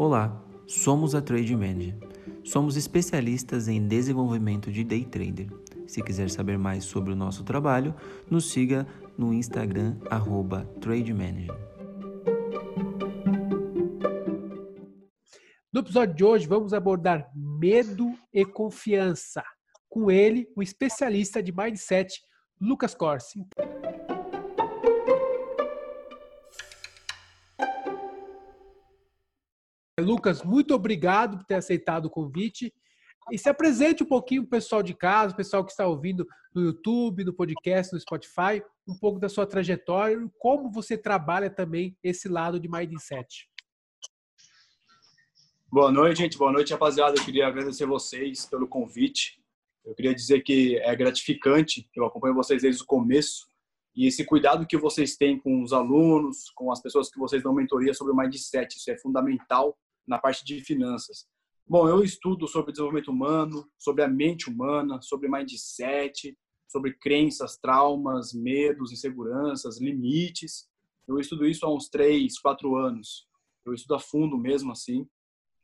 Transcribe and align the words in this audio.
Olá, 0.00 0.40
somos 0.64 1.12
a 1.12 1.20
Trade 1.20 1.56
Manager. 1.56 1.98
Somos 2.44 2.76
especialistas 2.76 3.66
em 3.66 3.84
desenvolvimento 3.84 4.70
de 4.70 4.84
day 4.84 5.04
trader. 5.04 5.48
Se 5.88 6.00
quiser 6.00 6.30
saber 6.30 6.56
mais 6.56 6.84
sobre 6.84 7.12
o 7.12 7.16
nosso 7.16 7.42
trabalho, 7.42 7.92
nos 8.30 8.52
siga 8.52 8.86
no 9.18 9.34
Instagram 9.34 9.96
@trademanager. 10.80 11.52
No 15.72 15.80
episódio 15.80 16.14
de 16.14 16.24
hoje, 16.24 16.46
vamos 16.46 16.72
abordar 16.72 17.28
medo 17.34 18.08
e 18.32 18.44
confiança. 18.44 19.42
Com 19.88 20.12
ele, 20.12 20.46
o 20.54 20.62
especialista 20.62 21.42
de 21.42 21.50
mindset, 21.50 22.20
Lucas 22.60 22.94
Corsi. 22.94 23.44
Lucas, 30.00 30.42
muito 30.42 30.74
obrigado 30.74 31.38
por 31.38 31.44
ter 31.44 31.54
aceitado 31.54 32.06
o 32.06 32.10
convite. 32.10 32.72
E 33.30 33.38
se 33.38 33.48
apresente 33.48 34.02
um 34.02 34.06
pouquinho 34.06 34.42
para 34.42 34.56
o 34.56 34.60
pessoal 34.60 34.82
de 34.82 34.94
casa, 34.94 35.34
o 35.34 35.36
pessoal 35.36 35.64
que 35.64 35.70
está 35.70 35.86
ouvindo 35.86 36.26
no 36.54 36.62
YouTube, 36.62 37.24
no 37.24 37.32
podcast, 37.32 37.92
no 37.92 38.00
Spotify, 38.00 38.62
um 38.86 38.98
pouco 38.98 39.20
da 39.20 39.28
sua 39.28 39.46
trajetória 39.46 40.14
e 40.14 40.30
como 40.38 40.70
você 40.70 40.96
trabalha 40.96 41.50
também 41.50 41.96
esse 42.02 42.28
lado 42.28 42.58
de 42.58 42.68
mindset. 42.68 43.48
Boa 45.70 45.92
noite, 45.92 46.18
gente. 46.18 46.38
Boa 46.38 46.50
noite, 46.50 46.72
rapaziada. 46.72 47.18
Eu 47.18 47.24
queria 47.24 47.46
agradecer 47.46 47.84
vocês 47.84 48.46
pelo 48.46 48.66
convite. 48.66 49.38
Eu 49.84 49.94
queria 49.94 50.14
dizer 50.14 50.40
que 50.40 50.78
é 50.78 50.96
gratificante, 50.96 51.88
eu 51.94 52.06
acompanho 52.06 52.34
vocês 52.34 52.62
desde 52.62 52.82
o 52.82 52.86
começo 52.86 53.46
e 53.98 54.06
esse 54.06 54.24
cuidado 54.24 54.66
que 54.66 54.76
vocês 54.76 55.16
têm 55.16 55.38
com 55.38 55.62
os 55.62 55.72
alunos, 55.72 56.50
com 56.54 56.70
as 56.70 56.80
pessoas 56.80 57.10
que 57.10 57.18
vocês 57.18 57.42
dão 57.42 57.52
mentoria 57.52 57.92
sobre 57.92 58.12
o 58.12 58.16
mindset, 58.16 58.76
isso 58.76 58.90
é 58.90 58.96
fundamental 58.96 59.76
na 60.08 60.18
parte 60.18 60.44
de 60.44 60.60
finanças. 60.62 61.26
Bom, 61.66 61.86
eu 61.86 62.02
estudo 62.02 62.48
sobre 62.48 62.72
desenvolvimento 62.72 63.10
humano, 63.10 63.70
sobre 63.78 64.02
a 64.02 64.08
mente 64.08 64.48
humana, 64.48 65.00
sobre 65.02 65.28
mindset, 65.28 66.36
sobre 66.66 66.94
crenças, 66.94 67.58
traumas, 67.58 68.32
medos, 68.32 68.90
inseguranças, 68.90 69.78
limites. 69.78 70.66
Eu 71.06 71.18
estudo 71.18 71.46
isso 71.46 71.66
há 71.66 71.74
uns 71.74 71.90
três, 71.90 72.38
quatro 72.38 72.74
anos. 72.74 73.28
Eu 73.66 73.74
estudo 73.74 73.94
a 73.94 74.00
fundo 74.00 74.38
mesmo 74.38 74.72
assim. 74.72 75.06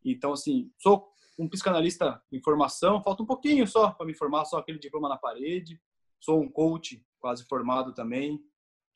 Então, 0.05 0.33
assim, 0.33 0.71
sou 0.79 1.09
um 1.39 1.49
psicanalista 1.49 2.23
em 2.31 2.41
formação, 2.43 3.03
falta 3.03 3.23
um 3.23 3.27
pouquinho 3.27 3.67
só 3.67 3.91
para 3.91 4.07
me 4.07 4.15
formar, 4.15 4.45
só 4.45 4.59
aquele 4.59 4.79
diploma 4.79 5.09
na 5.09 5.17
parede. 5.17 5.81
Sou 6.21 6.41
um 6.41 6.51
coach 6.51 7.03
quase 7.19 7.47
formado 7.47 7.95
também. 7.95 8.39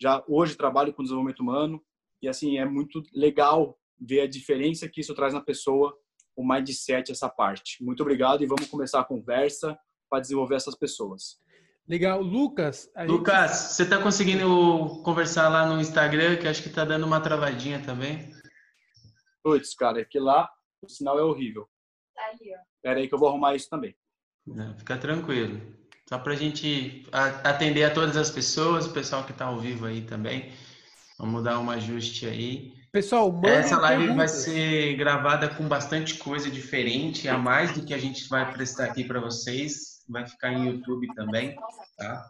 Já 0.01 0.23
hoje 0.29 0.57
trabalho 0.57 0.93
com 0.93 1.03
desenvolvimento 1.03 1.41
humano 1.41 1.83
e 2.21 2.29
assim 2.29 2.59
é 2.59 2.67
muito 2.67 3.03
legal 3.15 3.78
ver 4.01 4.21
a 4.21 4.29
diferença 4.29 4.89
que 4.89 5.01
isso 5.01 5.15
traz 5.15 5.35
na 5.35 5.41
pessoa, 5.41 5.97
o 6.37 6.47
mindset, 6.47 7.11
essa 7.11 7.29
parte. 7.29 7.83
Muito 7.83 8.01
obrigado 8.01 8.43
e 8.43 8.47
vamos 8.47 8.67
começar 8.67 9.01
a 9.01 9.05
conversa 9.05 9.79
para 10.09 10.21
desenvolver 10.21 10.55
essas 10.55 10.77
pessoas. 10.77 11.41
Legal. 11.89 12.21
Lucas. 12.21 12.91
Lucas, 13.07 13.51
gente... 13.51 13.73
você 13.73 13.83
está 13.83 14.03
conseguindo 14.03 15.03
conversar 15.03 15.49
lá 15.49 15.67
no 15.67 15.81
Instagram, 15.81 16.37
que 16.37 16.47
acho 16.47 16.63
que 16.63 16.69
está 16.69 16.85
dando 16.85 17.07
uma 17.07 17.21
travadinha 17.21 17.83
também? 17.83 18.31
Putz, 19.43 19.75
cara, 19.75 20.01
é 20.01 20.05
que 20.05 20.19
lá 20.19 20.49
o 20.83 20.89
sinal 20.89 21.19
é 21.19 21.23
horrível. 21.23 21.67
Tá 22.15 22.23
ali, 22.27 22.55
ó. 22.55 22.59
Pera 22.83 23.01
aí 23.01 23.09
que 23.09 23.15
eu 23.15 23.19
vou 23.19 23.29
arrumar 23.29 23.55
isso 23.55 23.69
também. 23.71 23.97
Não, 24.47 24.77
fica 24.79 24.97
tranquilo. 24.99 25.61
Só 26.09 26.19
para 26.19 26.33
a 26.33 26.37
gente 26.37 27.07
atender 27.45 27.85
a 27.85 27.93
todas 27.93 28.17
as 28.17 28.31
pessoas, 28.31 28.87
o 28.87 28.93
pessoal 28.93 29.25
que 29.25 29.33
está 29.33 29.47
ao 29.47 29.59
vivo 29.59 29.87
aí 29.87 30.03
também. 30.03 30.53
Vamos 31.19 31.43
dar 31.43 31.59
um 31.59 31.71
ajuste 31.71 32.27
aí. 32.27 32.78
Pessoal, 32.91 33.41
essa 33.45 33.79
live 33.79 34.07
perguntas. 34.07 34.17
vai 34.17 34.29
ser 34.29 34.97
gravada 34.97 35.49
com 35.49 35.69
bastante 35.69 36.15
coisa 36.15 36.51
diferente, 36.51 37.29
a 37.29 37.37
mais 37.37 37.73
do 37.73 37.85
que 37.85 37.93
a 37.93 37.99
gente 37.99 38.29
vai 38.29 38.51
prestar 38.51 38.85
aqui 38.85 39.05
para 39.05 39.21
vocês. 39.21 39.99
Vai 40.09 40.27
ficar 40.27 40.53
em 40.53 40.67
YouTube 40.67 41.07
também, 41.15 41.55
tá? 41.99 42.27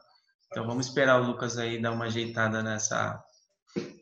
Então 0.50 0.66
vamos 0.66 0.87
esperar 0.87 1.21
o 1.21 1.25
Lucas 1.25 1.59
aí 1.59 1.81
dar 1.81 1.93
uma 1.93 2.06
ajeitada 2.06 2.62
nessa 2.62 3.22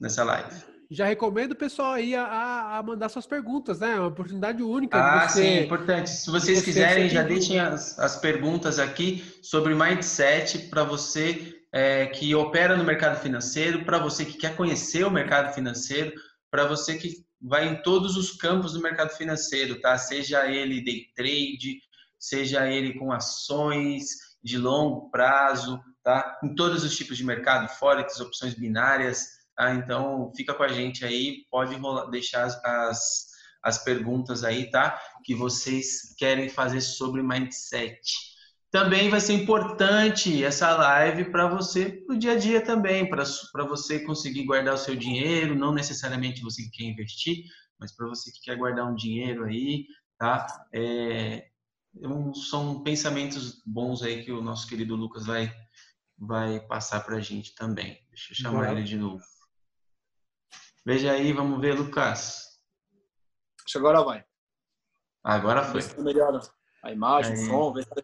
nessa 0.01 0.25
live. 0.25 0.77
Já 0.91 1.07
recomendo 1.07 1.53
o 1.53 1.57
pessoal 1.57 1.93
aí 1.93 2.15
a, 2.15 2.79
a 2.79 2.83
mandar 2.83 3.09
suas 3.09 3.27
perguntas, 3.27 3.81
né? 3.81 3.93
É 3.93 3.99
uma 3.99 4.07
oportunidade 4.07 4.63
única. 4.63 4.97
Ah, 4.97 5.29
você, 5.29 5.43
sim, 5.43 5.65
importante. 5.65 6.09
Se 6.09 6.31
vocês 6.31 6.63
quiserem, 6.63 7.09
já 7.09 7.23
deixem 7.23 7.59
as, 7.59 7.99
as 7.99 8.17
perguntas 8.17 8.79
aqui 8.79 9.25
sobre 9.43 9.75
mindset 9.75 10.59
para 10.71 10.85
você 10.85 11.55
é, 11.73 12.07
que 12.07 12.35
opera 12.35 12.77
no 12.77 12.85
mercado 12.85 13.21
financeiro, 13.21 13.85
para 13.85 13.99
você 13.99 14.25
que 14.25 14.39
quer 14.39 14.55
conhecer 14.55 15.05
o 15.05 15.11
mercado 15.11 15.53
financeiro, 15.53 16.13
para 16.57 16.67
você 16.67 16.97
que 16.97 17.23
vai 17.39 17.69
em 17.69 17.83
todos 17.83 18.17
os 18.17 18.33
campos 18.33 18.73
do 18.73 18.81
mercado 18.81 19.11
financeiro, 19.11 19.79
tá? 19.79 19.99
Seja 19.99 20.51
ele 20.51 20.83
day 20.83 21.05
trade, 21.15 21.83
seja 22.19 22.67
ele 22.67 22.99
com 22.99 23.13
ações 23.13 24.07
de 24.43 24.57
longo 24.57 25.11
prazo, 25.11 25.79
tá? 26.03 26.41
Em 26.43 26.55
todos 26.55 26.83
os 26.83 26.97
tipos 26.97 27.19
de 27.19 27.25
mercado, 27.25 27.69
forex, 27.69 28.19
opções 28.21 28.55
binárias, 28.55 29.27
tá? 29.55 29.75
Então, 29.75 30.33
fica 30.35 30.55
com 30.55 30.63
a 30.63 30.69
gente 30.69 31.05
aí, 31.05 31.45
pode 31.51 31.75
rolar, 31.75 32.07
deixar 32.07 32.47
as, 32.47 33.27
as 33.63 33.85
perguntas 33.85 34.43
aí, 34.43 34.71
tá? 34.71 34.99
Que 35.27 35.35
vocês 35.35 36.15
querem 36.17 36.49
fazer 36.49 36.81
sobre 36.81 37.23
mindset. 37.23 38.01
Também 38.77 39.09
vai 39.09 39.23
ser 39.23 39.33
importante 39.33 40.45
essa 40.45 40.77
live 40.77 41.31
para 41.31 41.49
você 41.49 42.05
no 42.07 42.15
dia 42.15 42.33
a 42.33 42.37
dia 42.37 42.63
também, 42.63 43.09
para 43.09 43.25
você 43.65 44.01
conseguir 44.01 44.45
guardar 44.45 44.75
o 44.75 44.79
seu 44.79 44.95
dinheiro, 44.95 45.55
não 45.55 45.73
necessariamente 45.73 46.43
você 46.43 46.63
que 46.65 46.71
quer 46.73 46.85
investir, 46.85 47.45
mas 47.81 47.97
para 47.97 48.07
você 48.07 48.31
que 48.31 48.43
quer 48.43 48.55
guardar 48.55 48.85
um 48.85 48.95
dinheiro 48.95 49.45
aí, 49.45 49.87
tá? 50.19 50.47
É, 50.75 51.49
são 52.51 52.83
pensamentos 52.83 53.63
bons 53.65 54.03
aí 54.03 54.23
que 54.23 54.31
o 54.31 54.43
nosso 54.43 54.69
querido 54.69 54.95
Lucas 54.95 55.25
vai, 55.25 55.51
vai 56.19 56.61
passar 56.61 57.01
para 57.01 57.17
a 57.17 57.21
gente 57.21 57.55
também. 57.55 57.99
Deixa 58.11 58.33
eu 58.33 58.37
chamar 58.37 58.73
ele 58.73 58.85
de 58.85 58.99
novo. 58.99 59.25
Veja 60.85 61.13
aí, 61.13 61.33
vamos 61.33 61.59
ver, 61.63 61.73
Lucas. 61.73 62.61
Acho 63.65 63.73
que 63.73 63.79
agora 63.79 64.05
vai. 64.05 64.23
Agora 65.25 65.65
foi. 65.65 65.81
Melhora 66.03 66.43
a 66.87 66.93
imagem, 66.93 67.35
o 67.35 67.47
som, 67.47 67.73
vê 67.73 67.83
se 67.83 67.89
tá 67.89 67.97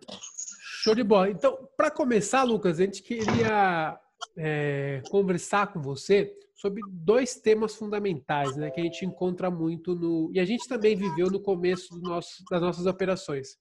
Show 0.82 0.96
de 0.96 1.04
bola. 1.04 1.30
Então, 1.30 1.56
para 1.76 1.92
começar, 1.92 2.42
Lucas, 2.42 2.80
a 2.80 2.84
gente 2.84 3.04
queria 3.04 3.96
é, 4.36 5.00
conversar 5.12 5.72
com 5.72 5.80
você 5.80 6.36
sobre 6.56 6.82
dois 6.90 7.36
temas 7.36 7.76
fundamentais, 7.76 8.56
né, 8.56 8.68
que 8.68 8.80
a 8.80 8.82
gente 8.82 9.06
encontra 9.06 9.48
muito 9.48 9.94
no 9.94 10.28
e 10.34 10.40
a 10.40 10.44
gente 10.44 10.66
também 10.66 10.96
viveu 10.96 11.30
no 11.30 11.38
começo 11.38 11.96
nosso, 12.00 12.42
das 12.50 12.60
nossas 12.60 12.86
operações, 12.86 13.56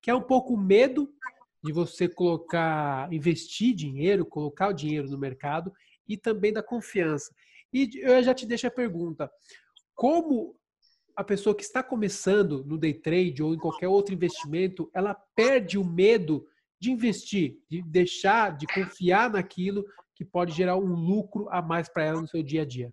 que 0.00 0.12
é 0.12 0.14
um 0.14 0.22
pouco 0.22 0.54
o 0.54 0.56
medo 0.56 1.12
de 1.60 1.72
você 1.72 2.08
colocar, 2.08 3.12
investir 3.12 3.74
dinheiro, 3.74 4.24
colocar 4.24 4.68
o 4.68 4.72
dinheiro 4.72 5.10
no 5.10 5.18
mercado 5.18 5.72
e 6.06 6.16
também 6.16 6.52
da 6.52 6.62
confiança. 6.62 7.34
E 7.72 7.90
eu 8.00 8.22
já 8.22 8.32
te 8.32 8.46
deixo 8.46 8.68
a 8.68 8.70
pergunta: 8.70 9.28
como 9.92 10.54
a 11.16 11.24
pessoa 11.24 11.52
que 11.52 11.64
está 11.64 11.82
começando 11.82 12.64
no 12.64 12.78
day 12.78 12.94
trade 12.94 13.42
ou 13.42 13.54
em 13.54 13.58
qualquer 13.58 13.88
outro 13.88 14.14
investimento, 14.14 14.88
ela 14.94 15.14
perde 15.34 15.76
o 15.76 15.84
medo 15.84 16.46
de 16.80 16.90
investir, 16.90 17.58
de 17.68 17.82
deixar, 17.82 18.56
de 18.56 18.66
confiar 18.66 19.30
naquilo 19.30 19.84
que 20.14 20.24
pode 20.24 20.52
gerar 20.52 20.76
um 20.76 20.86
lucro 20.86 21.48
a 21.50 21.60
mais 21.60 21.88
para 21.88 22.04
ela 22.04 22.20
no 22.22 22.28
seu 22.28 22.42
dia 22.42 22.62
a 22.62 22.64
dia? 22.64 22.92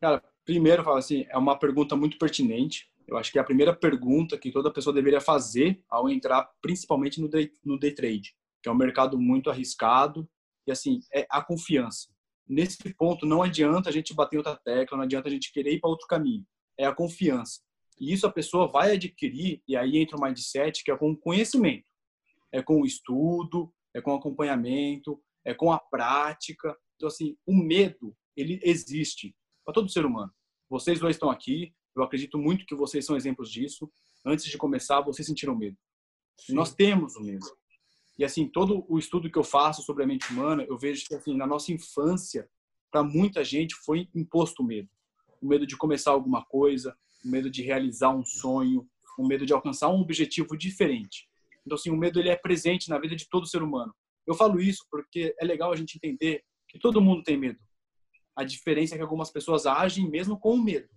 Cara, 0.00 0.22
primeiro, 0.44 0.88
assim, 0.92 1.26
é 1.28 1.36
uma 1.36 1.58
pergunta 1.58 1.96
muito 1.96 2.16
pertinente. 2.16 2.90
Eu 3.06 3.16
acho 3.16 3.32
que 3.32 3.38
é 3.38 3.40
a 3.40 3.44
primeira 3.44 3.74
pergunta 3.74 4.38
que 4.38 4.52
toda 4.52 4.72
pessoa 4.72 4.94
deveria 4.94 5.20
fazer 5.20 5.82
ao 5.88 6.08
entrar, 6.08 6.48
principalmente 6.62 7.20
no 7.20 7.28
day, 7.28 7.50
no 7.64 7.78
day 7.78 7.92
trade, 7.92 8.34
que 8.62 8.68
é 8.68 8.72
um 8.72 8.76
mercado 8.76 9.18
muito 9.18 9.50
arriscado 9.50 10.28
e 10.66 10.72
assim 10.72 11.00
é 11.12 11.26
a 11.28 11.42
confiança. 11.42 12.08
Nesse 12.46 12.94
ponto, 12.94 13.26
não 13.26 13.42
adianta 13.42 13.88
a 13.88 13.92
gente 13.92 14.14
bater 14.14 14.36
outra 14.36 14.56
tecla, 14.56 14.96
não 14.96 15.04
adianta 15.04 15.28
a 15.28 15.30
gente 15.30 15.52
querer 15.52 15.74
ir 15.74 15.80
para 15.80 15.90
outro 15.90 16.06
caminho. 16.06 16.46
É 16.78 16.86
a 16.86 16.94
confiança. 16.94 17.60
E 18.00 18.12
isso 18.12 18.26
a 18.26 18.32
pessoa 18.32 18.66
vai 18.66 18.92
adquirir, 18.92 19.62
e 19.68 19.76
aí 19.76 19.98
entra 19.98 20.16
o 20.16 20.22
mindset, 20.22 20.82
que 20.82 20.90
é 20.90 20.96
com 20.96 21.16
conhecimento. 21.16 21.88
É 22.52 22.62
com 22.62 22.80
o 22.80 22.86
estudo, 22.86 23.72
é 23.94 24.00
com 24.00 24.14
acompanhamento, 24.14 25.20
é 25.44 25.54
com 25.54 25.72
a 25.72 25.78
prática. 25.78 26.76
Então, 26.96 27.08
assim, 27.08 27.36
o 27.46 27.54
medo, 27.54 28.16
ele 28.36 28.60
existe 28.62 29.34
para 29.64 29.74
todo 29.74 29.90
ser 29.90 30.04
humano. 30.04 30.32
Vocês 30.68 30.98
dois 30.98 31.16
estão 31.16 31.30
aqui, 31.30 31.72
eu 31.96 32.02
acredito 32.02 32.38
muito 32.38 32.66
que 32.66 32.74
vocês 32.74 33.04
são 33.04 33.16
exemplos 33.16 33.50
disso. 33.50 33.90
Antes 34.26 34.46
de 34.46 34.58
começar, 34.58 35.00
vocês 35.00 35.26
sentiram 35.26 35.56
medo. 35.56 35.76
Nós 36.50 36.74
temos 36.74 37.14
o 37.16 37.22
medo. 37.22 37.46
E, 38.18 38.24
assim, 38.24 38.48
todo 38.48 38.84
o 38.88 38.98
estudo 38.98 39.30
que 39.30 39.38
eu 39.38 39.44
faço 39.44 39.82
sobre 39.82 40.02
a 40.04 40.06
mente 40.06 40.32
humana, 40.32 40.64
eu 40.68 40.76
vejo 40.78 41.06
que, 41.06 41.14
assim, 41.14 41.36
na 41.36 41.46
nossa 41.46 41.72
infância, 41.72 42.48
para 42.90 43.02
muita 43.02 43.44
gente, 43.44 43.74
foi 43.84 44.08
imposto 44.14 44.62
o 44.62 44.66
medo. 44.66 44.88
O 45.40 45.48
medo 45.48 45.66
de 45.66 45.76
começar 45.76 46.12
alguma 46.12 46.44
coisa, 46.44 46.96
o 47.24 47.28
medo 47.28 47.50
de 47.50 47.62
realizar 47.62 48.14
um 48.14 48.24
sonho, 48.24 48.88
o 49.18 49.26
medo 49.26 49.46
de 49.46 49.52
alcançar 49.52 49.88
um 49.88 50.00
objetivo 50.00 50.56
diferente. 50.56 51.28
Então, 51.64 51.76
assim, 51.76 51.90
o 51.90 51.96
medo 51.96 52.20
ele 52.20 52.28
é 52.28 52.36
presente 52.36 52.90
na 52.90 52.98
vida 52.98 53.16
de 53.16 53.28
todo 53.28 53.46
ser 53.46 53.62
humano. 53.62 53.94
Eu 54.26 54.34
falo 54.34 54.60
isso 54.60 54.84
porque 54.90 55.34
é 55.40 55.44
legal 55.44 55.72
a 55.72 55.76
gente 55.76 55.96
entender 55.96 56.42
que 56.68 56.78
todo 56.78 57.00
mundo 57.00 57.22
tem 57.22 57.36
medo. 57.36 57.58
A 58.36 58.44
diferença 58.44 58.94
é 58.94 58.98
que 58.98 59.02
algumas 59.02 59.30
pessoas 59.30 59.64
agem 59.66 60.10
mesmo 60.10 60.38
com 60.38 60.54
o 60.54 60.62
medo. 60.62 60.88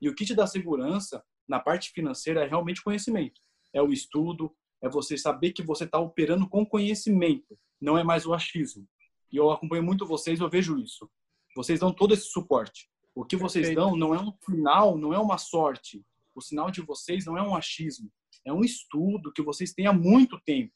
E 0.00 0.08
o 0.08 0.14
que 0.14 0.24
te 0.24 0.34
dá 0.34 0.46
segurança 0.46 1.22
na 1.48 1.58
parte 1.58 1.90
financeira 1.90 2.44
é 2.44 2.48
realmente 2.48 2.82
conhecimento. 2.82 3.40
É 3.72 3.82
o 3.82 3.92
estudo, 3.92 4.54
é 4.82 4.88
você 4.88 5.16
saber 5.16 5.52
que 5.52 5.62
você 5.62 5.84
está 5.84 5.98
operando 5.98 6.48
com 6.48 6.64
conhecimento, 6.64 7.58
não 7.80 7.98
é 7.98 8.04
mais 8.04 8.26
o 8.26 8.32
achismo. 8.32 8.86
E 9.32 9.36
eu 9.36 9.50
acompanho 9.50 9.82
muito 9.82 10.06
vocês, 10.06 10.40
eu 10.40 10.48
vejo 10.48 10.78
isso. 10.78 11.10
Vocês 11.54 11.80
dão 11.80 11.92
todo 11.92 12.14
esse 12.14 12.26
suporte. 12.30 12.88
O 13.16 13.24
que 13.24 13.34
vocês 13.34 13.68
Perfeito. 13.68 13.88
dão 13.88 13.96
não 13.96 14.14
é 14.14 14.20
um 14.20 14.30
final, 14.44 14.98
não 14.98 15.14
é 15.14 15.18
uma 15.18 15.38
sorte. 15.38 16.04
O 16.34 16.42
sinal 16.42 16.70
de 16.70 16.82
vocês 16.82 17.24
não 17.24 17.38
é 17.38 17.42
um 17.42 17.56
achismo, 17.56 18.12
é 18.44 18.52
um 18.52 18.60
estudo 18.60 19.32
que 19.32 19.40
vocês 19.40 19.72
têm 19.72 19.86
há 19.86 19.92
muito 19.92 20.38
tempo. 20.44 20.74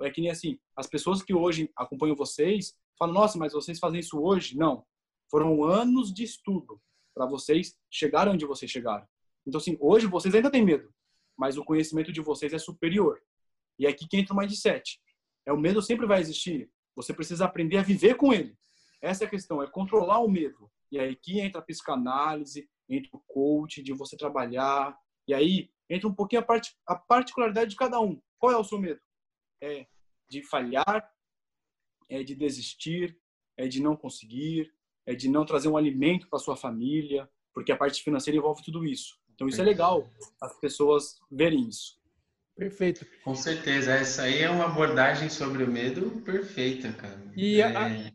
É 0.00 0.10
que 0.10 0.22
nem 0.22 0.30
assim, 0.30 0.58
as 0.74 0.86
pessoas 0.86 1.22
que 1.22 1.34
hoje 1.34 1.70
acompanham 1.76 2.16
vocês 2.16 2.74
falam: 2.98 3.14
"Nossa, 3.14 3.38
mas 3.38 3.52
vocês 3.52 3.78
fazem 3.78 4.00
isso 4.00 4.18
hoje?". 4.18 4.56
Não. 4.56 4.82
Foram 5.30 5.62
anos 5.62 6.12
de 6.12 6.24
estudo 6.24 6.80
para 7.14 7.26
vocês 7.26 7.76
chegarem 7.90 8.32
onde 8.32 8.46
vocês 8.46 8.70
chegaram. 8.70 9.06
Então 9.46 9.60
assim, 9.60 9.76
hoje 9.78 10.06
vocês 10.06 10.34
ainda 10.34 10.50
têm 10.50 10.64
medo, 10.64 10.88
mas 11.36 11.58
o 11.58 11.64
conhecimento 11.64 12.10
de 12.10 12.22
vocês 12.22 12.54
é 12.54 12.58
superior. 12.58 13.20
E 13.78 13.84
é 13.84 13.90
aqui 13.90 14.08
que 14.08 14.16
entra 14.16 14.32
o 14.32 14.38
mindset. 14.38 14.98
É 15.44 15.52
o 15.52 15.60
medo 15.60 15.82
sempre 15.82 16.06
vai 16.06 16.22
existir. 16.22 16.70
Você 16.96 17.12
precisa 17.12 17.44
aprender 17.44 17.76
a 17.76 17.82
viver 17.82 18.14
com 18.14 18.32
ele. 18.32 18.56
Essa 19.02 19.24
é 19.24 19.26
a 19.26 19.30
questão, 19.30 19.62
é 19.62 19.66
controlar 19.66 20.20
o 20.20 20.30
medo. 20.30 20.70
E 20.94 21.00
aí 21.00 21.16
que 21.16 21.40
entra 21.40 21.60
a 21.60 21.64
psicanálise, 21.64 22.70
entra 22.88 23.10
o 23.12 23.20
coach, 23.26 23.82
de 23.82 23.92
você 23.92 24.16
trabalhar. 24.16 24.96
E 25.26 25.34
aí 25.34 25.68
entra 25.90 26.08
um 26.08 26.14
pouquinho 26.14 26.40
a, 26.40 26.44
part 26.44 26.72
a 26.86 26.94
particularidade 26.94 27.70
de 27.70 27.76
cada 27.76 28.00
um. 28.00 28.22
Qual 28.38 28.52
é 28.52 28.56
o 28.56 28.62
seu 28.62 28.78
medo? 28.78 29.00
É 29.60 29.88
de 30.30 30.44
falhar, 30.44 31.12
é 32.08 32.22
de 32.22 32.36
desistir, 32.36 33.18
é 33.56 33.66
de 33.66 33.82
não 33.82 33.96
conseguir, 33.96 34.72
é 35.04 35.16
de 35.16 35.28
não 35.28 35.44
trazer 35.44 35.68
um 35.68 35.76
alimento 35.76 36.28
para 36.28 36.38
sua 36.38 36.56
família, 36.56 37.28
porque 37.52 37.72
a 37.72 37.76
parte 37.76 38.00
financeira 38.00 38.38
envolve 38.38 38.62
tudo 38.62 38.84
isso. 38.84 39.18
Então 39.34 39.48
isso 39.48 39.60
é 39.60 39.64
legal 39.64 40.08
as 40.40 40.60
pessoas 40.60 41.18
verem 41.28 41.68
isso. 41.68 42.00
Perfeito. 42.54 43.04
Com 43.24 43.34
certeza, 43.34 43.92
essa 43.92 44.22
aí 44.22 44.42
é 44.42 44.48
uma 44.48 44.66
abordagem 44.66 45.28
sobre 45.28 45.64
o 45.64 45.68
medo 45.68 46.22
perfeita, 46.22 46.92
cara. 46.92 47.32
E 47.36 47.60
é... 47.60 47.64
a... 47.64 48.12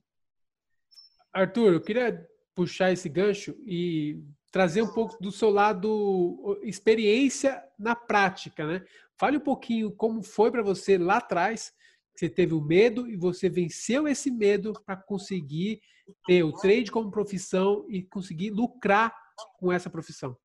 Arthur, 1.34 1.74
eu 1.74 1.82
queria 1.82 2.26
puxar 2.56 2.92
esse 2.92 3.08
gancho 3.08 3.56
e 3.66 4.22
trazer 4.52 4.82
um 4.82 4.94
pouco 4.94 5.22
do 5.22 5.32
seu 5.32 5.50
lado 5.50 6.60
experiência 6.64 7.64
na 7.78 7.96
prática, 7.96 8.66
né? 8.66 8.84
Fale 9.18 9.38
um 9.38 9.42
pouquinho 9.42 9.92
como 9.92 10.24
foi 10.24 10.52
para 10.52 10.64
você 10.64 10.98
lá 10.98 11.18
atrás, 11.18 11.74
você 12.16 12.30
teve 12.30 12.54
o 12.54 12.62
medo 12.62 13.08
e 13.08 13.16
você 13.16 13.50
venceu 13.50 14.08
esse 14.08 14.32
medo 14.32 14.74
para 14.86 14.96
conseguir 14.96 15.82
ter 16.26 16.44
o 16.44 16.52
trade 16.52 16.92
como 16.92 17.12
profissão 17.12 17.86
e 17.88 18.04
conseguir 18.04 18.50
lucrar 18.50 19.14
com 19.58 19.72
essa 19.72 19.90
profissão. 19.90 20.38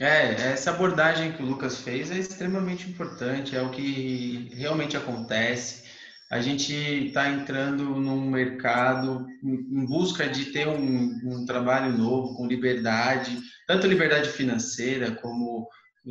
É, 0.00 0.52
essa 0.52 0.70
abordagem 0.70 1.32
que 1.32 1.42
o 1.42 1.46
Lucas 1.46 1.80
fez 1.80 2.10
é 2.10 2.18
extremamente 2.18 2.88
importante, 2.88 3.56
é 3.56 3.62
o 3.62 3.70
que 3.70 4.50
realmente 4.54 4.96
acontece. 4.96 5.84
A 6.30 6.40
gente 6.40 6.72
está 6.72 7.28
entrando 7.28 7.84
num 7.96 8.28
mercado 8.28 9.26
em 9.42 9.84
busca 9.84 10.28
de 10.28 10.46
ter 10.46 10.66
um, 10.66 11.20
um 11.24 11.44
trabalho 11.44 11.96
novo, 11.96 12.34
com 12.34 12.46
liberdade, 12.46 13.38
tanto 13.66 13.86
liberdade 13.86 14.30
financeira 14.30 15.12
como 15.16 15.68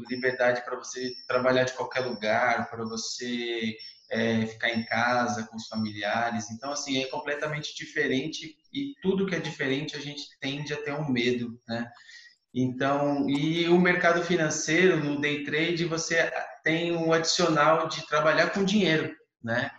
liberdade 0.10 0.64
para 0.64 0.78
você 0.78 1.14
trabalhar 1.28 1.64
de 1.64 1.74
qualquer 1.74 2.02
lugar, 2.02 2.70
para 2.70 2.84
você 2.84 3.76
é, 4.10 4.46
ficar 4.46 4.70
em 4.70 4.86
casa 4.86 5.44
com 5.48 5.56
os 5.56 5.68
familiares. 5.68 6.50
Então, 6.52 6.72
assim, 6.72 7.02
é 7.02 7.08
completamente 7.08 7.76
diferente 7.76 8.56
e 8.72 8.94
tudo 9.02 9.26
que 9.26 9.36
é 9.36 9.40
diferente 9.40 9.96
a 9.96 10.00
gente 10.00 10.24
tende 10.40 10.74
a 10.74 10.82
ter 10.82 10.94
um 10.94 11.10
medo, 11.10 11.60
né? 11.68 11.90
Então, 12.54 13.28
e 13.28 13.68
o 13.68 13.80
mercado 13.80 14.24
financeiro, 14.24 15.04
no 15.04 15.20
day 15.20 15.44
trade, 15.44 15.86
você 15.86 16.32
tem 16.64 16.96
um 16.96 17.12
adicional 17.12 17.88
de 17.88 18.08
trabalhar 18.08 18.52
com 18.52 18.64
dinheiro, 18.64 19.12
né? 19.44 19.72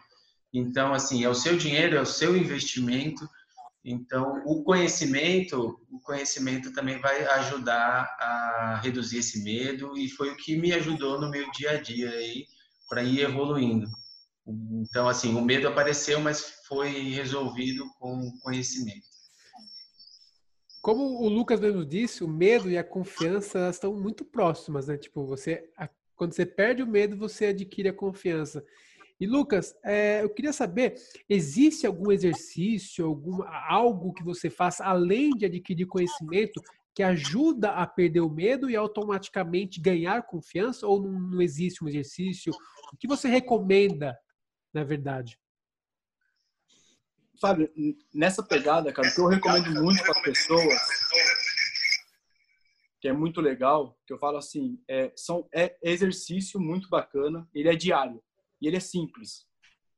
Então, 0.54 0.94
assim, 0.94 1.24
é 1.24 1.28
o 1.28 1.34
seu 1.34 1.56
dinheiro, 1.56 1.96
é 1.96 2.00
o 2.00 2.06
seu 2.06 2.36
investimento. 2.36 3.28
Então, 3.84 4.40
o 4.46 4.62
conhecimento, 4.62 5.80
o 5.90 5.98
conhecimento 5.98 6.72
também 6.72 7.00
vai 7.00 7.24
ajudar 7.24 8.04
a 8.20 8.80
reduzir 8.80 9.18
esse 9.18 9.42
medo 9.42 9.98
e 9.98 10.08
foi 10.08 10.30
o 10.30 10.36
que 10.36 10.56
me 10.56 10.72
ajudou 10.72 11.20
no 11.20 11.28
meu 11.28 11.50
dia 11.50 11.72
a 11.72 11.82
dia 11.82 12.08
aí 12.08 12.46
para 12.88 13.02
ir 13.02 13.22
evoluindo. 13.22 13.88
Então, 14.46 15.08
assim, 15.08 15.34
o 15.34 15.42
medo 15.42 15.66
apareceu, 15.66 16.20
mas 16.20 16.62
foi 16.68 17.10
resolvido 17.10 17.84
com 17.98 18.30
conhecimento. 18.40 19.12
Como 20.80 21.02
o 21.22 21.28
Lucas 21.28 21.58
mesmo 21.58 21.84
disse, 21.84 22.22
o 22.22 22.28
medo 22.28 22.70
e 22.70 22.78
a 22.78 22.84
confiança 22.84 23.70
estão 23.70 23.92
muito 23.94 24.24
próximas, 24.24 24.86
né? 24.86 24.96
Tipo, 24.98 25.26
você, 25.26 25.68
quando 26.14 26.32
você 26.32 26.46
perde 26.46 26.82
o 26.82 26.86
medo, 26.86 27.16
você 27.16 27.46
adquire 27.46 27.88
a 27.88 27.92
confiança. 27.92 28.64
E 29.20 29.26
Lucas, 29.26 29.74
é, 29.84 30.22
eu 30.22 30.30
queria 30.30 30.52
saber, 30.52 30.94
existe 31.28 31.86
algum 31.86 32.10
exercício, 32.10 33.06
algum, 33.06 33.42
algo 33.68 34.12
que 34.12 34.24
você 34.24 34.50
faça 34.50 34.84
além 34.84 35.30
de 35.30 35.46
adquirir 35.46 35.86
conhecimento 35.86 36.60
que 36.92 37.02
ajuda 37.02 37.70
a 37.72 37.86
perder 37.86 38.20
o 38.20 38.30
medo 38.30 38.68
e 38.68 38.76
automaticamente 38.76 39.80
ganhar 39.80 40.22
confiança? 40.22 40.86
Ou 40.86 41.00
não, 41.00 41.12
não 41.12 41.42
existe 41.42 41.84
um 41.84 41.88
exercício? 41.88 42.52
O 42.92 42.96
que 42.96 43.06
você 43.06 43.28
recomenda, 43.28 44.18
na 44.72 44.84
verdade? 44.84 45.38
Fábio, 47.40 47.70
nessa 48.12 48.42
pegada, 48.42 48.92
cara, 48.92 49.08
o 49.08 49.14
que 49.14 49.20
eu 49.20 49.26
recomendo 49.26 49.82
muito 49.82 50.02
para 50.02 50.12
as 50.12 50.22
pessoas, 50.22 50.78
que 53.00 53.08
é 53.08 53.12
muito 53.12 53.40
legal, 53.40 53.98
que 54.06 54.12
eu 54.12 54.18
falo 54.18 54.38
assim, 54.38 54.80
é, 54.88 55.12
são, 55.16 55.48
é 55.52 55.76
exercício 55.82 56.60
muito 56.60 56.88
bacana, 56.88 57.46
ele 57.52 57.68
é 57.68 57.76
diário 57.76 58.22
e 58.64 58.66
ele 58.66 58.78
é 58.78 58.80
simples. 58.80 59.46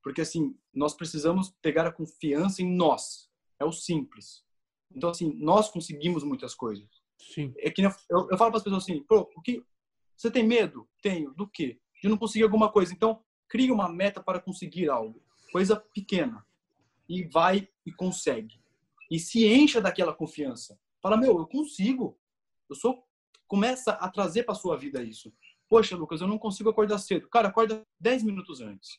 Porque, 0.02 0.20
assim, 0.20 0.56
nós 0.74 0.92
precisamos 0.92 1.54
pegar 1.62 1.86
a 1.86 1.92
confiança 1.92 2.62
em 2.62 2.76
nós. 2.76 3.30
É 3.60 3.64
o 3.64 3.70
simples. 3.70 4.44
Então, 4.92 5.10
assim, 5.10 5.32
nós 5.36 5.70
conseguimos 5.70 6.24
muitas 6.24 6.52
coisas. 6.52 6.88
Sim. 7.16 7.54
É 7.58 7.70
que 7.70 7.82
eu, 7.82 7.90
eu 8.10 8.36
falo 8.36 8.50
para 8.50 8.56
as 8.56 8.62
pessoas 8.64 8.82
assim, 8.82 9.02
pô, 9.04 9.30
o 9.36 9.40
que, 9.40 9.64
você 10.16 10.30
tem 10.30 10.44
medo? 10.44 10.88
Tenho. 11.00 11.32
Do 11.32 11.48
quê? 11.48 11.78
De 12.02 12.08
não 12.08 12.16
conseguir 12.16 12.42
alguma 12.42 12.70
coisa. 12.70 12.92
Então, 12.92 13.22
crie 13.48 13.70
uma 13.70 13.88
meta 13.88 14.20
para 14.20 14.40
conseguir 14.40 14.88
algo. 14.88 15.22
Coisa 15.52 15.76
pequena 15.76 16.44
e 17.08 17.24
vai 17.24 17.68
e 17.84 17.92
consegue. 17.92 18.60
E 19.08 19.20
se 19.20 19.46
encha 19.46 19.80
daquela 19.80 20.12
confiança. 20.12 20.76
Fala, 21.00 21.16
meu, 21.16 21.38
eu 21.38 21.46
consigo. 21.46 22.18
Eu 22.68 22.74
sou. 22.74 23.06
Começa 23.46 23.92
a 23.92 24.10
trazer 24.10 24.42
para 24.42 24.56
sua 24.56 24.76
vida 24.76 25.04
isso. 25.04 25.32
Poxa, 25.68 25.96
Lucas, 25.96 26.20
eu 26.20 26.28
não 26.28 26.38
consigo 26.38 26.70
acordar 26.70 26.98
cedo. 26.98 27.28
Cara, 27.28 27.48
acorda 27.48 27.82
10 28.00 28.22
minutos 28.22 28.60
antes. 28.60 28.98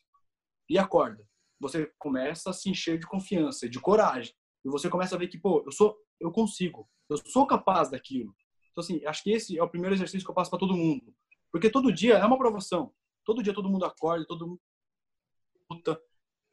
E 0.68 0.78
acorda. 0.78 1.26
Você 1.60 1.92
começa 1.98 2.50
a 2.50 2.52
se 2.52 2.68
encher 2.68 2.98
de 2.98 3.06
confiança, 3.06 3.68
de 3.68 3.80
coragem. 3.80 4.34
E 4.64 4.68
você 4.68 4.88
começa 4.88 5.14
a 5.14 5.18
ver 5.18 5.28
que, 5.28 5.38
pô, 5.38 5.62
eu 5.64 5.72
sou, 5.72 5.96
eu 6.20 6.30
consigo. 6.30 6.88
Eu 7.08 7.16
sou 7.16 7.46
capaz 7.46 7.90
daquilo. 7.90 8.34
Então, 8.70 8.82
assim, 8.82 9.04
acho 9.06 9.22
que 9.22 9.32
esse 9.32 9.58
é 9.58 9.62
o 9.62 9.68
primeiro 9.68 9.94
exercício 9.94 10.24
que 10.24 10.30
eu 10.30 10.34
passo 10.34 10.50
para 10.50 10.58
todo 10.58 10.76
mundo. 10.76 11.14
Porque 11.50 11.70
todo 11.70 11.92
dia 11.92 12.14
é 12.14 12.24
uma 12.24 12.38
provação. 12.38 12.92
Todo 13.24 13.42
dia 13.42 13.54
todo 13.54 13.68
mundo 13.68 13.84
acorda, 13.84 14.26
todo 14.26 14.46
mundo 14.46 14.60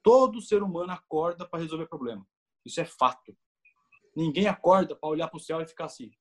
Todo 0.06 0.42
ser 0.42 0.62
humano 0.62 0.92
acorda 0.92 1.48
para 1.48 1.60
resolver 1.60 1.88
problema. 1.88 2.26
Isso 2.64 2.80
é 2.80 2.86
fato. 2.86 3.36
Ninguém 4.16 4.48
acorda 4.48 4.96
para 4.96 5.10
olhar 5.10 5.28
para 5.28 5.38
o 5.38 5.40
céu 5.40 5.60
e 5.62 5.68
ficar 5.68 5.86
assim. 5.86 6.12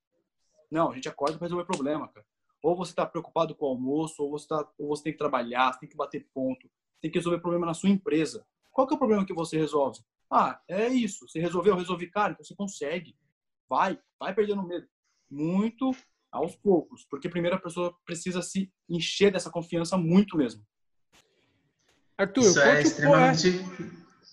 Não, 0.71 0.91
a 0.91 0.95
gente 0.95 1.09
acorda 1.09 1.37
para 1.37 1.45
resolver 1.45 1.67
problema, 1.67 2.09
cara. 2.09 2.27
Ou 2.65 2.75
você 2.75 2.93
está 2.93 3.05
preocupado 3.05 3.55
com 3.55 3.67
o 3.67 3.69
almoço, 3.69 4.23
ou 4.23 4.31
você, 4.31 4.49
tá, 4.49 4.67
ou 4.79 4.89
você 4.89 5.03
tem 5.03 5.13
que 5.13 5.19
trabalhar, 5.19 5.71
você 5.71 5.81
tem 5.81 5.89
que 5.91 5.97
bater 5.97 6.27
ponto, 6.33 6.67
tem 6.99 7.11
que 7.11 7.19
resolver 7.19 7.39
problema 7.39 7.67
na 7.67 7.75
sua 7.75 7.91
empresa. 7.91 8.43
Qual 8.73 8.87
que 8.87 8.95
é 8.95 8.97
o 8.97 8.99
problema 8.99 9.27
que 9.27 9.35
você 9.35 9.59
resolve? 9.59 10.01
Ah, 10.33 10.59
é 10.67 10.89
isso. 10.89 11.29
Você 11.29 11.39
resolveu, 11.39 11.77
resolvi, 11.77 12.11
cara, 12.11 12.33
então 12.33 12.43
você 12.43 12.55
consegue. 12.55 13.15
Vai, 13.69 14.01
vai 14.19 14.35
perdendo 14.35 14.67
medo. 14.67 14.89
Muito 15.31 15.95
aos 16.33 16.57
poucos, 16.57 17.05
porque 17.11 17.29
primeiro 17.29 17.57
a 17.57 17.61
pessoa 17.61 17.95
precisa 18.03 18.41
se 18.41 18.73
encher 18.89 19.31
dessa 19.31 19.51
confiança 19.51 19.99
muito 19.99 20.39
mesmo. 20.39 20.65
Arthur, 22.17 22.45
Isso 22.45 22.55
conte, 22.55 22.67
é 22.67 22.81
extremamente... 22.81 23.49
um, 23.49 23.91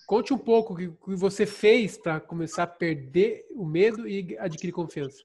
conte 0.08 0.34
um 0.34 0.38
pouco 0.38 0.74
o 0.74 0.78
que 0.78 1.16
você 1.16 1.46
fez 1.46 1.98
para 1.98 2.22
começar 2.22 2.64
a 2.64 2.68
perder 2.68 3.46
o 3.54 3.66
medo 3.66 4.08
e 4.08 4.38
adquirir 4.38 4.72
confiança. 4.72 5.22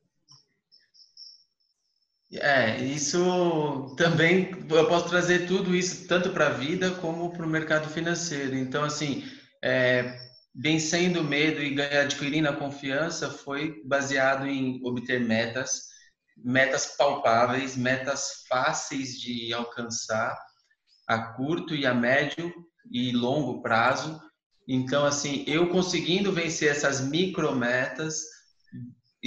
É, 2.33 2.81
isso 2.83 3.95
também 3.97 4.51
eu 4.69 4.89
posso 4.89 5.09
trazer 5.09 5.47
tudo 5.47 5.77
isso 5.77 6.09
tanto 6.09 6.31
para 6.31 6.49
a 6.49 6.53
vida 6.53 6.91
como 6.93 7.33
para 7.33 7.47
o 7.47 7.49
mercado 7.49 7.89
financeiro. 7.89 8.57
Então, 8.57 8.83
assim, 8.83 9.25
é, 9.63 10.19
vencendo 10.55 11.21
o 11.21 11.25
medo 11.25 11.63
e 11.63 11.81
adquirindo 11.81 12.49
a 12.49 12.57
confiança 12.57 13.31
foi 13.31 13.81
baseado 13.85 14.47
em 14.47 14.81
obter 14.85 15.21
metas, 15.21 15.83
metas 16.37 16.97
palpáveis, 16.97 17.77
metas 17.77 18.45
fáceis 18.49 19.21
de 19.21 19.53
alcançar 19.53 20.37
a 21.07 21.19
curto 21.35 21.75
e 21.75 21.87
a 21.87 21.95
médio 21.95 22.53
e 22.91 23.13
longo 23.13 23.63
prazo. 23.63 24.21
Então, 24.69 25.05
assim, 25.05 25.45
eu 25.47 25.69
conseguindo 25.69 26.33
vencer 26.33 26.71
essas 26.71 27.01
micrometas, 27.01 28.23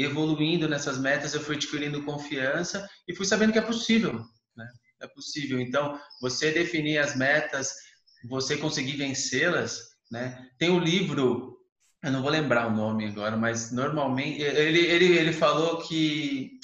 evoluindo 0.04 0.68
nessas 0.68 0.98
metas, 0.98 1.34
eu 1.34 1.42
fui 1.42 1.56
adquirindo 1.56 2.04
confiança 2.04 2.88
e 3.08 3.16
fui 3.16 3.26
sabendo 3.26 3.54
que 3.54 3.60
é 3.60 3.64
possível, 3.64 4.24
né? 4.56 4.68
É 5.02 5.08
possível. 5.08 5.60
Então, 5.60 6.00
você 6.22 6.52
definir 6.52 6.98
as 6.98 7.16
metas, 7.16 7.74
você 8.30 8.58
conseguir 8.58 8.98
vencê-las, 8.98 9.80
né? 10.12 10.50
Tem 10.58 10.70
um 10.70 10.80
livro, 10.80 11.58
eu 12.04 12.12
não 12.12 12.22
vou 12.22 12.32
lembrar 12.32 12.68
o 12.68 12.76
nome 12.76 13.08
agora, 13.08 13.38
mas 13.38 13.72
normalmente 13.72 14.42
ele 14.42 14.80
ele 14.80 15.18
ele 15.18 15.34
falou 15.34 15.82
que 15.82 16.60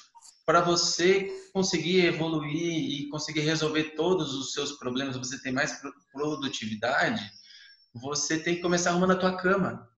para 0.46 0.62
você 0.62 1.30
conseguir 1.54 2.06
evoluir 2.06 2.56
e 2.56 3.10
conseguir 3.10 3.42
resolver 3.42 3.96
todos 3.96 4.34
os 4.34 4.54
seus 4.54 4.74
problemas, 4.74 5.18
você 5.18 5.42
ter 5.42 5.52
mais 5.52 5.82
produtividade, 6.12 7.24
você 7.94 8.38
tem 8.38 8.56
que 8.56 8.62
começar 8.62 8.92
arrumando 8.92 9.12
a 9.12 9.18
tua 9.18 9.38
cama, 9.38 9.90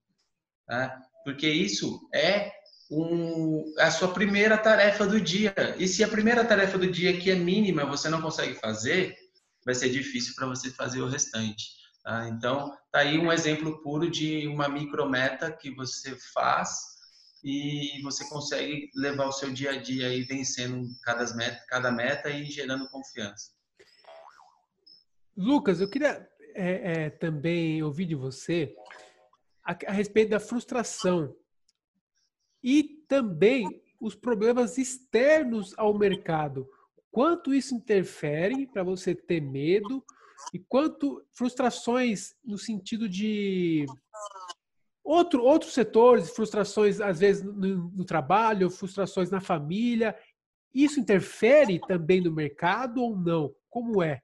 tá? 0.66 1.02
Porque 1.26 1.50
isso 1.50 2.08
é 2.14 2.57
um, 2.90 3.74
a 3.80 3.92
sua 3.92 4.14
primeira 4.14 4.58
tarefa 4.58 5.06
do 5.06 5.20
dia. 5.20 5.54
E 5.78 5.88
se 5.88 6.04
a 6.04 6.08
primeira 6.08 6.46
tarefa 6.46 6.78
do 6.78 6.90
dia, 6.90 7.18
que 7.20 7.30
é 7.30 7.36
mínima, 7.36 7.86
você 7.86 8.10
não 8.10 8.22
consegue 8.22 8.56
fazer, 8.56 9.16
vai 9.66 9.76
ser 9.76 9.90
difícil 9.90 10.34
para 10.36 10.48
você 10.48 10.72
fazer 10.72 11.02
o 11.02 11.08
restante. 11.08 11.66
Tá? 12.04 12.28
Então, 12.30 12.74
tá 12.92 13.00
aí 13.00 13.18
um 13.18 13.32
exemplo 13.32 13.82
puro 13.82 14.10
de 14.10 14.48
uma 14.48 14.70
micrometa 14.70 15.52
que 15.52 15.72
você 15.72 16.16
faz 16.34 16.98
e 17.44 18.02
você 18.02 18.28
consegue 18.30 18.90
levar 18.96 19.28
o 19.28 19.32
seu 19.32 19.52
dia 19.52 19.72
a 19.72 19.78
dia 19.82 20.08
aí 20.08 20.24
vencendo 20.24 20.88
cada 21.04 21.36
meta, 21.36 21.64
cada 21.68 21.92
meta 21.92 22.30
e 22.30 22.46
gerando 22.46 22.90
confiança. 22.90 23.52
Lucas, 25.36 25.82
eu 25.82 25.90
queria 25.90 26.28
é, 26.56 27.06
é, 27.06 27.10
também 27.10 27.84
ouvir 27.84 28.06
de 28.06 28.16
você 28.16 28.74
a, 29.64 29.78
a 29.88 29.92
respeito 29.92 30.30
da 30.30 30.40
frustração 30.40 31.36
e 32.64 32.84
também 33.08 33.82
os 34.00 34.16
problemas 34.16 34.78
externos 34.78 35.74
ao 35.78 35.98
mercado. 35.98 36.70
Quanto 37.12 37.54
isso 37.54 37.74
interfere 37.74 38.68
para 38.68 38.84
você 38.84 39.16
ter 39.16 39.42
medo 39.42 40.04
e 40.54 40.60
quanto 40.60 41.26
frustrações 41.34 42.36
no 42.44 42.58
sentido 42.58 43.10
de 43.10 43.86
outro, 45.04 45.44
outros 45.44 45.74
setores, 45.74 46.30
frustrações 46.30 47.02
às 47.02 47.20
vezes 47.20 47.44
no, 47.44 47.90
no 47.90 48.06
trabalho, 48.06 48.70
frustrações 48.70 49.32
na 49.32 49.42
família. 49.42 50.18
Isso 50.74 51.00
interfere 51.00 51.80
também 51.80 52.22
no 52.22 52.32
mercado 52.32 53.02
ou 53.02 53.18
não? 53.18 53.56
Como 53.70 54.04
é? 54.04 54.22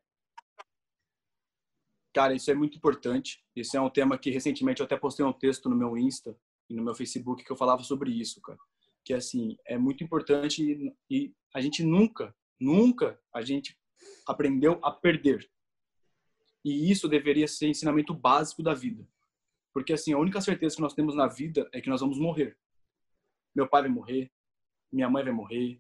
Cara, 2.13 2.36
isso 2.36 2.52
é 2.52 2.54
muito 2.54 2.78
importante. 2.78 3.44
Esse 3.56 3.75
é 3.75 3.82
um 3.82 3.90
tema 3.90 4.20
que 4.20 4.30
recentemente 4.30 4.82
eu 4.82 4.86
até 4.86 4.96
postei 4.96 5.25
um 5.25 5.34
texto 5.34 5.68
no 5.68 5.75
meu 5.75 5.98
Insta 5.98 6.38
e 6.74 6.75
no 6.75 6.84
meu 6.84 6.96
Facebook 6.96 7.44
que 7.44 7.51
eu 7.51 7.56
falava 7.56 7.84
sobre 7.84 8.10
isso, 8.10 8.42
cara. 8.42 8.58
Que 9.06 9.13
assim, 9.13 9.56
é 9.68 9.77
muito 9.77 10.03
importante 10.03 10.63
e, 10.63 10.96
e 11.08 11.34
a 11.53 11.62
gente 11.62 11.84
nunca, 11.84 12.36
nunca 12.60 13.20
a 13.32 13.44
gente 13.44 13.77
aprendeu 14.27 14.80
a 14.82 14.92
perder. 14.92 15.48
E 16.65 16.89
isso 16.89 17.08
deveria 17.08 17.48
ser 17.48 17.68
ensinamento 17.68 18.12
básico 18.12 18.63
da 18.63 18.74
vida. 18.74 19.08
Porque 19.72 19.94
assim, 19.94 20.13
a 20.13 20.18
única 20.18 20.42
certeza 20.42 20.75
que 20.75 20.82
nós 20.82 20.96
temos 20.96 21.15
na 21.15 21.27
vida 21.27 21.70
é 21.72 21.80
que 21.80 21.89
nós 21.89 22.01
vamos 22.01 22.18
morrer. 22.18 22.58
Meu 23.56 23.70
pai 23.70 23.84
vai 23.84 23.92
morrer, 23.92 24.32
minha 24.92 25.08
mãe 25.08 25.24
vai 25.24 25.34
morrer, 25.34 25.80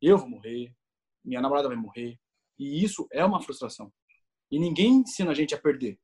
eu 0.00 0.16
vou 0.16 0.28
morrer, 0.28 0.74
minha 1.22 1.42
namorada 1.42 1.68
vai 1.68 1.76
morrer. 1.76 2.18
E 2.58 2.82
isso 2.82 3.06
é 3.12 3.22
uma 3.22 3.42
frustração. 3.42 3.92
E 4.50 4.58
ninguém 4.58 5.00
ensina 5.00 5.32
a 5.32 5.34
gente 5.34 5.54
a 5.54 5.60
perder 5.60 6.00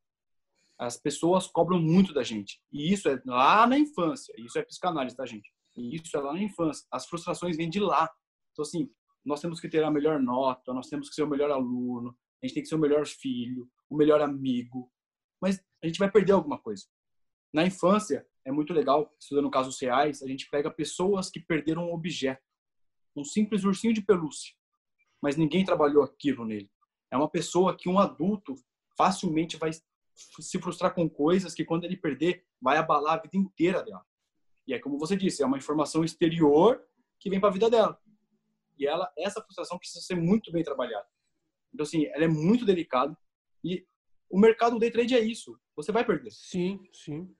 as 0.81 0.97
pessoas 0.97 1.47
cobram 1.47 1.79
muito 1.79 2.15
da 2.15 2.23
gente. 2.23 2.59
E 2.73 2.91
isso 2.91 3.07
é 3.07 3.21
lá 3.27 3.67
na 3.67 3.79
infância. 3.79 4.33
Isso 4.39 4.59
é 4.59 4.63
psicanálise, 4.63 5.15
tá, 5.15 5.27
gente? 5.27 5.53
E 5.77 5.95
isso 5.95 6.17
é 6.17 6.21
lá 6.21 6.33
na 6.33 6.43
infância. 6.43 6.87
As 6.91 7.07
frustrações 7.07 7.55
vêm 7.55 7.69
de 7.69 7.79
lá. 7.79 8.11
Então, 8.53 8.63
assim, 8.63 8.91
nós 9.23 9.43
temos 9.43 9.61
que 9.61 9.69
ter 9.69 9.85
a 9.85 9.91
melhor 9.91 10.19
nota, 10.19 10.73
nós 10.73 10.89
temos 10.89 11.11
que 11.11 11.15
ser 11.15 11.23
o 11.23 11.29
melhor 11.29 11.51
aluno, 11.51 12.17
a 12.43 12.47
gente 12.47 12.55
tem 12.55 12.63
que 12.63 12.69
ser 12.71 12.77
o 12.77 12.79
melhor 12.79 13.07
filho, 13.07 13.69
o 13.91 13.97
melhor 13.97 14.23
amigo. 14.23 14.91
Mas 15.39 15.63
a 15.83 15.87
gente 15.87 15.99
vai 15.99 16.11
perder 16.11 16.33
alguma 16.33 16.59
coisa. 16.59 16.87
Na 17.53 17.67
infância, 17.67 18.27
é 18.47 18.51
muito 18.51 18.73
legal, 18.73 19.15
estudando 19.21 19.51
casos 19.51 19.79
reais, 19.79 20.23
a 20.23 20.27
gente 20.27 20.49
pega 20.49 20.71
pessoas 20.71 21.29
que 21.29 21.41
perderam 21.41 21.91
um 21.91 21.93
objeto. 21.93 22.43
Um 23.15 23.25
simples 23.25 23.65
ursinho 23.65 23.93
de 23.93 24.01
pelúcia. 24.01 24.55
Mas 25.21 25.37
ninguém 25.37 25.63
trabalhou 25.63 26.03
aquilo 26.03 26.47
nele. 26.47 26.71
É 27.11 27.19
uma 27.19 27.29
pessoa 27.29 27.77
que 27.77 27.89
um 27.89 27.99
adulto 27.99 28.55
facilmente 28.97 29.59
vai 29.59 29.71
se 30.41 30.59
frustrar 30.61 30.95
com 30.95 31.09
coisas 31.09 31.55
que 31.55 31.65
quando 31.65 31.85
ele 31.85 31.97
perder 31.97 32.45
vai 32.61 32.77
abalar 32.77 33.15
a 33.15 33.23
vida 33.23 33.37
inteira 33.37 33.83
dela. 33.83 34.05
E 34.67 34.75
é 34.75 34.79
como 34.79 34.99
você 34.99 35.17
disse, 35.17 35.43
é 35.43 35.47
uma 35.47 35.59
informação 35.59 36.05
exterior 36.05 36.83
que 37.19 37.31
vem 37.31 37.41
para 37.41 37.49
a 37.49 37.53
vida 37.53 37.71
dela. 37.71 38.01
E 38.79 38.87
ela, 38.87 39.13
essa 39.19 39.43
frustração 39.43 39.79
precisa 39.79 40.05
ser 40.05 40.15
muito 40.15 40.53
bem 40.53 40.63
trabalhada. 40.63 41.07
Então 41.73 41.85
assim, 41.85 42.07
ela 42.07 42.25
é 42.25 42.29
muito 42.29 42.65
delicada 42.65 43.17
e 43.65 43.87
o 44.29 44.39
mercado 44.39 44.79
day 44.79 44.91
trade 44.91 45.15
é 45.15 45.21
isso. 45.21 45.59
Você 45.75 45.91
vai 45.91 46.05
perder. 46.05 46.31
Sim, 46.31 46.81
sim. 46.93 47.35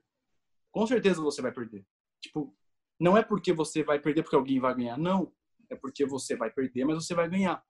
Com 0.73 0.87
certeza 0.87 1.23
você 1.23 1.41
vai 1.41 1.53
perder. 1.53 1.87
Tipo, 2.21 2.55
não 2.99 3.17
é 3.17 3.23
porque 3.23 3.53
você 3.53 3.83
vai 3.83 3.99
perder 3.99 4.23
porque 4.23 4.37
alguém 4.37 4.61
vai 4.61 4.75
ganhar, 4.75 4.99
não. 4.99 5.33
É 5.71 5.77
porque 5.77 6.05
você 6.05 6.37
vai 6.37 6.51
perder, 6.51 6.85
mas 6.85 7.05
você 7.05 7.15
vai 7.15 7.29
ganhar. 7.29 7.65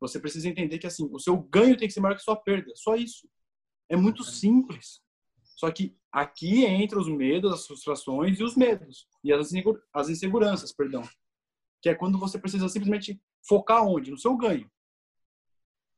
Você 0.00 0.20
precisa 0.20 0.48
entender 0.48 0.78
que 0.78 0.86
assim, 0.86 1.08
o 1.10 1.18
seu 1.18 1.36
ganho 1.36 1.76
tem 1.76 1.88
que 1.88 1.94
ser 1.94 2.00
maior 2.00 2.14
que 2.14 2.20
a 2.20 2.24
sua 2.24 2.36
perda. 2.36 2.72
Só 2.74 2.96
isso. 2.96 3.28
É 3.88 3.96
muito 3.96 4.24
simples. 4.24 5.02
Só 5.56 5.70
que 5.70 5.96
aqui 6.10 6.64
entra 6.64 6.98
os 6.98 7.08
medos, 7.08 7.52
as 7.52 7.66
frustrações 7.66 8.38
e 8.38 8.42
os 8.42 8.56
medos 8.56 9.06
e 9.22 9.32
as 9.32 10.08
inseguranças, 10.08 10.72
perdão. 10.72 11.02
Que 11.80 11.88
é 11.88 11.94
quando 11.94 12.18
você 12.18 12.38
precisa 12.38 12.68
simplesmente 12.68 13.20
focar 13.46 13.86
onde? 13.86 14.10
No 14.10 14.18
seu 14.18 14.36
ganho. 14.36 14.70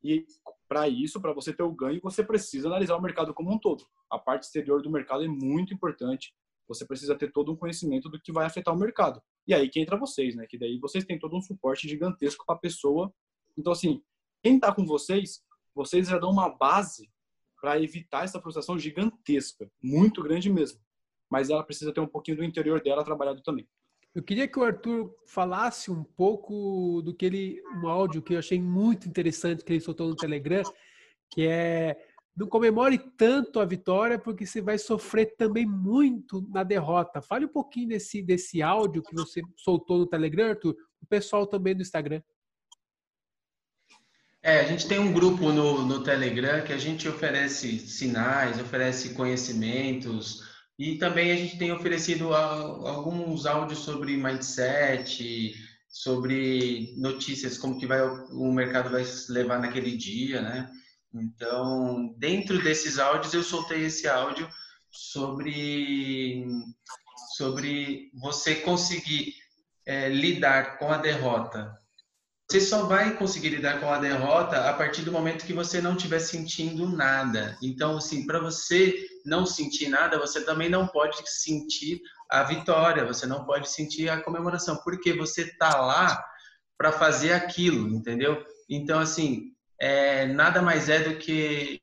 E 0.03 0.27
para 0.69 0.89
isso, 0.89 1.21
para 1.21 1.33
você 1.33 1.53
ter 1.53 1.63
o 1.63 1.73
ganho, 1.73 2.01
você 2.03 2.25
precisa 2.25 2.69
analisar 2.69 2.97
o 2.97 3.03
mercado 3.03 3.33
como 3.33 3.53
um 3.53 3.59
todo. 3.59 3.85
A 4.11 4.19
parte 4.19 4.45
exterior 4.45 4.83
do 4.83 4.91
mercado 4.91 5.25
é 5.25 5.29
muito 5.29 5.73
importante. 5.73 6.35
Você 6.69 6.85
precisa 6.85 7.17
ter 7.17 7.33
todo 7.33 7.53
um 7.53 7.57
conhecimento 7.57 8.09
do 8.09 8.21
que 8.21 8.33
vai 8.33 8.45
afetar 8.47 8.75
o 8.75 8.79
mercado. 8.79 9.23
E 9.47 9.55
aí 9.55 9.69
que 9.69 9.81
entra 9.81 9.97
vocês, 9.97 10.35
né? 10.35 10.47
Que 10.49 10.59
daí 10.59 10.79
vocês 10.79 11.05
têm 11.05 11.19
todo 11.19 11.37
um 11.37 11.41
suporte 11.41 11.89
gigantesco 11.89 12.45
para 12.45 12.57
a 12.57 12.59
pessoa. 12.59 13.13
Então 13.57 13.73
assim, 13.73 14.03
quem 14.43 14.57
está 14.57 14.73
com 14.75 14.85
vocês, 14.85 15.43
vocês 15.75 16.09
já 16.09 16.19
dão 16.19 16.31
uma 16.31 16.49
base 16.49 17.11
para 17.67 17.83
evitar 17.83 18.23
essa 18.23 18.41
frustração 18.41 18.79
gigantesca, 18.79 19.69
muito 19.83 20.23
grande 20.23 20.49
mesmo. 20.49 20.79
Mas 21.29 21.51
ela 21.51 21.65
precisa 21.65 21.93
ter 21.93 21.99
um 21.99 22.07
pouquinho 22.07 22.37
do 22.37 22.45
interior 22.45 22.81
dela 22.81 23.03
trabalhado 23.03 23.43
também. 23.43 23.69
Eu 24.15 24.23
queria 24.23 24.47
que 24.47 24.57
o 24.57 24.63
Arthur 24.63 25.13
falasse 25.27 25.91
um 25.91 26.05
pouco 26.05 27.03
do 27.03 27.13
que 27.13 27.27
ele, 27.27 27.61
um 27.83 27.89
áudio 27.89 28.23
que 28.23 28.35
eu 28.35 28.39
achei 28.39 28.63
muito 28.63 29.09
interessante 29.09 29.65
que 29.65 29.73
ele 29.73 29.81
soltou 29.81 30.07
no 30.07 30.15
Telegram, 30.15 30.63
que 31.29 31.45
é 31.49 31.97
não 32.37 32.47
comemore 32.47 32.99
tanto 33.17 33.59
a 33.59 33.65
vitória 33.65 34.17
porque 34.17 34.47
você 34.47 34.61
vai 34.61 34.79
sofrer 34.79 35.35
também 35.37 35.67
muito 35.67 36.49
na 36.49 36.63
derrota. 36.63 37.21
Fale 37.21 37.47
um 37.47 37.53
pouquinho 37.53 37.89
desse, 37.89 38.23
desse 38.23 38.63
áudio 38.63 39.03
que 39.03 39.15
você 39.17 39.43
soltou 39.57 39.99
no 39.99 40.07
Telegram, 40.07 40.51
Arthur, 40.51 40.77
o 41.03 41.07
pessoal 41.09 41.49
também 41.49 41.75
do 41.75 41.83
Instagram. 41.83 42.23
É, 44.47 44.61
a 44.61 44.63
gente 44.63 44.87
tem 44.87 45.01
um 45.01 45.13
grupo 45.13 45.51
no, 45.51 45.85
no 45.85 46.05
Telegram 46.05 46.63
que 46.63 46.73
a 46.73 46.79
gente 46.79 47.09
oferece 47.09 47.81
sinais, 47.81 48.61
oferece 48.61 49.13
conhecimentos 49.13 50.45
e 50.79 50.99
também 50.99 51.33
a 51.33 51.37
gente 51.37 51.59
tem 51.59 51.73
oferecido 51.73 52.33
alguns 52.33 53.45
áudios 53.45 53.81
sobre 53.81 54.17
mindset, 54.17 55.53
sobre 55.89 56.95
notícias, 56.97 57.59
como 57.59 57.77
que 57.77 57.89
vai 57.89 58.01
o 58.01 58.53
mercado 58.53 58.89
vai 58.89 59.05
se 59.05 59.33
levar 59.33 59.59
naquele 59.59 59.97
dia, 59.97 60.41
né? 60.41 60.71
Então, 61.13 62.15
dentro 62.17 62.63
desses 62.63 63.01
áudios, 63.01 63.35
eu 63.35 63.43
soltei 63.43 63.87
esse 63.87 64.07
áudio 64.07 64.49
sobre, 64.93 66.47
sobre 67.37 68.13
você 68.15 68.55
conseguir 68.55 69.35
é, 69.85 70.09
lidar 70.09 70.79
com 70.79 70.89
a 70.89 70.99
derrota 70.99 71.85
você 72.49 72.61
só 72.61 72.85
vai 72.85 73.17
conseguir 73.17 73.49
lidar 73.49 73.81
com 73.81 73.91
a 73.91 73.99
derrota 73.99 74.71
a 74.71 74.73
partir 74.73 75.03
do 75.03 75.11
momento 75.11 75.45
que 75.45 75.53
você 75.53 75.81
não 75.81 75.97
estiver 75.97 76.21
sentindo 76.21 76.89
nada. 76.89 77.59
Então, 77.61 77.97
assim, 77.97 78.25
para 78.25 78.39
você 78.39 79.05
não 79.25 79.45
sentir 79.45 79.89
nada, 79.89 80.19
você 80.19 80.45
também 80.45 80.69
não 80.69 80.87
pode 80.87 81.17
sentir 81.29 82.01
a 82.31 82.45
vitória, 82.45 83.05
você 83.05 83.27
não 83.27 83.45
pode 83.45 83.69
sentir 83.69 84.09
a 84.09 84.21
comemoração, 84.21 84.77
porque 84.77 85.13
você 85.13 85.57
tá 85.57 85.77
lá 85.81 86.25
para 86.79 86.93
fazer 86.93 87.33
aquilo, 87.33 87.89
entendeu? 87.89 88.45
Então, 88.71 89.01
assim, 89.01 89.53
é, 89.81 90.27
nada 90.27 90.63
mais 90.63 90.89
é 90.89 91.01
do 91.01 91.19
que 91.19 91.81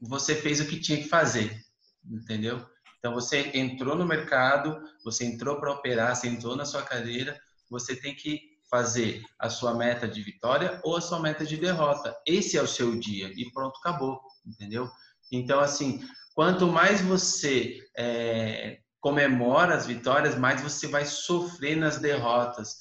você 0.00 0.34
fez 0.34 0.58
o 0.58 0.66
que 0.66 0.80
tinha 0.80 1.02
que 1.02 1.08
fazer, 1.08 1.54
entendeu? 2.10 2.64
Então, 2.98 3.12
você 3.12 3.50
entrou 3.52 3.94
no 3.94 4.06
mercado, 4.06 4.80
você 5.04 5.26
entrou 5.26 5.60
para 5.60 5.72
operar, 5.72 6.16
você 6.16 6.28
entrou 6.28 6.56
na 6.56 6.64
sua 6.64 6.82
cadeira, 6.82 7.38
você 7.68 7.94
tem 7.94 8.14
que 8.14 8.51
fazer 8.72 9.22
a 9.38 9.50
sua 9.50 9.74
meta 9.74 10.08
de 10.08 10.22
vitória 10.22 10.80
ou 10.82 10.96
a 10.96 11.00
sua 11.02 11.20
meta 11.20 11.44
de 11.44 11.58
derrota. 11.58 12.16
Esse 12.26 12.56
é 12.56 12.62
o 12.62 12.66
seu 12.66 12.98
dia 12.98 13.30
e 13.36 13.52
pronto, 13.52 13.78
acabou, 13.78 14.18
entendeu? 14.46 14.90
Então, 15.30 15.60
assim, 15.60 16.02
quanto 16.34 16.66
mais 16.66 17.02
você 17.02 17.78
é, 17.94 18.78
comemora 18.98 19.74
as 19.74 19.84
vitórias, 19.84 20.38
mais 20.38 20.62
você 20.62 20.86
vai 20.86 21.04
sofrer 21.04 21.76
nas 21.76 21.98
derrotas. 21.98 22.78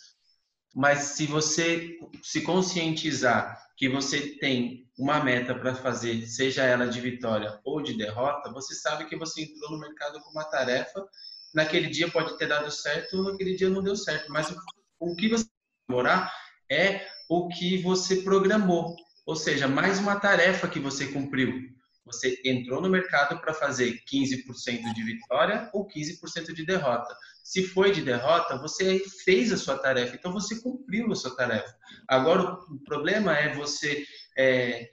Mas 0.73 0.99
se 0.99 1.25
você 1.25 1.97
se 2.23 2.41
conscientizar 2.41 3.61
que 3.75 3.89
você 3.89 4.37
tem 4.37 4.87
uma 4.97 5.21
meta 5.21 5.53
para 5.53 5.75
fazer, 5.75 6.25
seja 6.25 6.63
ela 6.63 6.87
de 6.87 7.01
vitória 7.01 7.59
ou 7.65 7.81
de 7.81 7.97
derrota, 7.97 8.49
você 8.53 8.75
sabe 8.75 9.05
que 9.05 9.17
você 9.17 9.41
entrou 9.41 9.71
no 9.71 9.79
mercado 9.79 10.21
com 10.21 10.29
uma 10.29 10.45
tarefa. 10.45 11.05
Naquele 11.53 11.89
dia 11.89 12.09
pode 12.09 12.37
ter 12.37 12.47
dado 12.47 12.71
certo, 12.71 13.23
naquele 13.23 13.57
dia 13.57 13.69
não 13.69 13.83
deu 13.83 13.97
certo. 13.97 14.31
Mas 14.31 14.55
o, 14.99 15.15
que 15.15 15.27
você 15.27 15.50
comemorar 15.91 16.31
é 16.69 17.05
o 17.27 17.49
que 17.49 17.81
você 17.81 18.17
programou, 18.17 18.95
ou 19.25 19.35
seja, 19.35 19.67
mais 19.67 19.99
uma 19.99 20.19
tarefa 20.19 20.67
que 20.67 20.79
você 20.79 21.07
cumpriu. 21.07 21.69
Você 22.05 22.41
entrou 22.43 22.81
no 22.81 22.89
mercado 22.89 23.39
para 23.39 23.53
fazer 23.53 24.01
15% 24.11 24.93
de 24.93 25.03
vitória 25.03 25.69
ou 25.73 25.87
15% 25.87 26.53
de 26.53 26.65
derrota. 26.65 27.15
Se 27.43 27.63
foi 27.63 27.91
de 27.91 28.01
derrota, 28.01 28.57
você 28.57 28.99
fez 29.23 29.51
a 29.51 29.57
sua 29.57 29.77
tarefa, 29.77 30.15
então 30.15 30.33
você 30.33 30.59
cumpriu 30.61 31.11
a 31.11 31.15
sua 31.15 31.35
tarefa. 31.35 31.73
Agora, 32.07 32.53
o 32.53 32.79
problema 32.83 33.37
é 33.37 33.53
você 33.53 34.03
é, 34.37 34.89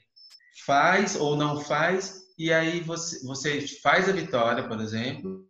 faz 0.67 1.17
ou 1.17 1.37
não 1.37 1.61
faz, 1.61 2.25
e 2.37 2.53
aí 2.53 2.81
você, 2.81 3.25
você 3.25 3.67
faz 3.83 4.09
a 4.09 4.13
vitória, 4.13 4.69
por 4.69 4.81
exemplo, 4.81 5.48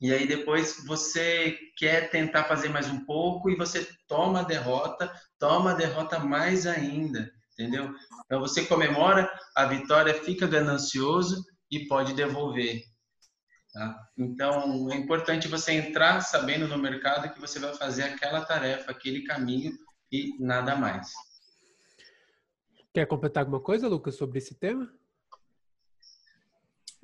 e 0.00 0.12
aí 0.12 0.26
depois 0.26 0.84
você 0.86 1.58
quer 1.76 2.10
tentar 2.10 2.44
fazer 2.44 2.68
mais 2.68 2.88
um 2.88 3.04
pouco 3.04 3.50
e 3.50 3.56
você 3.56 3.86
toma 4.06 4.40
a 4.40 4.44
derrota, 4.44 5.10
toma 5.38 5.72
a 5.72 5.74
derrota 5.74 6.18
mais 6.18 6.66
ainda, 6.66 7.30
entendeu? 7.52 7.94
Então 8.24 8.40
você 8.40 8.66
comemora 8.66 9.30
a 9.56 9.64
vitória, 9.64 10.12
fica 10.22 10.46
ganancioso 10.46 11.42
e 11.70 11.86
pode 11.86 12.12
devolver. 12.12 12.82
Tá? 13.72 14.08
Então 14.18 14.90
é 14.90 14.96
importante 14.96 15.48
você 15.48 15.72
entrar 15.72 16.20
sabendo 16.20 16.68
no 16.68 16.78
mercado 16.78 17.32
que 17.32 17.40
você 17.40 17.58
vai 17.58 17.74
fazer 17.74 18.04
aquela 18.04 18.44
tarefa, 18.44 18.90
aquele 18.90 19.22
caminho 19.24 19.72
e 20.12 20.36
nada 20.38 20.76
mais. 20.76 21.10
Quer 22.92 23.06
completar 23.06 23.42
alguma 23.42 23.60
coisa, 23.60 23.88
Lucas, 23.88 24.14
sobre 24.14 24.38
esse 24.38 24.54
tema? 24.54 24.90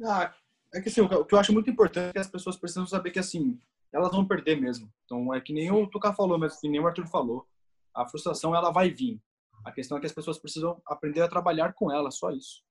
Ah, 0.02 0.34
é 0.74 0.80
que 0.80 0.88
assim, 0.88 1.00
o 1.00 1.24
que 1.24 1.34
eu 1.34 1.38
acho 1.38 1.52
muito 1.52 1.70
importante 1.70 2.10
é 2.10 2.12
que 2.12 2.18
as 2.18 2.30
pessoas 2.30 2.56
precisam 2.56 2.86
saber 2.86 3.10
que 3.10 3.18
assim, 3.18 3.58
elas 3.92 4.10
vão 4.10 4.26
perder 4.26 4.60
mesmo. 4.60 4.90
Então 5.04 5.34
é 5.34 5.40
que 5.40 5.52
nem 5.52 5.70
o 5.70 5.86
Tuca 5.86 6.12
falou, 6.12 6.38
mas 6.38 6.58
que 6.58 6.68
nem 6.68 6.80
o 6.80 6.86
Arthur 6.86 7.06
falou. 7.06 7.46
A 7.94 8.06
frustração 8.06 8.54
ela 8.56 8.70
vai 8.70 8.90
vir. 8.90 9.20
A 9.64 9.70
questão 9.70 9.96
é 9.96 10.00
que 10.00 10.06
as 10.06 10.12
pessoas 10.12 10.38
precisam 10.38 10.80
aprender 10.86 11.20
a 11.20 11.28
trabalhar 11.28 11.74
com 11.74 11.92
ela, 11.92 12.10
só 12.10 12.30
isso. 12.30 12.62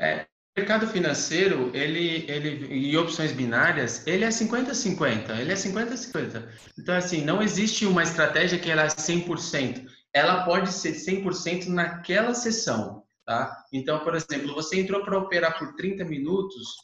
É, 0.00 0.26
o 0.56 0.60
mercado 0.60 0.86
financeiro, 0.86 1.70
ele, 1.74 2.30
ele, 2.30 2.72
e 2.72 2.96
opções 2.96 3.32
binárias, 3.32 4.06
ele 4.06 4.24
é 4.24 4.28
50-50, 4.28 5.36
ele 5.38 5.52
é 5.52 5.56
50-50. 5.56 6.48
Então, 6.78 6.94
assim, 6.94 7.24
não 7.24 7.42
existe 7.42 7.84
uma 7.84 8.04
estratégia 8.04 8.58
que 8.58 8.70
ela 8.70 8.84
é 8.84 8.86
100%. 8.86 9.84
Ela 10.12 10.44
pode 10.44 10.72
ser 10.72 10.92
100% 10.92 11.66
naquela 11.66 12.32
sessão. 12.34 13.03
Tá? 13.24 13.64
Então, 13.72 14.00
por 14.04 14.14
exemplo, 14.14 14.54
você 14.54 14.80
entrou 14.80 15.02
para 15.02 15.18
operar 15.18 15.58
por 15.58 15.74
30 15.76 16.04
minutos 16.04 16.76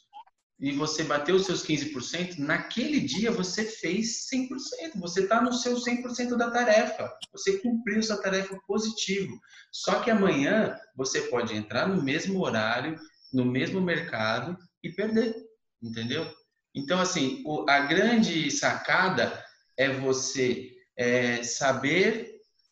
e 0.59 0.71
você 0.71 1.03
bateu 1.03 1.35
os 1.35 1.45
seus 1.45 1.65
15%, 1.65 2.37
naquele 2.37 2.99
dia 2.99 3.31
você 3.31 3.65
fez 3.65 4.27
100%, 4.31 4.99
você 4.99 5.21
está 5.21 5.41
no 5.41 5.51
seu 5.51 5.75
100% 5.75 6.37
da 6.37 6.51
tarefa, 6.51 7.11
você 7.31 7.57
cumpriu 7.57 8.01
sua 8.03 8.21
tarefa 8.21 8.59
positivo. 8.67 9.39
Só 9.71 10.01
que 10.01 10.11
amanhã 10.11 10.77
você 10.95 11.21
pode 11.21 11.55
entrar 11.55 11.87
no 11.87 12.03
mesmo 12.03 12.39
horário, 12.39 12.95
no 13.33 13.43
mesmo 13.43 13.81
mercado 13.81 14.55
e 14.83 14.91
perder, 14.91 15.35
entendeu? 15.81 16.31
Então, 16.75 16.99
assim, 16.99 17.43
a 17.67 17.79
grande 17.79 18.51
sacada 18.51 19.43
é 19.75 19.89
você 19.89 20.71
é, 20.95 21.41
saber 21.43 22.30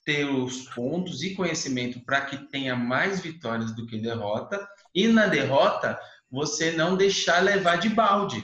ter 0.09 0.25
os 0.25 0.63
pontos 0.69 1.21
e 1.21 1.35
conhecimento 1.35 2.03
para 2.03 2.25
que 2.25 2.35
tenha 2.49 2.75
mais 2.75 3.19
vitórias 3.19 3.75
do 3.75 3.85
que 3.85 4.01
derrota, 4.01 4.67
e 4.91 5.07
na 5.07 5.27
derrota 5.27 5.99
você 6.31 6.71
não 6.71 6.97
deixar 6.97 7.43
levar 7.43 7.75
de 7.75 7.89
balde. 7.89 8.43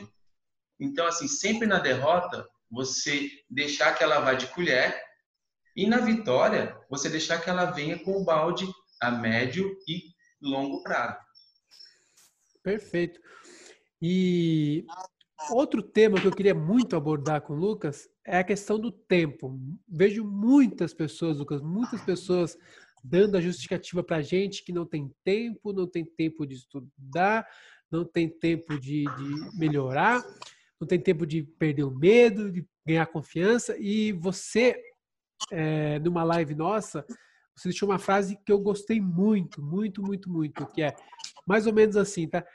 Então, 0.79 1.07
assim, 1.07 1.27
sempre 1.27 1.65
na 1.65 1.79
derrota, 1.79 2.47
você 2.69 3.31
deixar 3.49 3.95
que 3.95 4.03
ela 4.03 4.19
vá 4.19 4.35
de 4.35 4.45
colher, 4.45 4.95
e 5.75 5.87
na 5.87 5.97
vitória, 5.97 6.79
você 6.87 7.09
deixar 7.09 7.41
que 7.41 7.49
ela 7.49 7.65
venha 7.65 7.97
com 7.97 8.11
o 8.11 8.23
balde 8.23 8.71
a 9.01 9.09
médio 9.09 9.75
e 9.87 10.03
longo 10.39 10.83
prazo. 10.83 11.17
Perfeito. 12.61 13.19
E 13.99 14.85
outro 15.51 15.81
tema 15.81 16.19
que 16.19 16.27
eu 16.27 16.31
queria 16.31 16.53
muito 16.53 16.95
abordar 16.95 17.41
com 17.41 17.53
o 17.53 17.57
Lucas 17.57 18.09
é 18.25 18.39
a 18.39 18.43
questão 18.43 18.79
do 18.79 18.91
tempo. 18.91 19.59
Vejo 19.87 20.23
muitas 20.23 20.93
pessoas, 20.93 21.37
Lucas, 21.37 21.61
muitas 21.61 22.01
pessoas 22.01 22.57
dando 23.03 23.37
a 23.37 23.41
justificativa 23.41 24.03
para 24.03 24.17
a 24.17 24.21
gente 24.21 24.63
que 24.63 24.73
não 24.73 24.85
tem 24.85 25.13
tempo, 25.23 25.71
não 25.71 25.87
tem 25.87 26.03
tempo 26.03 26.45
de 26.45 26.55
estudar, 26.55 27.47
não 27.91 28.03
tem 28.03 28.27
tempo 28.27 28.79
de, 28.79 29.03
de 29.03 29.57
melhorar, 29.59 30.23
não 30.79 30.87
tem 30.87 30.99
tempo 30.99 31.25
de 31.25 31.43
perder 31.43 31.83
o 31.83 31.91
medo, 31.91 32.51
de 32.51 32.65
ganhar 32.85 33.05
confiança. 33.05 33.75
E 33.77 34.11
você, 34.11 34.75
é, 35.51 35.99
numa 35.99 36.23
live 36.23 36.55
nossa, 36.55 37.05
você 37.55 37.69
deixou 37.69 37.87
uma 37.87 37.99
frase 37.99 38.37
que 38.43 38.51
eu 38.51 38.59
gostei 38.59 38.99
muito, 38.99 39.61
muito, 39.61 40.01
muito, 40.01 40.29
muito, 40.29 40.65
que 40.67 40.81
é 40.81 40.95
mais 41.47 41.67
ou 41.67 41.73
menos 41.73 41.95
assim, 41.95 42.27
tá? 42.27 42.45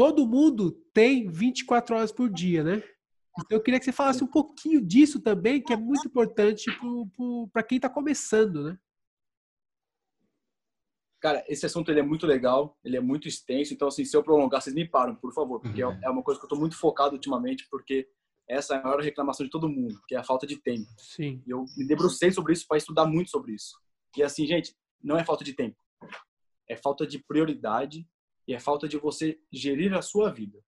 Todo 0.00 0.26
mundo 0.26 0.72
tem 0.94 1.28
24 1.28 1.94
horas 1.94 2.10
por 2.10 2.30
dia, 2.30 2.64
né? 2.64 2.82
Então 3.38 3.58
eu 3.58 3.62
queria 3.62 3.78
que 3.78 3.84
você 3.84 3.92
falasse 3.92 4.24
um 4.24 4.26
pouquinho 4.26 4.80
disso 4.80 5.20
também, 5.20 5.62
que 5.62 5.74
é 5.74 5.76
muito 5.76 6.08
importante 6.08 6.70
para 7.52 7.62
quem 7.62 7.76
está 7.76 7.86
começando, 7.86 8.64
né? 8.64 8.78
Cara, 11.20 11.44
esse 11.46 11.66
assunto 11.66 11.90
ele 11.90 12.00
é 12.00 12.02
muito 12.02 12.26
legal, 12.26 12.78
ele 12.82 12.96
é 12.96 13.00
muito 13.00 13.28
extenso, 13.28 13.74
então 13.74 13.88
assim, 13.88 14.06
se 14.06 14.16
eu 14.16 14.22
prolongar, 14.22 14.62
vocês 14.62 14.74
me 14.74 14.88
param, 14.88 15.14
por 15.14 15.34
favor, 15.34 15.60
porque 15.60 15.84
uhum. 15.84 16.00
é 16.02 16.08
uma 16.08 16.22
coisa 16.22 16.40
que 16.40 16.44
eu 16.44 16.48
estou 16.48 16.58
muito 16.58 16.78
focado 16.78 17.16
ultimamente, 17.16 17.68
porque 17.70 18.08
essa 18.48 18.76
é 18.76 18.78
a 18.78 18.82
maior 18.82 19.02
reclamação 19.02 19.44
de 19.44 19.52
todo 19.52 19.68
mundo, 19.68 20.00
que 20.08 20.14
é 20.14 20.18
a 20.18 20.24
falta 20.24 20.46
de 20.46 20.56
tempo. 20.56 20.88
Sim. 20.96 21.42
E 21.46 21.50
eu 21.50 21.66
me 21.76 21.86
debrucei 21.86 22.32
sobre 22.32 22.54
isso 22.54 22.66
para 22.66 22.78
estudar 22.78 23.04
muito 23.04 23.28
sobre 23.28 23.52
isso. 23.52 23.78
E 24.16 24.22
assim, 24.22 24.46
gente, 24.46 24.74
não 25.04 25.18
é 25.18 25.24
falta 25.26 25.44
de 25.44 25.52
tempo. 25.52 25.76
É 26.66 26.74
falta 26.74 27.06
de 27.06 27.18
prioridade 27.18 28.08
e 28.50 28.54
é 28.54 28.60
falta 28.60 28.86
de 28.86 28.98
você 28.98 29.40
gerir 29.50 29.94
a 29.94 30.02
sua 30.02 30.30
vida 30.30 30.60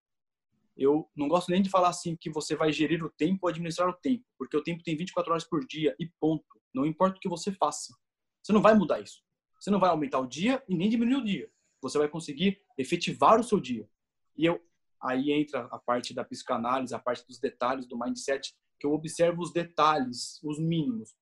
eu 0.76 1.08
não 1.14 1.28
gosto 1.28 1.50
nem 1.50 1.62
de 1.62 1.70
falar 1.70 1.88
assim 1.88 2.16
que 2.16 2.30
você 2.30 2.56
vai 2.56 2.72
gerir 2.72 3.04
o 3.04 3.10
tempo 3.10 3.40
ou 3.42 3.48
administrar 3.48 3.88
o 3.88 3.92
tempo, 3.92 4.24
porque 4.38 4.56
o 4.56 4.62
tempo 4.62 4.82
tem 4.82 4.96
24 4.96 5.30
horas 5.30 5.44
por 5.44 5.66
dia 5.66 5.94
e 5.98 6.06
ponto. 6.18 6.44
Não 6.74 6.86
importa 6.86 7.16
o 7.16 7.20
que 7.20 7.28
você 7.28 7.52
faça. 7.52 7.94
Você 8.42 8.52
não 8.52 8.62
vai 8.62 8.74
mudar 8.74 9.00
isso. 9.00 9.22
Você 9.60 9.70
não 9.70 9.78
vai 9.78 9.90
aumentar 9.90 10.18
o 10.18 10.26
dia 10.26 10.62
e 10.68 10.74
nem 10.74 10.88
diminuir 10.88 11.16
o 11.16 11.24
dia. 11.24 11.50
Você 11.80 11.98
vai 11.98 12.08
conseguir 12.08 12.60
efetivar 12.78 13.38
o 13.38 13.44
seu 13.44 13.60
dia. 13.60 13.88
E 14.36 14.46
eu 14.46 14.60
aí 15.00 15.32
entra 15.32 15.66
a 15.70 15.78
parte 15.78 16.14
da 16.14 16.24
psicanálise, 16.24 16.94
a 16.94 16.98
parte 16.98 17.26
dos 17.26 17.38
detalhes 17.38 17.86
do 17.86 17.98
mindset, 17.98 18.54
que 18.78 18.86
eu 18.86 18.92
observo 18.92 19.42
os 19.42 19.52
detalhes, 19.52 20.40
os 20.42 20.58
mínimos. 20.58 21.14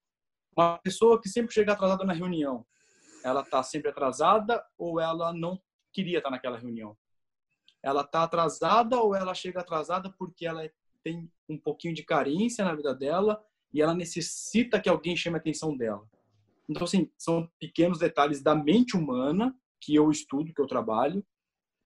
Uma 0.54 0.78
pessoa 0.78 1.20
que 1.20 1.28
sempre 1.28 1.52
chega 1.52 1.72
atrasada 1.72 2.04
na 2.04 2.12
reunião, 2.12 2.66
ela 3.24 3.40
está 3.40 3.62
sempre 3.62 3.90
atrasada 3.90 4.62
ou 4.76 5.00
ela 5.00 5.32
não 5.32 5.60
queria 5.92 6.18
estar 6.18 6.30
naquela 6.30 6.58
reunião? 6.58 6.96
ela 7.82 8.02
está 8.02 8.22
atrasada 8.22 8.98
ou 8.98 9.14
ela 9.14 9.34
chega 9.34 9.60
atrasada 9.60 10.12
porque 10.18 10.46
ela 10.46 10.70
tem 11.02 11.30
um 11.48 11.58
pouquinho 11.58 11.94
de 11.94 12.02
carência 12.02 12.64
na 12.64 12.74
vida 12.74 12.94
dela 12.94 13.42
e 13.72 13.80
ela 13.80 13.94
necessita 13.94 14.80
que 14.80 14.88
alguém 14.88 15.16
chame 15.16 15.36
a 15.36 15.40
atenção 15.40 15.76
dela. 15.76 16.06
Então, 16.68 16.84
assim, 16.84 17.10
são 17.16 17.50
pequenos 17.58 17.98
detalhes 17.98 18.42
da 18.42 18.54
mente 18.54 18.96
humana 18.96 19.56
que 19.80 19.94
eu 19.94 20.10
estudo, 20.10 20.52
que 20.52 20.60
eu 20.60 20.66
trabalho. 20.66 21.24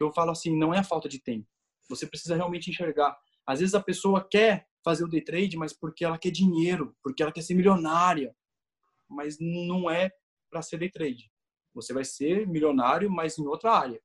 Eu 0.01 0.13
falo 0.13 0.33
assim, 0.33 0.57
não 0.57 0.75
é 0.75 0.79
a 0.79 0.85
falta 0.85 1.09
de 1.09 1.21
tempo. 1.21 1.47
Você 1.89 2.07
precisa 2.07 2.35
realmente 2.35 2.71
enxergar. 2.71 3.17
Às 3.47 3.61
vezes 3.61 3.75
a 3.75 3.83
pessoa 3.83 4.27
quer 4.29 4.67
fazer 4.83 5.05
o 5.05 5.09
day 5.09 5.23
trade, 5.23 5.57
mas 5.57 5.73
porque 5.73 6.05
ela 6.05 6.19
quer 6.19 6.31
dinheiro, 6.31 6.95
porque 7.03 7.23
ela 7.23 7.33
quer 7.33 7.43
ser 7.43 7.55
milionária. 7.55 8.35
Mas 9.09 9.39
não 9.39 9.89
é 9.89 10.11
para 10.51 10.61
ser 10.61 10.79
day 10.79 10.91
trade. 10.91 11.31
Você 11.75 11.93
vai 11.93 12.05
ser 12.05 12.47
milionário, 12.47 13.11
mas 13.11 13.39
em 13.39 13.47
outra 13.47 13.73
área. 13.73 14.01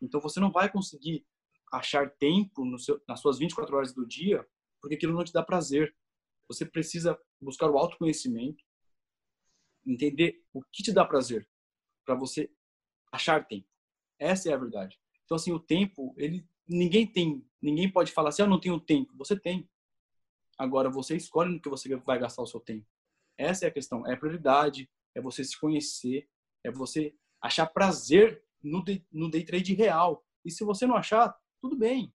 Então 0.00 0.20
você 0.20 0.40
não 0.40 0.50
vai 0.50 0.70
conseguir 0.70 1.26
achar 1.70 2.10
tempo 2.10 2.78
seu, 2.78 3.00
nas 3.06 3.20
suas 3.20 3.38
24 3.38 3.76
horas 3.76 3.92
do 3.92 4.06
dia, 4.06 4.46
porque 4.80 4.94
aquilo 4.94 5.12
não 5.12 5.24
te 5.24 5.32
dá 5.32 5.42
prazer. 5.42 5.94
Você 6.48 6.64
precisa 6.64 7.18
buscar 7.40 7.70
o 7.70 7.78
autoconhecimento, 7.78 8.64
entender 9.86 10.42
o 10.52 10.62
que 10.62 10.82
te 10.82 10.92
dá 10.92 11.04
prazer, 11.04 11.48
para 12.04 12.14
você 12.14 12.50
achar 13.12 13.46
tempo. 13.46 13.68
Essa 14.18 14.50
é 14.50 14.54
a 14.54 14.58
verdade. 14.58 14.98
Então 15.24 15.36
assim, 15.36 15.52
o 15.52 15.60
tempo, 15.60 16.14
ele 16.16 16.46
ninguém 16.66 17.06
tem, 17.06 17.44
ninguém 17.60 17.90
pode 17.90 18.12
falar 18.12 18.30
assim, 18.30 18.42
eu 18.42 18.48
não 18.48 18.60
tenho 18.60 18.80
tempo. 18.80 19.12
Você 19.16 19.38
tem. 19.38 19.68
Agora 20.56 20.90
você 20.90 21.16
escolhe 21.16 21.52
no 21.52 21.60
que 21.60 21.68
você 21.68 21.94
vai 21.96 22.18
gastar 22.18 22.42
o 22.42 22.46
seu 22.46 22.60
tempo. 22.60 22.86
Essa 23.36 23.64
é 23.64 23.68
a 23.68 23.72
questão. 23.72 24.06
É 24.06 24.14
a 24.14 24.16
prioridade, 24.16 24.90
é 25.14 25.20
você 25.20 25.42
se 25.42 25.58
conhecer, 25.58 26.28
é 26.64 26.70
você 26.70 27.14
achar 27.42 27.66
prazer 27.66 28.42
no 28.62 28.84
day, 28.84 29.04
no 29.10 29.30
day 29.30 29.44
trade 29.44 29.74
real. 29.74 30.24
E 30.44 30.50
se 30.50 30.64
você 30.64 30.86
não 30.86 30.96
achar, 30.96 31.34
tudo 31.60 31.76
bem. 31.76 32.12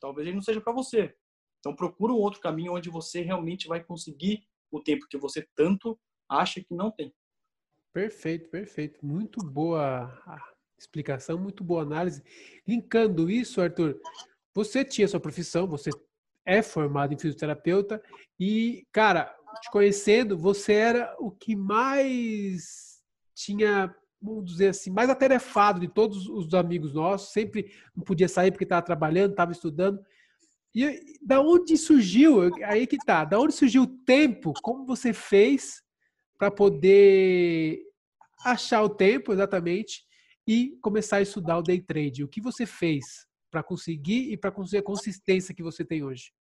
Talvez 0.00 0.26
ele 0.26 0.36
não 0.36 0.42
seja 0.42 0.60
para 0.60 0.72
você. 0.72 1.14
Então 1.58 1.74
procura 1.74 2.12
um 2.12 2.16
outro 2.16 2.40
caminho 2.40 2.74
onde 2.74 2.88
você 2.88 3.20
realmente 3.20 3.66
vai 3.66 3.82
conseguir 3.82 4.46
o 4.70 4.80
tempo 4.80 5.06
que 5.08 5.18
você 5.18 5.46
tanto 5.54 5.98
acha 6.28 6.60
que 6.60 6.74
não 6.74 6.90
tem. 6.90 7.12
Perfeito, 7.92 8.48
perfeito. 8.48 9.04
Muito 9.04 9.44
boa 9.44 10.12
explicação, 10.78 11.38
muito 11.38 11.64
boa 11.64 11.82
análise. 11.82 12.22
Linkando 12.66 13.30
isso, 13.30 13.60
Arthur, 13.60 14.00
você 14.54 14.84
tinha 14.84 15.08
sua 15.08 15.20
profissão, 15.20 15.66
você 15.66 15.90
é 16.44 16.62
formado 16.62 17.12
em 17.12 17.18
fisioterapeuta 17.18 18.02
e, 18.38 18.86
cara, 18.92 19.34
te 19.60 19.70
conhecendo, 19.70 20.38
você 20.38 20.74
era 20.74 21.16
o 21.18 21.30
que 21.30 21.56
mais 21.56 22.87
tinha, 23.38 23.94
vamos 24.20 24.44
dizer 24.44 24.68
assim, 24.68 24.90
mais 24.90 25.08
atarefado 25.08 25.78
de 25.78 25.86
todos 25.86 26.28
os 26.28 26.52
amigos 26.54 26.92
nossos, 26.94 27.32
sempre 27.32 27.72
não 27.96 28.02
podia 28.02 28.28
sair 28.28 28.50
porque 28.50 28.64
estava 28.64 28.82
trabalhando, 28.84 29.30
estava 29.30 29.52
estudando. 29.52 30.00
E 30.74 31.00
da 31.22 31.40
onde 31.40 31.76
surgiu, 31.76 32.52
aí 32.64 32.86
que 32.86 32.98
tá, 32.98 33.24
da 33.24 33.38
onde 33.38 33.54
surgiu 33.54 33.82
o 33.84 33.86
tempo, 33.86 34.52
como 34.60 34.84
você 34.84 35.12
fez 35.12 35.82
para 36.36 36.50
poder 36.50 37.80
achar 38.44 38.82
o 38.82 38.88
tempo 38.88 39.32
exatamente 39.32 40.04
e 40.46 40.76
começar 40.82 41.18
a 41.18 41.22
estudar 41.22 41.58
o 41.58 41.62
day 41.62 41.80
trade? 41.80 42.24
O 42.24 42.28
que 42.28 42.40
você 42.40 42.66
fez 42.66 43.26
para 43.50 43.62
conseguir 43.62 44.32
e 44.32 44.36
para 44.36 44.50
conseguir 44.50 44.78
a 44.78 44.82
consistência 44.82 45.54
que 45.54 45.62
você 45.62 45.84
tem 45.84 46.02
hoje? 46.02 46.32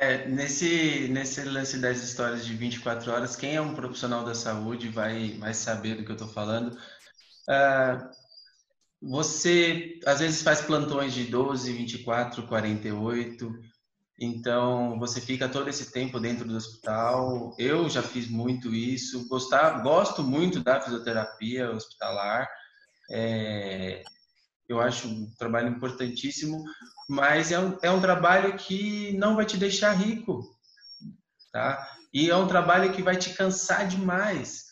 É, 0.00 0.28
nesse, 0.28 1.08
nesse 1.08 1.42
lance 1.42 1.76
das 1.78 2.00
histórias 2.02 2.46
de 2.46 2.54
24 2.54 3.10
horas, 3.10 3.34
quem 3.34 3.56
é 3.56 3.60
um 3.60 3.74
profissional 3.74 4.24
da 4.24 4.34
saúde 4.34 4.88
vai, 4.88 5.36
vai 5.38 5.52
saber 5.52 5.96
do 5.96 6.04
que 6.04 6.10
eu 6.10 6.14
estou 6.14 6.28
falando. 6.28 6.78
Uh, 7.48 8.08
você, 9.02 9.98
às 10.06 10.20
vezes, 10.20 10.42
faz 10.42 10.60
plantões 10.60 11.12
de 11.12 11.24
12, 11.24 11.72
24, 11.72 12.46
48, 12.46 13.52
então 14.20 14.98
você 15.00 15.20
fica 15.20 15.48
todo 15.48 15.68
esse 15.68 15.92
tempo 15.92 16.20
dentro 16.20 16.46
do 16.46 16.56
hospital. 16.56 17.56
Eu 17.58 17.88
já 17.88 18.02
fiz 18.02 18.28
muito 18.28 18.72
isso, 18.72 19.28
gostar, 19.28 19.82
gosto 19.82 20.22
muito 20.22 20.60
da 20.60 20.80
fisioterapia 20.80 21.72
hospitalar. 21.72 22.48
É, 23.10 24.02
eu 24.68 24.80
acho 24.80 25.08
um 25.08 25.30
trabalho 25.38 25.68
importantíssimo, 25.68 26.62
mas 27.08 27.50
é 27.50 27.58
um, 27.58 27.78
é 27.82 27.90
um 27.90 28.00
trabalho 28.00 28.54
que 28.56 29.16
não 29.16 29.34
vai 29.34 29.46
te 29.46 29.56
deixar 29.56 29.92
rico, 29.92 30.44
tá? 31.50 31.88
E 32.12 32.30
é 32.30 32.36
um 32.36 32.46
trabalho 32.46 32.92
que 32.92 33.02
vai 33.02 33.16
te 33.16 33.30
cansar 33.30 33.88
demais. 33.88 34.66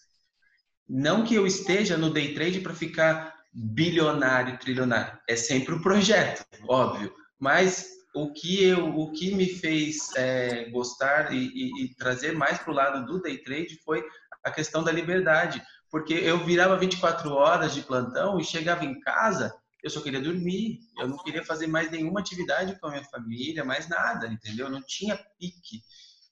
Não 0.89 1.25
que 1.25 1.35
eu 1.35 1.47
esteja 1.47 1.97
no 1.97 2.11
day 2.11 2.35
trade 2.35 2.61
para 2.61 2.75
ficar 2.75 3.35
bilionário, 3.53 4.59
trilionário. 4.59 5.19
É 5.27 5.35
sempre 5.35 5.73
o 5.73 5.79
um 5.79 5.83
projeto, 5.83 6.45
óbvio. 6.69 7.13
Mas 7.39 7.87
o 8.15 8.33
que 8.33 8.63
eu, 8.65 8.99
o 8.99 9.13
que 9.13 9.35
me 9.35 9.47
fez 9.47 10.15
é, 10.15 10.69
gostar 10.71 11.33
e, 11.33 11.39
e, 11.39 11.85
e 11.85 11.95
trazer 11.97 12.33
mais 12.35 12.59
para 12.59 12.71
o 12.71 12.75
lado 12.75 13.07
do 13.07 13.21
day 13.21 13.39
trade 13.39 13.81
foi 13.85 14.05
a 14.45 14.51
questão 14.51 14.85
da 14.85 14.93
liberdade, 14.93 15.63
porque 15.91 16.15
eu 16.15 16.45
virava 16.45 16.79
24 16.79 17.31
horas 17.33 17.75
de 17.75 17.83
plantão 17.83 18.39
e 18.39 18.45
chegava 18.45 18.85
em 18.85 19.01
casa 19.01 19.55
eu 19.87 19.91
só 19.91 20.01
queria 20.01 20.21
dormir, 20.21 20.81
eu 20.99 21.07
não 21.07 21.17
queria 21.17 21.45
fazer 21.45 21.69
mais 21.69 21.89
nenhuma 21.89 22.19
atividade 22.19 22.77
com 22.81 22.89
a 22.89 22.91
minha 22.91 23.05
família, 23.05 23.65
mais 23.65 23.89
nada, 23.89 24.27
entendeu? 24.27 24.69
Não 24.69 24.83
tinha 24.83 25.17
pique. 25.39 25.81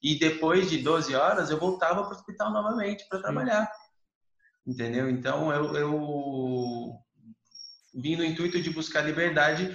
E 0.03 0.19
depois 0.19 0.69
de 0.69 0.79
12 0.79 1.15
horas 1.15 1.49
eu 1.49 1.57
voltava 1.57 2.03
para 2.03 2.13
o 2.13 2.15
hospital 2.17 2.51
novamente 2.51 3.07
para 3.07 3.21
trabalhar, 3.21 3.71
entendeu? 4.67 5.09
Então 5.09 5.53
eu, 5.53 5.73
eu 5.73 6.99
vim 7.95 8.17
no 8.17 8.25
intuito 8.25 8.61
de 8.61 8.69
buscar 8.71 9.03
liberdade 9.03 9.73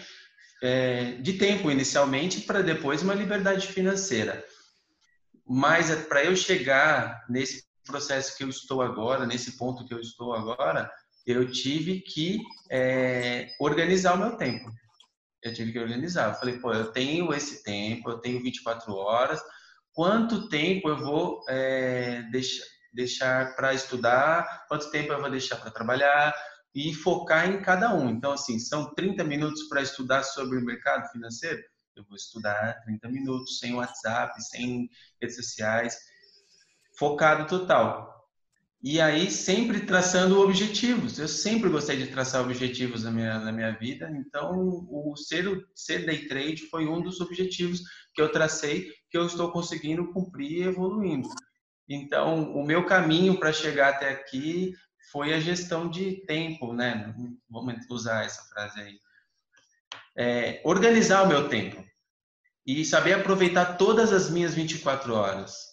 é, 0.62 1.12
de 1.12 1.32
tempo 1.38 1.70
inicialmente 1.70 2.42
para 2.42 2.60
depois 2.60 3.02
uma 3.02 3.14
liberdade 3.14 3.66
financeira. 3.66 4.44
Mas 5.48 5.90
é, 5.90 5.96
para 5.96 6.22
eu 6.22 6.36
chegar 6.36 7.24
nesse 7.30 7.64
processo 7.86 8.36
que 8.36 8.44
eu 8.44 8.50
estou 8.50 8.82
agora, 8.82 9.24
nesse 9.24 9.56
ponto 9.56 9.86
que 9.86 9.94
eu 9.94 10.00
estou 10.00 10.34
agora, 10.34 10.92
eu 11.26 11.50
tive 11.50 12.00
que 12.00 12.42
é, 12.70 13.48
organizar 13.61 14.14
o 14.14 14.18
meu 14.18 14.37
tempo. 14.37 14.70
Eu 15.42 15.52
tive 15.52 15.72
que 15.72 15.78
organizar. 15.78 16.30
Eu 16.30 16.35
falei, 16.35 16.59
pô, 16.59 16.72
eu 16.72 16.92
tenho 16.92 17.33
esse 17.33 17.62
tempo, 17.62 18.11
eu 18.11 18.18
tenho 18.18 18.42
24 18.42 18.94
horas. 18.94 19.40
Quanto 19.92 20.48
tempo 20.48 20.88
eu 20.88 20.96
vou 20.96 21.44
é, 21.48 22.22
deixar, 22.30 22.64
deixar 22.92 23.56
para 23.56 23.74
estudar? 23.74 24.66
Quanto 24.68 24.90
tempo 24.90 25.12
eu 25.12 25.20
vou 25.20 25.30
deixar 25.30 25.56
para 25.56 25.70
trabalhar? 25.70 26.35
E 26.74 26.94
focar 26.94 27.48
em 27.48 27.61
cada 27.62 27.94
um. 27.94 28.11
Então, 28.11 28.33
assim, 28.33 28.59
são 28.59 28.94
30 28.94 29.24
minutos 29.24 29.64
para 29.68 29.83
estudar 29.83 30.22
sobre 30.22 30.59
o 30.59 30.64
mercado 30.64 31.11
financeiro? 31.11 31.61
Eu 31.96 32.04
vou 32.04 32.16
estudar 32.16 32.80
30 32.85 33.09
minutos, 33.09 33.59
sem 33.59 33.74
WhatsApp, 33.74 34.40
sem 34.44 34.88
redes 35.20 35.37
sociais, 35.37 35.96
focado 36.96 37.46
total. 37.46 38.19
E 38.82 38.98
aí 38.98 39.30
sempre 39.30 39.80
traçando 39.80 40.40
objetivos. 40.40 41.18
Eu 41.18 41.28
sempre 41.28 41.68
gostei 41.68 41.98
de 41.98 42.06
traçar 42.06 42.42
objetivos 42.42 43.04
na 43.04 43.10
minha, 43.10 43.38
na 43.38 43.52
minha 43.52 43.72
vida. 43.72 44.10
Então, 44.10 44.86
o 44.88 45.14
ser, 45.16 45.44
ser 45.74 46.06
day 46.06 46.26
trade 46.26 46.66
foi 46.68 46.86
um 46.86 47.02
dos 47.02 47.20
objetivos 47.20 47.82
que 48.14 48.22
eu 48.22 48.32
tracei, 48.32 48.90
que 49.10 49.18
eu 49.18 49.26
estou 49.26 49.52
conseguindo 49.52 50.10
cumprir 50.12 50.50
e 50.50 50.62
evoluindo. 50.62 51.28
Então, 51.86 52.52
o 52.54 52.64
meu 52.64 52.86
caminho 52.86 53.38
para 53.38 53.52
chegar 53.52 53.90
até 53.90 54.08
aqui 54.08 54.72
foi 55.12 55.34
a 55.34 55.40
gestão 55.40 55.90
de 55.90 56.24
tempo, 56.24 56.72
né? 56.72 57.14
Vamos 57.50 57.74
usar 57.90 58.24
essa 58.24 58.42
frase 58.44 58.80
aí. 58.80 58.98
É, 60.16 60.62
organizar 60.64 61.22
o 61.24 61.28
meu 61.28 61.48
tempo 61.48 61.84
e 62.66 62.84
saber 62.84 63.12
aproveitar 63.12 63.76
todas 63.76 64.12
as 64.12 64.30
minhas 64.30 64.54
24 64.54 65.12
horas 65.14 65.69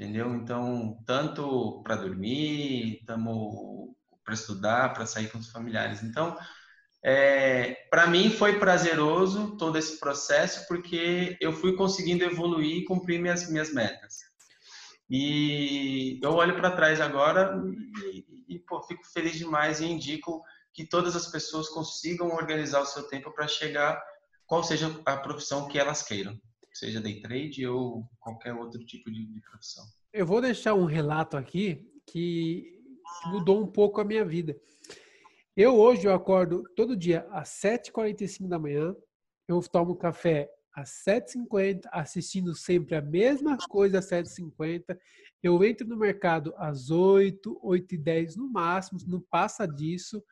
entendeu? 0.00 0.34
Então, 0.34 0.98
tanto 1.04 1.82
para 1.82 1.96
dormir, 1.96 3.04
para 4.24 4.32
estudar, 4.32 4.94
para 4.94 5.04
sair 5.04 5.30
com 5.30 5.36
os 5.36 5.50
familiares. 5.50 6.02
Então, 6.02 6.38
é, 7.04 7.74
para 7.90 8.06
mim 8.06 8.30
foi 8.30 8.58
prazeroso 8.58 9.58
todo 9.58 9.76
esse 9.76 10.00
processo 10.00 10.66
porque 10.66 11.36
eu 11.38 11.52
fui 11.52 11.76
conseguindo 11.76 12.24
evoluir 12.24 12.78
e 12.78 12.84
cumprir 12.84 13.20
minhas 13.20 13.50
minhas 13.50 13.74
metas. 13.74 14.20
E 15.08 16.18
eu 16.22 16.32
olho 16.32 16.56
para 16.56 16.70
trás 16.70 16.98
agora 16.98 17.60
e, 18.10 18.54
e 18.56 18.58
pô, 18.60 18.82
fico 18.82 19.02
feliz 19.12 19.36
demais 19.36 19.80
e 19.80 19.86
indico 19.86 20.42
que 20.72 20.86
todas 20.86 21.14
as 21.14 21.26
pessoas 21.26 21.68
consigam 21.68 22.28
organizar 22.28 22.80
o 22.80 22.86
seu 22.86 23.02
tempo 23.08 23.30
para 23.34 23.46
chegar 23.46 24.02
qual 24.46 24.64
seja 24.64 24.98
a 25.04 25.16
profissão 25.16 25.68
que 25.68 25.78
elas 25.78 26.02
queiram 26.02 26.40
seja 26.72 27.00
day 27.00 27.20
trade 27.20 27.66
ou 27.66 28.04
qualquer 28.18 28.54
outro 28.54 28.84
tipo 28.84 29.10
de, 29.10 29.26
de 29.26 29.40
profissão. 29.40 29.84
Eu 30.12 30.26
vou 30.26 30.40
deixar 30.40 30.74
um 30.74 30.84
relato 30.84 31.36
aqui 31.36 31.88
que 32.06 32.80
mudou 33.26 33.62
um 33.62 33.66
pouco 33.66 34.00
a 34.00 34.04
minha 34.04 34.24
vida. 34.24 34.56
Eu 35.56 35.76
hoje 35.76 36.06
eu 36.06 36.14
acordo 36.14 36.64
todo 36.74 36.96
dia 36.96 37.26
às 37.30 37.50
7h45 37.50 38.48
da 38.48 38.58
manhã, 38.58 38.94
eu 39.48 39.60
tomo 39.62 39.96
café 39.96 40.48
às 40.74 41.02
7h50, 41.06 41.82
assistindo 41.92 42.54
sempre 42.54 42.94
a 42.94 43.02
mesma 43.02 43.56
coisa 43.68 43.98
às 43.98 44.08
7h50. 44.08 44.96
Eu 45.42 45.62
entro 45.64 45.86
no 45.86 45.96
mercado 45.96 46.54
às 46.56 46.90
8, 46.90 47.60
8h10 47.64 48.36
no 48.36 48.48
máximo, 48.48 49.00
não 49.06 49.20
passa 49.20 49.66
disso. 49.66 50.22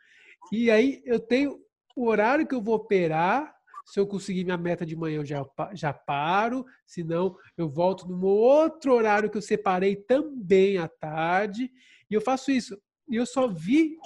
E 0.53 0.71
aí 0.71 1.03
eu 1.05 1.19
tenho 1.19 1.61
o 1.97 2.07
horário 2.07 2.47
que 2.47 2.55
eu 2.55 2.63
vou 2.63 2.77
operar 2.77 3.58
se 3.89 3.99
eu 3.99 4.07
conseguir 4.07 4.45
minha 4.45 4.59
meta 4.59 4.85
de 4.85 4.95
manhã, 4.95 5.17
eu 5.17 5.25
já, 5.25 5.43
já 5.73 5.95
paro. 5.95 6.63
Se 6.85 7.03
não, 7.03 7.35
eu 7.57 7.71
volto 7.71 8.07
num 8.07 8.23
outro 8.23 8.93
horário 8.93 9.31
que 9.31 9.39
eu 9.39 9.43
separei 9.43 9.97
também 9.97 10.77
à 10.77 10.87
tarde. 10.87 11.73
E 12.11 12.13
eu 12.13 12.21
faço 12.21 12.51
isso. 12.51 12.79
E 13.09 13.17
eu 13.17 13.25
só 13.25 13.49
vi 13.49 13.97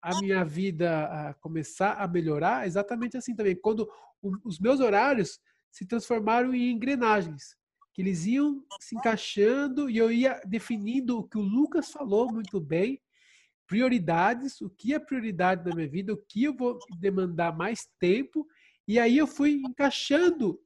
a 0.00 0.16
minha 0.20 0.44
vida 0.44 1.06
a 1.06 1.34
começar 1.34 1.94
a 1.94 2.06
melhorar 2.06 2.68
exatamente 2.68 3.16
assim 3.16 3.34
também. 3.34 3.56
Quando 3.56 3.90
os 4.44 4.60
meus 4.60 4.78
horários 4.78 5.40
se 5.72 5.84
transformaram 5.84 6.54
em 6.54 6.70
engrenagens. 6.70 7.56
Que 7.92 8.00
eles 8.00 8.24
iam 8.26 8.64
se 8.80 8.94
encaixando 8.94 9.90
e 9.90 9.98
eu 9.98 10.12
ia 10.12 10.40
definindo 10.46 11.18
o 11.18 11.24
que 11.28 11.36
o 11.36 11.42
Lucas 11.42 11.90
falou 11.90 12.32
muito 12.32 12.60
bem 12.60 13.02
prioridades, 13.66 14.60
o 14.60 14.70
que 14.70 14.94
é 14.94 15.00
prioridade 15.00 15.68
na 15.68 15.74
minha 15.74 15.88
vida, 15.88 16.12
o 16.12 16.16
que 16.28 16.44
eu 16.44 16.54
vou 16.54 16.78
demandar 17.00 17.56
mais 17.56 17.88
tempo 17.98 18.46
e 18.86 18.98
aí 18.98 19.18
eu 19.18 19.26
fui 19.26 19.62
encaixando 19.64 20.60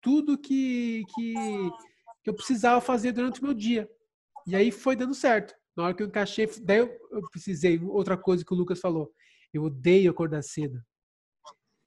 tudo 0.00 0.38
que, 0.38 1.04
que, 1.14 1.34
que 2.22 2.30
eu 2.30 2.34
precisava 2.34 2.80
fazer 2.80 3.12
durante 3.12 3.40
o 3.40 3.44
meu 3.44 3.54
dia. 3.54 3.88
E 4.46 4.56
aí 4.56 4.70
foi 4.70 4.96
dando 4.96 5.14
certo. 5.14 5.54
Na 5.76 5.84
hora 5.84 5.94
que 5.94 6.02
eu 6.02 6.06
encaixei, 6.06 6.48
daí 6.62 6.78
eu, 6.78 6.98
eu 7.10 7.22
precisei, 7.30 7.78
outra 7.80 8.16
coisa 8.16 8.44
que 8.44 8.52
o 8.52 8.56
Lucas 8.56 8.80
falou, 8.80 9.12
eu 9.52 9.64
odeio 9.64 10.10
acordar 10.10 10.42
cedo. 10.42 10.80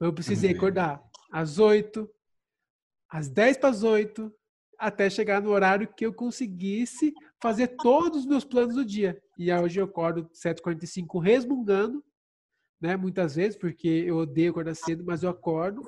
Eu 0.00 0.12
precisei 0.12 0.50
acordar 0.50 1.02
às 1.32 1.58
oito, 1.58 2.10
às 3.10 3.28
dez 3.28 3.56
para 3.56 3.70
as 3.70 3.82
oito, 3.82 4.32
até 4.78 5.08
chegar 5.08 5.40
no 5.40 5.50
horário 5.50 5.92
que 5.94 6.04
eu 6.04 6.12
conseguisse 6.12 7.14
fazer 7.40 7.68
todos 7.68 8.20
os 8.20 8.26
meus 8.26 8.44
planos 8.44 8.74
do 8.74 8.84
dia. 8.84 9.20
E 9.38 9.52
hoje 9.52 9.80
eu 9.80 9.84
acordo 9.84 10.28
7h45 10.30 11.22
resmungando, 11.22 12.04
né? 12.80 12.96
Muitas 12.96 13.36
vezes, 13.36 13.56
porque 13.56 13.88
eu 13.88 14.16
odeio 14.18 14.50
acordar 14.50 14.74
cedo, 14.74 15.04
mas 15.04 15.22
eu 15.22 15.30
acordo. 15.30 15.82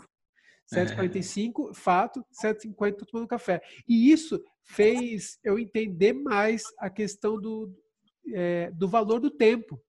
7h45, 0.73 1.75
fato, 1.75 2.25
7h50 2.43 2.97
tô 2.97 3.07
tomando 3.07 3.29
café. 3.29 3.63
E 3.89 4.11
isso 4.11 4.43
fez 4.65 5.39
eu 5.45 5.59
entender 5.59 6.13
mais 6.13 6.65
a 6.79 6.91
questão 6.91 7.41
do, 7.41 7.73
é, 8.33 8.71
do 8.73 8.89
valor 8.89 9.21
do 9.21 9.31
tempo. 9.31 9.81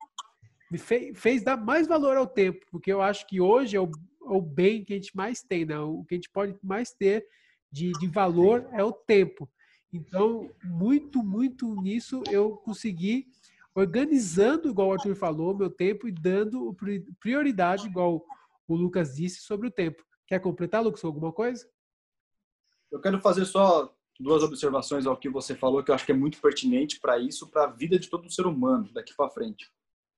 Me 0.72 0.78
fez, 0.78 1.18
fez 1.20 1.44
dar 1.44 1.58
mais 1.58 1.88
valor 1.88 2.16
ao 2.16 2.28
tempo, 2.28 2.64
porque 2.70 2.92
eu 2.92 3.02
acho 3.02 3.26
que 3.28 3.42
hoje 3.42 3.76
é 3.76 3.82
o, 3.82 3.90
é 3.90 4.30
o 4.30 4.42
bem 4.42 4.84
que 4.84 4.94
a 4.94 4.96
gente 4.96 5.16
mais 5.16 5.42
tem, 5.42 5.66
né? 5.66 5.80
o 5.80 6.04
que 6.04 6.14
a 6.14 6.18
gente 6.18 6.30
pode 6.30 6.56
mais 6.62 6.92
ter 6.92 7.26
de, 7.72 7.92
de 7.94 8.08
valor 8.08 8.68
é 8.74 8.84
o 8.84 8.92
tempo. 8.92 9.50
Então, 9.92 10.50
muito, 10.64 11.24
muito 11.24 11.74
nisso 11.82 12.22
eu 12.30 12.58
consegui 12.58 13.28
organizando, 13.78 14.70
igual 14.70 14.88
o 14.88 14.94
Arthur 14.94 15.16
falou, 15.16 15.56
meu 15.56 15.70
tempo 15.70 16.08
e 16.08 16.12
dando 16.12 16.76
prioridade, 17.20 17.86
igual 17.86 18.26
o 18.68 18.76
Lucas 18.76 19.16
disse, 19.16 19.42
sobre 19.42 19.68
o 19.68 19.72
tempo. 19.72 20.04
Quer 20.26 20.40
completar, 20.40 20.84
Lucas, 20.84 21.06
alguma 21.06 21.32
coisa? 21.32 21.70
Eu 22.92 23.00
quero 23.00 23.22
fazer 23.22 23.46
só 23.46 23.96
duas 24.20 24.42
observações 24.42 25.06
ao 25.06 25.16
que 25.16 25.30
você 25.30 25.56
falou, 25.56 25.84
que 25.84 25.92
eu 25.92 25.96
acho 25.96 26.08
que 26.08 26.12
é 26.12 26.16
muito 26.16 26.42
pertinente 26.42 27.00
para 27.00 27.20
isso, 27.20 27.52
para 27.52 27.66
a 27.66 27.72
vida 27.72 28.00
de 28.00 28.10
todo 28.10 28.32
ser 28.32 28.48
humano 28.48 28.92
daqui 28.94 29.14
para 29.16 29.30
frente. 29.30 29.72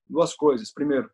Duas 0.08 0.34
coisas. 0.34 0.72
Primeiro, 0.72 1.12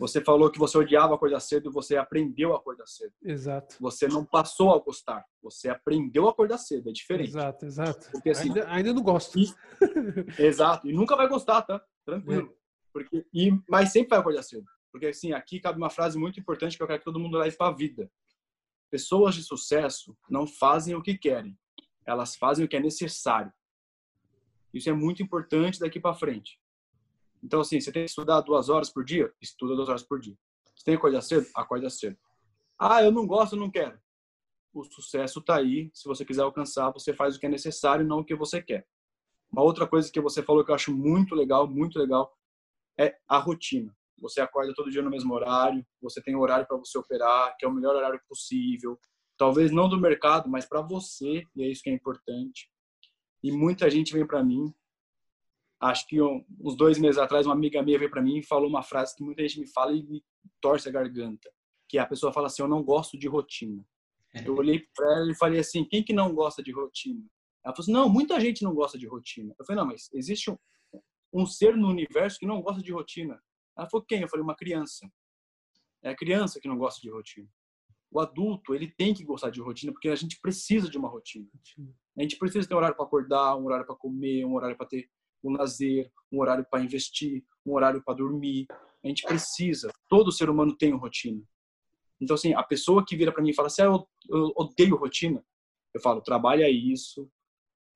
você 0.00 0.18
falou 0.24 0.50
que 0.50 0.58
você 0.58 0.78
odiava 0.78 1.14
acordar 1.14 1.40
cedo 1.40 1.68
e 1.68 1.72
você 1.72 1.94
aprendeu 1.94 2.54
a 2.54 2.56
acordar 2.56 2.86
cedo. 2.86 3.12
Exato. 3.22 3.76
Você 3.78 4.08
não 4.08 4.24
passou 4.24 4.72
a 4.72 4.78
gostar, 4.78 5.22
você 5.42 5.68
aprendeu 5.68 6.26
a 6.26 6.30
acordar 6.30 6.56
cedo, 6.56 6.88
é 6.88 6.92
diferente. 6.92 7.28
Exato, 7.28 7.66
exato. 7.66 8.10
Porque, 8.10 8.30
assim, 8.30 8.48
ainda, 8.48 8.72
ainda 8.72 8.94
não 8.94 9.02
gosto. 9.02 9.38
E, 9.38 9.44
exato, 10.42 10.88
e 10.88 10.92
nunca 10.94 11.14
vai 11.14 11.28
gostar, 11.28 11.60
tá? 11.60 11.84
Tranquilo. 12.06 12.50
É. 12.50 12.60
Porque, 12.90 13.26
e, 13.32 13.52
mas 13.68 13.92
sempre 13.92 14.08
vai 14.08 14.20
acordar 14.20 14.42
cedo. 14.42 14.64
Porque 14.90 15.08
assim, 15.08 15.32
aqui 15.32 15.60
cabe 15.60 15.76
uma 15.76 15.90
frase 15.90 16.18
muito 16.18 16.40
importante 16.40 16.78
que 16.78 16.82
eu 16.82 16.86
quero 16.86 16.98
que 17.00 17.04
todo 17.04 17.20
mundo 17.20 17.36
leve 17.36 17.56
para 17.56 17.70
a 17.70 17.76
vida. 17.76 18.10
Pessoas 18.90 19.34
de 19.34 19.42
sucesso 19.42 20.16
não 20.30 20.46
fazem 20.46 20.94
o 20.94 21.02
que 21.02 21.16
querem, 21.16 21.56
elas 22.06 22.36
fazem 22.36 22.64
o 22.64 22.68
que 22.68 22.76
é 22.76 22.80
necessário. 22.80 23.52
Isso 24.72 24.88
é 24.88 24.94
muito 24.94 25.22
importante 25.22 25.78
daqui 25.78 26.00
para 26.00 26.14
frente. 26.14 26.58
Então, 27.42 27.60
assim, 27.60 27.80
você 27.80 27.90
tem 27.90 28.04
que 28.04 28.10
estudar 28.10 28.40
duas 28.42 28.68
horas 28.68 28.90
por 28.90 29.04
dia? 29.04 29.32
Estuda 29.40 29.74
duas 29.74 29.88
horas 29.88 30.02
por 30.02 30.20
dia. 30.20 30.36
Você 30.74 30.84
tem 30.84 30.94
que 30.94 30.98
acordar 30.98 31.22
cedo? 31.22 31.46
Acorda 31.54 31.90
cedo. 31.90 32.16
Ah, 32.78 33.02
eu 33.02 33.10
não 33.10 33.26
gosto, 33.26 33.56
não 33.56 33.70
quero. 33.70 33.98
O 34.72 34.84
sucesso 34.84 35.40
está 35.40 35.56
aí. 35.56 35.90
Se 35.94 36.06
você 36.06 36.24
quiser 36.24 36.42
alcançar, 36.42 36.90
você 36.90 37.12
faz 37.12 37.36
o 37.36 37.40
que 37.40 37.46
é 37.46 37.48
necessário, 37.48 38.06
não 38.06 38.20
o 38.20 38.24
que 38.24 38.34
você 38.34 38.62
quer. 38.62 38.86
Uma 39.50 39.62
outra 39.62 39.86
coisa 39.86 40.10
que 40.10 40.20
você 40.20 40.42
falou 40.42 40.64
que 40.64 40.70
eu 40.70 40.74
acho 40.74 40.94
muito 40.94 41.34
legal, 41.34 41.68
muito 41.68 41.98
legal, 41.98 42.32
é 42.98 43.16
a 43.26 43.38
rotina. 43.38 43.94
Você 44.18 44.40
acorda 44.40 44.74
todo 44.74 44.90
dia 44.90 45.02
no 45.02 45.10
mesmo 45.10 45.34
horário, 45.34 45.84
você 46.00 46.22
tem 46.22 46.36
horário 46.36 46.66
para 46.66 46.76
você 46.76 46.96
operar, 46.98 47.56
que 47.58 47.64
é 47.64 47.68
o 47.68 47.72
melhor 47.72 47.96
horário 47.96 48.20
possível. 48.28 48.98
Talvez 49.36 49.72
não 49.72 49.88
do 49.88 49.98
mercado, 49.98 50.48
mas 50.48 50.66
para 50.66 50.82
você, 50.82 51.44
e 51.56 51.62
é 51.62 51.68
isso 51.68 51.82
que 51.82 51.90
é 51.90 51.92
importante. 51.92 52.70
E 53.42 53.50
muita 53.50 53.90
gente 53.90 54.12
vem 54.12 54.26
para 54.26 54.44
mim 54.44 54.72
acho 55.80 56.06
que 56.06 56.20
uns 56.20 56.76
dois 56.76 56.98
meses 56.98 57.18
atrás, 57.18 57.46
uma 57.46 57.54
amiga 57.54 57.82
minha 57.82 57.98
veio 57.98 58.10
para 58.10 58.22
mim 58.22 58.38
e 58.38 58.42
falou 58.42 58.68
uma 58.68 58.82
frase 58.82 59.16
que 59.16 59.24
muita 59.24 59.42
gente 59.42 59.60
me 59.60 59.66
fala 59.66 59.92
e 59.92 60.02
me 60.02 60.22
torce 60.60 60.88
a 60.88 60.92
garganta, 60.92 61.50
que 61.88 61.98
a 61.98 62.06
pessoa 62.06 62.32
fala 62.32 62.46
assim, 62.46 62.62
eu 62.62 62.68
não 62.68 62.82
gosto 62.82 63.18
de 63.18 63.26
rotina. 63.26 63.84
Eu 64.44 64.54
olhei 64.54 64.86
para 64.94 65.06
ela 65.18 65.32
e 65.32 65.34
falei 65.34 65.58
assim, 65.58 65.84
quem 65.84 66.04
que 66.04 66.12
não 66.12 66.34
gosta 66.34 66.62
de 66.62 66.70
rotina? 66.70 67.24
Ela 67.64 67.74
falou 67.74 67.82
assim, 67.84 67.92
não, 67.92 68.08
muita 68.08 68.38
gente 68.38 68.62
não 68.62 68.74
gosta 68.74 68.98
de 68.98 69.06
rotina. 69.06 69.54
Eu 69.58 69.64
falei, 69.64 69.82
não, 69.82 69.88
mas 69.88 70.08
existe 70.12 70.50
um, 70.50 70.56
um 71.32 71.46
ser 71.46 71.76
no 71.76 71.88
universo 71.88 72.38
que 72.38 72.46
não 72.46 72.60
gosta 72.60 72.82
de 72.82 72.92
rotina. 72.92 73.40
Ela 73.76 73.88
falou, 73.88 74.04
quem? 74.06 74.20
Eu 74.20 74.28
falei, 74.28 74.44
uma 74.44 74.54
criança. 74.54 75.10
É 76.02 76.10
a 76.10 76.16
criança 76.16 76.60
que 76.60 76.68
não 76.68 76.78
gosta 76.78 77.00
de 77.00 77.10
rotina. 77.10 77.48
O 78.10 78.20
adulto, 78.20 78.74
ele 78.74 78.88
tem 78.88 79.14
que 79.14 79.24
gostar 79.24 79.50
de 79.50 79.60
rotina, 79.60 79.92
porque 79.92 80.08
a 80.08 80.16
gente 80.16 80.38
precisa 80.40 80.88
de 80.88 80.98
uma 80.98 81.08
rotina. 81.08 81.48
A 82.18 82.22
gente 82.22 82.36
precisa 82.36 82.68
ter 82.68 82.74
um 82.74 82.78
horário 82.78 82.96
para 82.96 83.04
acordar, 83.04 83.56
um 83.56 83.64
horário 83.66 83.86
para 83.86 83.96
comer, 83.96 84.44
um 84.44 84.54
horário 84.54 84.76
para 84.76 84.86
ter 84.86 85.08
um 85.42 85.52
lazer, 85.52 86.10
um 86.30 86.40
horário 86.40 86.66
para 86.70 86.82
investir, 86.82 87.44
um 87.64 87.74
horário 87.74 88.02
para 88.04 88.14
dormir. 88.14 88.66
A 89.02 89.08
gente 89.08 89.22
precisa. 89.22 89.90
Todo 90.08 90.32
ser 90.32 90.50
humano 90.50 90.76
tem 90.76 90.94
rotina. 90.94 91.42
Então, 92.20 92.34
assim, 92.34 92.52
a 92.52 92.62
pessoa 92.62 93.04
que 93.04 93.16
vira 93.16 93.32
para 93.32 93.42
mim 93.42 93.50
e 93.50 93.54
fala 93.54 93.66
assim, 93.66 93.82
ah, 93.82 93.86
eu, 93.86 94.08
eu 94.28 94.52
odeio 94.56 94.96
rotina, 94.96 95.42
eu 95.94 96.00
falo, 96.00 96.20
trabalha 96.20 96.68
isso 96.68 97.30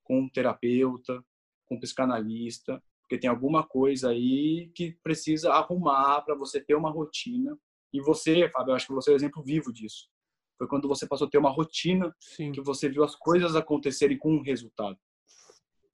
com 0.03 0.21
um 0.21 0.29
terapeuta, 0.29 1.23
com 1.67 1.77
um 1.77 1.81
psicanalista, 1.81 2.83
porque 3.03 3.19
tem 3.19 3.29
alguma 3.29 3.63
coisa 3.67 4.11
aí 4.11 4.71
que 4.75 4.93
precisa 5.03 5.53
arrumar 5.53 6.23
para 6.23 6.35
você 6.35 6.61
ter 6.61 6.75
uma 6.75 6.91
rotina. 6.91 7.57
E 7.93 8.01
você, 8.01 8.49
Fábio, 8.49 8.73
eu 8.73 8.77
acho 8.77 8.87
que 8.87 8.95
você 8.95 9.11
é 9.11 9.13
o 9.13 9.17
exemplo 9.17 9.43
vivo 9.43 9.73
disso. 9.73 10.09
Foi 10.57 10.67
quando 10.67 10.89
você 10.89 11.07
passou 11.07 11.27
a 11.27 11.31
ter 11.31 11.39
uma 11.39 11.51
rotina 11.51 12.15
Sim. 12.19 12.53
que 12.53 12.61
você 12.61 12.89
viu 12.89 13.05
as 13.05 13.15
coisas 13.15 13.55
acontecerem 13.55 14.17
com 14.19 14.35
um 14.35 14.43
resultado. 14.43 14.99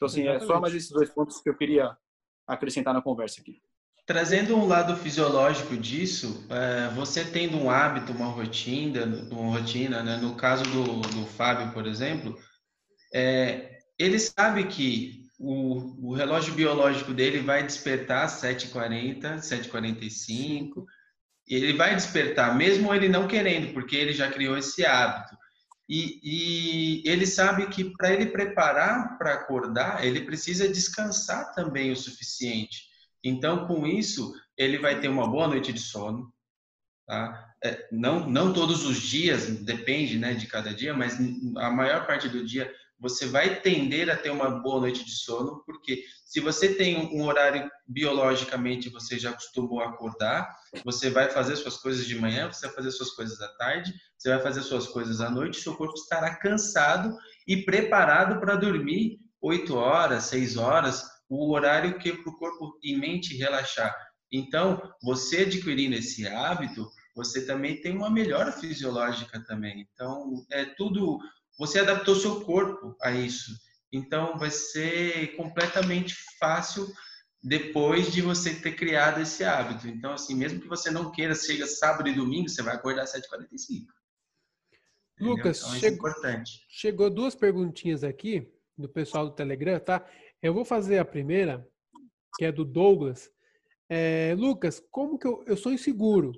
Então, 0.01 0.07
assim, 0.07 0.23
Exatamente. 0.23 0.45
é 0.45 0.47
só 0.47 0.61
mais 0.61 0.75
esses 0.75 0.89
dois 0.89 1.11
pontos 1.11 1.43
que 1.43 1.51
eu 1.51 1.55
queria 1.55 1.95
acrescentar 2.47 2.95
na 2.95 3.03
conversa 3.03 3.43
aqui. 3.43 3.61
Trazendo 4.07 4.57
um 4.57 4.67
lado 4.67 4.97
fisiológico 4.97 5.77
disso, 5.77 6.47
é, 6.49 6.89
você 6.95 7.23
tendo 7.23 7.59
um 7.59 7.71
hábito, 7.71 8.11
uma 8.11 8.29
rotina, 8.29 9.05
uma 9.31 9.59
rotina, 9.59 10.03
né? 10.03 10.17
no 10.17 10.35
caso 10.35 10.65
do, 10.65 11.03
do 11.03 11.27
Fábio, 11.27 11.71
por 11.75 11.87
exemplo, 11.87 12.35
é, 13.15 13.79
ele 13.99 14.19
sabe 14.19 14.65
que 14.65 15.27
o, 15.39 16.09
o, 16.09 16.15
relógio 16.15 16.55
biológico 16.55 17.13
dele 17.13 17.41
vai 17.41 17.63
despertar 17.63 18.25
às 18.25 18.41
7h40, 18.41 19.37
7h45, 19.37 20.87
e 21.47 21.55
ele 21.55 21.75
vai 21.75 21.95
despertar, 21.95 22.57
mesmo 22.57 22.93
ele 22.95 23.09
não 23.09 23.29
querendo, 23.29 23.75
porque 23.75 23.97
ele 23.97 24.15
já 24.15 24.31
criou 24.31 24.57
esse 24.57 24.85
hábito. 24.85 25.37
E, 25.91 26.21
e 26.23 27.03
ele 27.05 27.27
sabe 27.27 27.67
que 27.67 27.83
para 27.97 28.13
ele 28.13 28.27
preparar 28.27 29.19
para 29.19 29.35
acordar, 29.35 30.05
ele 30.05 30.21
precisa 30.21 30.69
descansar 30.69 31.53
também 31.53 31.91
o 31.91 31.97
suficiente. 31.97 32.85
Então, 33.25 33.67
com 33.67 33.85
isso, 33.85 34.33
ele 34.57 34.79
vai 34.79 35.01
ter 35.01 35.09
uma 35.09 35.29
boa 35.29 35.49
noite 35.49 35.73
de 35.73 35.81
sono. 35.81 36.33
Tá? 37.09 37.53
É, 37.65 37.89
não, 37.91 38.31
não 38.31 38.53
todos 38.53 38.87
os 38.87 39.01
dias, 39.01 39.49
depende 39.65 40.17
né, 40.17 40.33
de 40.33 40.47
cada 40.47 40.73
dia, 40.73 40.95
mas 40.95 41.19
a 41.57 41.71
maior 41.73 42.07
parte 42.07 42.29
do 42.29 42.47
dia 42.47 42.73
você 43.01 43.27
vai 43.27 43.61
tender 43.61 44.11
a 44.11 44.17
ter 44.17 44.31
uma 44.31 44.51
boa 44.51 44.81
noite 44.81 45.05
de 45.05 45.13
sono, 45.13 45.63
porque 45.65 46.05
se 46.25 46.39
você 46.39 46.75
tem 46.75 46.97
um 47.17 47.25
horário 47.25 47.69
biologicamente, 47.89 48.91
você 48.91 49.19
já 49.19 49.31
acostumou 49.31 49.81
acordar, 49.81 50.55
você 50.85 51.09
vai 51.09 51.31
fazer 51.31 51.57
suas 51.57 51.79
coisas 51.79 52.07
de 52.07 52.15
manhã, 52.19 52.53
você 52.53 52.67
vai 52.67 52.77
fazer 52.77 52.91
suas 52.91 53.11
coisas 53.13 53.41
à 53.41 53.49
tarde, 53.57 53.93
você 54.17 54.29
vai 54.29 54.41
fazer 54.41 54.63
suas 54.63 54.87
coisas 54.87 55.21
à 55.21 55.31
noite, 55.31 55.61
seu 55.61 55.75
corpo 55.75 55.95
estará 55.95 56.35
cansado 56.37 57.17
e 57.49 57.65
preparado 57.65 58.39
para 58.39 58.55
dormir 58.55 59.19
8 59.41 59.75
horas, 59.75 60.25
6 60.25 60.59
horas, 60.59 61.03
o 61.29 61.53
horário 61.53 61.99
que 61.99 62.13
para 62.13 62.31
o 62.31 62.37
corpo 62.37 62.79
e 62.83 62.95
mente 62.97 63.37
relaxar. 63.37 63.97
Então, 64.31 64.81
você 65.03 65.39
adquirindo 65.39 65.97
esse 65.97 66.27
hábito, 66.27 66.87
você 67.17 67.45
também 67.47 67.81
tem 67.81 67.97
uma 67.97 68.11
melhora 68.11 68.53
fisiológica 68.53 69.43
também. 69.45 69.89
Então, 69.93 70.45
é 70.51 70.65
tudo 70.65 71.19
você 71.61 71.81
adaptou 71.81 72.17
seu 72.17 72.41
corpo 72.41 72.97
a 73.03 73.13
isso. 73.13 73.53
Então 73.93 74.39
vai 74.39 74.51
ser 74.51 75.37
completamente 75.37 76.15
fácil 76.39 76.91
depois 77.43 78.11
de 78.11 78.23
você 78.23 78.55
ter 78.55 78.73
criado 78.73 79.21
esse 79.21 79.45
hábito. 79.45 79.87
Então, 79.87 80.15
assim, 80.15 80.35
mesmo 80.35 80.59
que 80.59 80.67
você 80.67 80.91
não 80.91 81.13
queira, 81.13 81.35
chega 81.35 81.67
sábado 81.67 82.09
e 82.09 82.15
domingo, 82.15 82.49
você 82.49 82.63
vai 82.63 82.77
acordar 82.77 83.03
às 83.03 83.13
7h45. 83.13 83.85
Lucas, 85.21 85.59
então, 85.59 85.75
é 85.75 85.79
chegou, 85.81 85.89
é 85.91 85.93
importante. 85.93 86.67
chegou 86.71 87.11
duas 87.11 87.35
perguntinhas 87.35 88.05
aqui 88.05 88.51
do 88.77 88.89
pessoal 88.89 89.27
do 89.29 89.35
Telegram, 89.35 89.79
tá? 89.79 90.07
Eu 90.41 90.55
vou 90.55 90.65
fazer 90.65 90.99
a 90.99 91.05
primeira, 91.05 91.69
que 92.39 92.47
é 92.47 92.51
do 92.53 92.65
Douglas. 92.65 93.31
É, 93.87 94.35
Lucas, 94.39 94.83
como 94.91 95.19
que 95.19 95.27
eu, 95.27 95.45
eu 95.47 95.59
sou 95.59 95.73
inseguro? 95.73 96.33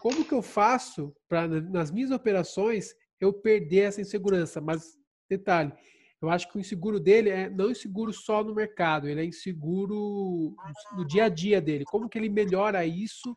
Como 0.00 0.24
que 0.24 0.34
eu 0.34 0.42
faço 0.42 1.14
para 1.28 1.46
nas 1.46 1.92
minhas 1.92 2.10
operações 2.10 2.96
eu 3.20 3.32
perder 3.32 3.88
essa 3.88 4.00
insegurança. 4.00 4.60
Mas, 4.60 4.98
detalhe, 5.28 5.72
eu 6.20 6.30
acho 6.30 6.50
que 6.50 6.56
o 6.56 6.60
inseguro 6.60 6.98
dele 6.98 7.30
é 7.30 7.48
não 7.48 7.70
inseguro 7.70 8.12
só 8.12 8.42
no 8.42 8.54
mercado, 8.54 9.08
ele 9.08 9.20
é 9.20 9.24
inseguro 9.24 10.54
no 10.96 11.06
dia 11.06 11.24
a 11.24 11.28
dia 11.28 11.60
dele. 11.60 11.84
Como 11.84 12.08
que 12.08 12.18
ele 12.18 12.28
melhora 12.28 12.84
isso 12.86 13.36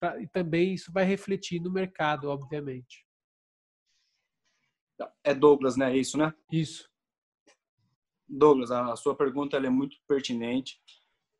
pra, 0.00 0.20
e 0.20 0.26
também 0.26 0.74
isso 0.74 0.90
vai 0.92 1.04
refletir 1.04 1.60
no 1.60 1.70
mercado, 1.70 2.28
obviamente. 2.28 3.06
É 5.22 5.34
Douglas, 5.34 5.76
né? 5.76 5.92
É 5.92 5.96
isso, 5.96 6.16
né? 6.16 6.32
Isso. 6.50 6.88
Douglas, 8.28 8.70
a 8.70 8.96
sua 8.96 9.14
pergunta 9.14 9.56
é 9.56 9.70
muito 9.70 9.96
pertinente. 10.08 10.80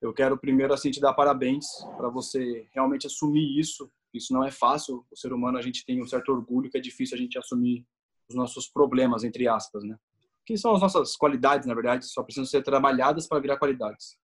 Eu 0.01 0.13
quero 0.13 0.39
primeiro 0.39 0.75
assim 0.75 0.91
te 0.91 1.01
dar 1.01 1.15
parabéns 1.15 1.67
para 1.97 2.09
você 2.09 2.69
realmente 2.73 3.07
assumir 3.07 3.59
isso 3.59 3.91
isso 4.17 4.33
não 4.33 4.45
é 4.45 4.51
fácil. 4.51 5.05
O 5.11 5.17
ser 5.17 5.33
humano, 5.33 5.59
a 5.59 5.63
gente 5.63 5.85
tem 5.85 6.03
um 6.03 6.07
certo 6.07 6.31
orgulho 6.31 6.71
que 6.71 6.79
é 6.79 6.81
difícil 6.81 7.17
a 7.17 7.21
gente 7.21 7.39
assumir 7.39 7.85
os 8.29 8.35
nossos 8.35 8.69
problemas, 8.69 9.25
entre 9.25 9.49
aspas, 9.49 9.85
né? 9.85 9.97
Que 10.45 10.57
são 10.57 10.75
as 10.75 10.81
nossas 10.81 11.17
qualidades, 11.17 11.67
na 11.67 11.75
verdade, 11.75 12.07
só 12.07 12.23
precisam 12.23 12.45
ser 12.45 12.63
trabalhadas 12.63 13.27
para 13.27 13.41
virar 13.41 13.59
qualidades. 13.59 14.17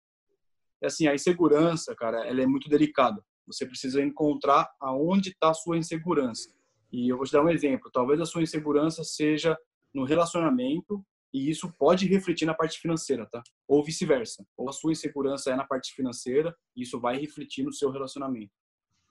É 0.81 0.87
assim, 0.87 1.07
a 1.07 1.15
insegurança, 1.15 1.95
cara, 1.95 2.27
ela 2.27 2.43
é 2.43 2.47
muito 2.47 2.69
delicada. 2.69 3.25
Você 3.47 3.67
precisa 3.67 4.03
encontrar 4.03 4.69
aonde 4.81 5.31
está 5.31 5.51
a 5.51 5.55
sua 5.55 5.77
insegurança. 5.77 6.51
E 6.93 7.11
eu 7.11 7.17
vou 7.17 7.27
te 7.27 7.33
dar 7.33 7.43
um 7.43 7.49
exemplo. 7.49 7.91
Talvez 7.93 8.21
a 8.21 8.27
sua 8.27 8.43
insegurança 8.43 9.03
seja 9.03 9.57
no 9.95 10.05
relacionamento 10.05 11.05
e 11.33 11.49
isso 11.49 11.73
pode 11.79 12.07
refletir 12.07 12.45
na 12.45 12.55
parte 12.55 12.79
financeira, 12.79 13.27
tá? 13.27 13.43
Ou 13.67 13.83
vice-versa. 13.83 14.47
Ou 14.57 14.69
a 14.69 14.73
sua 14.73 14.93
insegurança 14.93 15.51
é 15.51 15.57
na 15.57 15.65
parte 15.65 15.95
financeira 15.95 16.55
e 16.77 16.83
isso 16.83 17.01
vai 17.01 17.19
refletir 17.19 17.65
no 17.65 17.73
seu 17.73 17.91
relacionamento. 17.91 18.53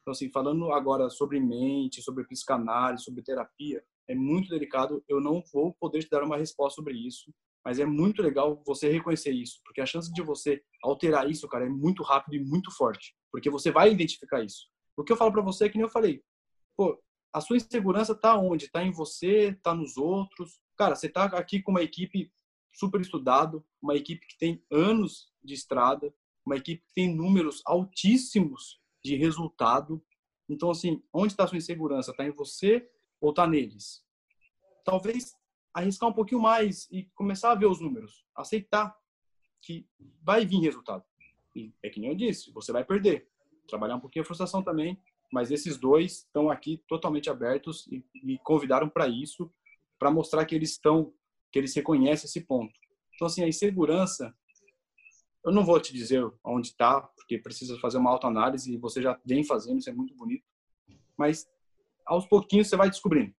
Então, 0.01 0.11
assim, 0.11 0.31
falando 0.31 0.71
agora 0.71 1.09
sobre 1.09 1.39
mente, 1.39 2.01
sobre 2.01 2.25
psicanálise, 2.25 3.03
sobre 3.03 3.21
terapia, 3.21 3.83
é 4.07 4.15
muito 4.15 4.49
delicado. 4.49 5.03
Eu 5.07 5.21
não 5.21 5.43
vou 5.53 5.73
poder 5.73 5.99
te 5.99 6.09
dar 6.09 6.23
uma 6.23 6.37
resposta 6.37 6.75
sobre 6.75 6.95
isso, 6.95 7.31
mas 7.63 7.79
é 7.79 7.85
muito 7.85 8.21
legal 8.21 8.61
você 8.65 8.91
reconhecer 8.91 9.31
isso, 9.31 9.59
porque 9.63 9.81
a 9.81 9.85
chance 9.85 10.11
de 10.11 10.21
você 10.21 10.63
alterar 10.83 11.29
isso, 11.29 11.47
cara, 11.47 11.65
é 11.65 11.69
muito 11.69 12.01
rápido 12.01 12.35
e 12.35 12.43
muito 12.43 12.71
forte, 12.71 13.15
porque 13.31 13.49
você 13.49 13.71
vai 13.71 13.91
identificar 13.91 14.43
isso. 14.43 14.67
O 14.97 15.03
que 15.03 15.11
eu 15.11 15.17
falo 15.17 15.31
para 15.31 15.43
você 15.43 15.65
é 15.65 15.69
que 15.69 15.77
nem 15.77 15.85
eu 15.85 15.91
falei, 15.91 16.23
pô, 16.75 16.99
a 17.31 17.39
sua 17.39 17.57
insegurança 17.57 18.15
tá 18.15 18.37
onde? 18.37 18.69
Tá 18.69 18.83
em 18.83 18.91
você, 18.91 19.57
tá 19.63 19.73
nos 19.73 19.95
outros. 19.95 20.59
Cara, 20.77 20.95
você 20.95 21.07
tá 21.07 21.25
aqui 21.25 21.61
com 21.61 21.71
uma 21.71 21.81
equipe 21.81 22.29
super 22.73 22.99
estudado, 22.99 23.63
uma 23.81 23.95
equipe 23.95 24.25
que 24.27 24.37
tem 24.37 24.61
anos 24.69 25.31
de 25.43 25.53
estrada, 25.53 26.13
uma 26.45 26.57
equipe 26.57 26.83
que 26.85 26.93
tem 26.93 27.15
números 27.15 27.61
altíssimos 27.65 28.80
de 29.03 29.15
resultado. 29.15 30.03
Então, 30.47 30.69
assim, 30.69 31.01
onde 31.13 31.33
está 31.33 31.47
sua 31.47 31.57
insegurança? 31.57 32.11
Está 32.11 32.25
em 32.25 32.31
você 32.31 32.89
ou 33.19 33.31
está 33.31 33.47
neles? 33.47 34.05
Talvez 34.83 35.35
arriscar 35.73 36.09
um 36.09 36.13
pouquinho 36.13 36.41
mais 36.41 36.87
e 36.91 37.03
começar 37.15 37.51
a 37.51 37.55
ver 37.55 37.65
os 37.65 37.79
números, 37.79 38.25
aceitar 38.35 38.95
que 39.61 39.87
vai 40.21 40.45
vir 40.45 40.59
resultado. 40.59 41.03
E 41.55 41.73
é 41.83 41.89
que 41.89 41.99
nem 41.99 42.09
eu 42.09 42.15
disse, 42.15 42.51
você 42.51 42.71
vai 42.71 42.83
perder. 42.83 43.27
Trabalhar 43.67 43.95
um 43.95 43.99
pouquinho 43.99 44.23
a 44.23 44.25
frustração 44.25 44.63
também, 44.63 44.99
mas 45.31 45.51
esses 45.51 45.77
dois 45.77 46.19
estão 46.19 46.49
aqui 46.49 46.83
totalmente 46.87 47.29
abertos 47.29 47.87
e 47.87 48.03
me 48.21 48.37
convidaram 48.39 48.89
para 48.89 49.07
isso, 49.07 49.51
para 49.97 50.11
mostrar 50.11 50.45
que 50.45 50.55
eles 50.55 50.71
estão, 50.71 51.13
que 51.51 51.59
eles 51.59 51.73
reconhecem 51.73 52.27
esse 52.27 52.41
ponto. 52.41 52.73
Então, 53.15 53.27
assim, 53.27 53.43
a 53.43 53.47
insegurança, 53.47 54.35
eu 55.43 55.51
não 55.51 55.65
vou 55.65 55.79
te 55.79 55.93
dizer 55.93 56.23
onde 56.43 56.67
está, 56.67 57.01
porque 57.01 57.37
precisa 57.37 57.77
fazer 57.79 57.97
uma 57.97 58.11
autoanálise 58.11 58.73
e 58.73 58.77
você 58.77 59.01
já 59.01 59.19
vem 59.25 59.43
fazendo, 59.43 59.79
isso 59.79 59.89
é 59.89 59.93
muito 59.93 60.15
bonito. 60.15 60.45
Mas 61.17 61.47
aos 62.05 62.25
pouquinhos 62.25 62.67
você 62.67 62.75
vai 62.75 62.89
descobrindo 62.89 63.33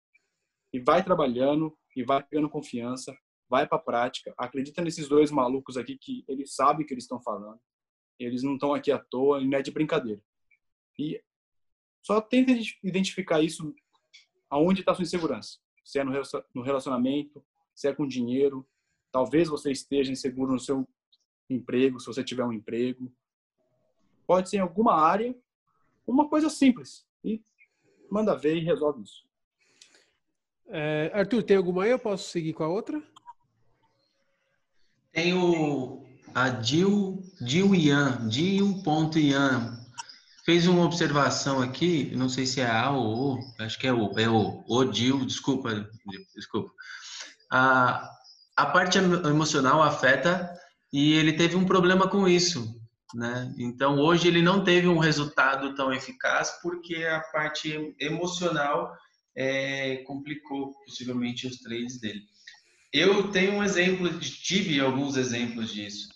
e 0.72 0.80
vai 0.80 1.04
trabalhando 1.04 1.76
e 1.94 2.02
vai 2.02 2.22
pegando 2.22 2.48
confiança, 2.48 3.16
vai 3.48 3.66
para 3.66 3.76
a 3.76 3.82
prática. 3.82 4.34
Acredita 4.38 4.82
nesses 4.82 5.08
dois 5.08 5.30
malucos 5.30 5.76
aqui 5.76 5.98
que 5.98 6.24
eles 6.26 6.54
sabem 6.54 6.84
o 6.84 6.86
que 6.86 6.94
eles 6.94 7.04
estão 7.04 7.20
falando. 7.20 7.60
Eles 8.18 8.42
não 8.42 8.54
estão 8.54 8.72
aqui 8.74 8.90
à 8.90 8.98
toa 8.98 9.40
e 9.40 9.46
não 9.46 9.58
é 9.58 9.62
de 9.62 9.70
brincadeira. 9.70 10.22
E 10.98 11.22
só 12.02 12.20
tenta 12.20 12.52
identificar 12.82 13.42
isso 13.42 13.74
aonde 14.48 14.80
está 14.80 14.94
sua 14.94 15.02
insegurança. 15.02 15.58
Se 15.84 15.98
é 15.98 16.04
no 16.04 16.62
relacionamento, 16.62 17.44
se 17.74 17.88
é 17.88 17.94
com 17.94 18.06
dinheiro. 18.06 18.66
Talvez 19.10 19.48
você 19.48 19.70
esteja 19.70 20.10
inseguro 20.10 20.52
no 20.52 20.58
seu 20.58 20.88
emprego, 21.52 22.00
se 22.00 22.06
você 22.06 22.22
tiver 22.22 22.44
um 22.44 22.52
emprego. 22.52 23.12
Pode 24.26 24.48
ser 24.48 24.58
em 24.58 24.60
alguma 24.60 24.94
área, 24.94 25.34
uma 26.06 26.28
coisa 26.28 26.48
simples. 26.48 27.06
E 27.24 27.42
manda 28.10 28.36
ver 28.36 28.56
e 28.56 28.64
resolve 28.64 29.02
isso. 29.02 29.24
É, 30.68 31.10
Arthur, 31.14 31.42
tem 31.42 31.56
alguma 31.56 31.84
aí? 31.84 31.90
Eu 31.90 31.98
posso 31.98 32.30
seguir 32.30 32.52
com 32.52 32.64
a 32.64 32.68
outra? 32.68 33.02
Tem 35.12 35.34
o 35.34 36.02
a 36.34 36.48
Dil, 36.48 37.22
Dil 37.40 37.74
Ian, 37.74 38.26
Dil.ian 38.26 39.78
fez 40.44 40.66
uma 40.66 40.84
observação 40.84 41.60
aqui, 41.60 42.10
não 42.16 42.28
sei 42.28 42.46
se 42.46 42.60
é 42.60 42.70
A 42.70 42.90
ou 42.90 43.36
O, 43.36 43.54
acho 43.60 43.78
que 43.78 43.86
é 43.86 43.92
O, 43.92 44.18
é 44.18 44.28
O, 44.28 44.64
o 44.66 44.84
Dil, 44.84 45.24
desculpa, 45.24 45.88
desculpa. 46.34 46.72
A, 47.50 48.10
a 48.56 48.66
parte 48.66 48.98
emocional 48.98 49.82
afeta 49.82 50.50
e 50.92 51.14
ele 51.14 51.32
teve 51.32 51.56
um 51.56 51.64
problema 51.64 52.08
com 52.08 52.28
isso, 52.28 52.78
né? 53.14 53.52
Então 53.58 53.98
hoje 53.98 54.28
ele 54.28 54.42
não 54.42 54.62
teve 54.62 54.88
um 54.88 54.98
resultado 54.98 55.74
tão 55.74 55.92
eficaz 55.92 56.58
porque 56.62 56.96
a 57.04 57.20
parte 57.20 57.94
emocional 57.98 58.92
é, 59.34 59.98
complicou 60.06 60.74
possivelmente 60.84 61.46
os 61.46 61.58
trades 61.58 61.98
dele. 61.98 62.22
Eu 62.92 63.30
tenho 63.30 63.54
um 63.54 63.64
exemplo, 63.64 64.18
tive 64.20 64.78
alguns 64.78 65.16
exemplos 65.16 65.72
disso. 65.72 66.08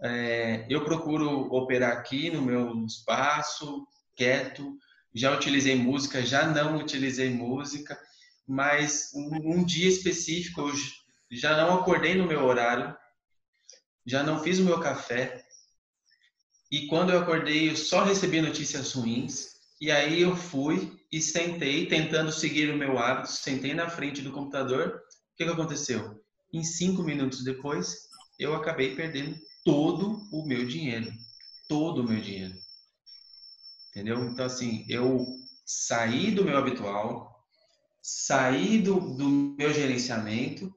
É, 0.00 0.66
eu 0.68 0.84
procuro 0.84 1.52
operar 1.52 1.92
aqui 1.92 2.30
no 2.30 2.42
meu 2.42 2.84
espaço, 2.86 3.86
quieto. 4.16 4.76
Já 5.14 5.34
utilizei 5.34 5.74
música, 5.74 6.24
já 6.24 6.46
não 6.46 6.78
utilizei 6.78 7.28
música, 7.28 7.98
mas 8.46 9.10
um, 9.14 9.58
um 9.58 9.64
dia 9.64 9.88
específico 9.88 10.60
eu 10.60 10.72
já 11.30 11.56
não 11.56 11.80
acordei 11.80 12.14
no 12.14 12.26
meu 12.26 12.44
horário, 12.44 12.94
já 14.06 14.22
não 14.22 14.42
fiz 14.42 14.58
o 14.58 14.64
meu 14.64 14.80
café. 14.80 15.44
E 16.70 16.86
quando 16.86 17.10
eu 17.10 17.20
acordei, 17.20 17.70
eu 17.70 17.76
só 17.76 18.04
recebi 18.04 18.40
notícias 18.40 18.92
ruins. 18.92 19.52
E 19.80 19.90
aí 19.90 20.22
eu 20.22 20.36
fui 20.36 20.98
e 21.10 21.20
sentei, 21.20 21.86
tentando 21.86 22.32
seguir 22.32 22.70
o 22.70 22.76
meu 22.76 22.98
hábito, 22.98 23.30
sentei 23.32 23.74
na 23.74 23.90
frente 23.90 24.22
do 24.22 24.32
computador. 24.32 24.88
O 24.88 25.36
que, 25.36 25.44
que 25.44 25.50
aconteceu? 25.50 26.22
Em 26.52 26.62
cinco 26.62 27.02
minutos 27.02 27.42
depois, 27.42 28.08
eu 28.38 28.54
acabei 28.54 28.94
perdendo 28.94 29.38
todo 29.64 30.22
o 30.32 30.46
meu 30.46 30.66
dinheiro. 30.66 31.12
Todo 31.68 32.02
o 32.02 32.08
meu 32.08 32.20
dinheiro. 32.20 32.54
Entendeu? 33.90 34.24
Então, 34.24 34.46
assim, 34.46 34.86
eu 34.88 35.26
saí 35.66 36.30
do 36.30 36.44
meu 36.44 36.56
habitual, 36.56 37.46
saí 38.00 38.78
do, 38.78 38.98
do 39.16 39.28
meu 39.58 39.72
gerenciamento 39.72 40.74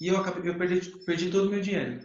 e 0.00 0.08
eu, 0.08 0.16
acabei, 0.16 0.50
eu 0.50 0.56
perdi, 0.56 0.90
perdi 1.04 1.30
todo 1.30 1.46
o 1.46 1.50
meu 1.50 1.60
dinheiro. 1.60 2.00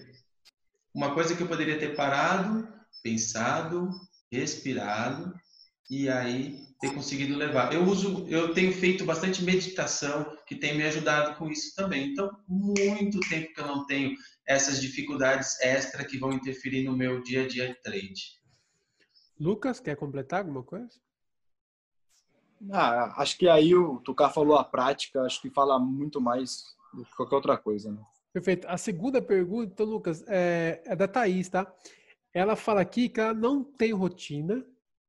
Uma 0.98 1.14
coisa 1.14 1.36
que 1.36 1.44
eu 1.44 1.48
poderia 1.48 1.78
ter 1.78 1.96
parado, 1.96 2.68
pensado, 3.04 3.92
respirado 4.32 5.32
e 5.92 6.10
aí 6.10 6.66
ter 6.82 6.92
conseguido 6.92 7.38
levar. 7.38 7.72
Eu 7.72 7.84
uso, 7.84 8.28
eu 8.28 8.52
tenho 8.52 8.74
feito 8.74 9.06
bastante 9.06 9.44
meditação 9.44 10.36
que 10.48 10.56
tem 10.56 10.76
me 10.76 10.82
ajudado 10.82 11.38
com 11.38 11.52
isso 11.52 11.76
também. 11.76 12.14
Então, 12.14 12.36
muito 12.48 13.20
tempo 13.30 13.54
que 13.54 13.62
eu 13.62 13.68
não 13.68 13.86
tenho 13.86 14.16
essas 14.48 14.82
dificuldades 14.82 15.62
extra 15.62 16.04
que 16.04 16.18
vão 16.18 16.34
interferir 16.34 16.84
no 16.84 16.98
meu 16.98 17.22
dia 17.22 17.44
a 17.44 17.48
dia 17.48 17.68
de 17.68 17.80
trade. 17.84 18.42
Lucas, 19.40 19.80
quer 19.80 19.96
completar 19.96 20.40
alguma 20.40 20.64
coisa? 20.64 21.00
Ah, 22.72 23.22
acho 23.22 23.38
que 23.38 23.48
aí 23.48 23.76
o 23.76 24.00
Tucar 24.00 24.34
falou 24.34 24.58
a 24.58 24.64
prática, 24.64 25.22
acho 25.22 25.44
que 25.44 25.52
fala 25.52 25.78
muito 25.78 26.20
mais 26.20 26.64
do 26.92 27.06
que 27.06 27.16
qualquer 27.16 27.36
outra 27.36 27.56
coisa, 27.56 27.92
né? 27.92 28.04
Perfeito. 28.38 28.68
A 28.68 28.78
segunda 28.78 29.20
pergunta, 29.20 29.72
então, 29.74 29.86
Lucas, 29.88 30.24
é, 30.28 30.80
é 30.86 30.96
da 30.96 31.08
Thaís, 31.08 31.50
tá? 31.50 31.66
Ela 32.32 32.56
fala 32.56 32.82
aqui 32.82 33.10
que 33.10 33.20
ela 33.20 33.34
não 33.34 33.64
tem 33.64 33.92
rotina, 33.92 34.64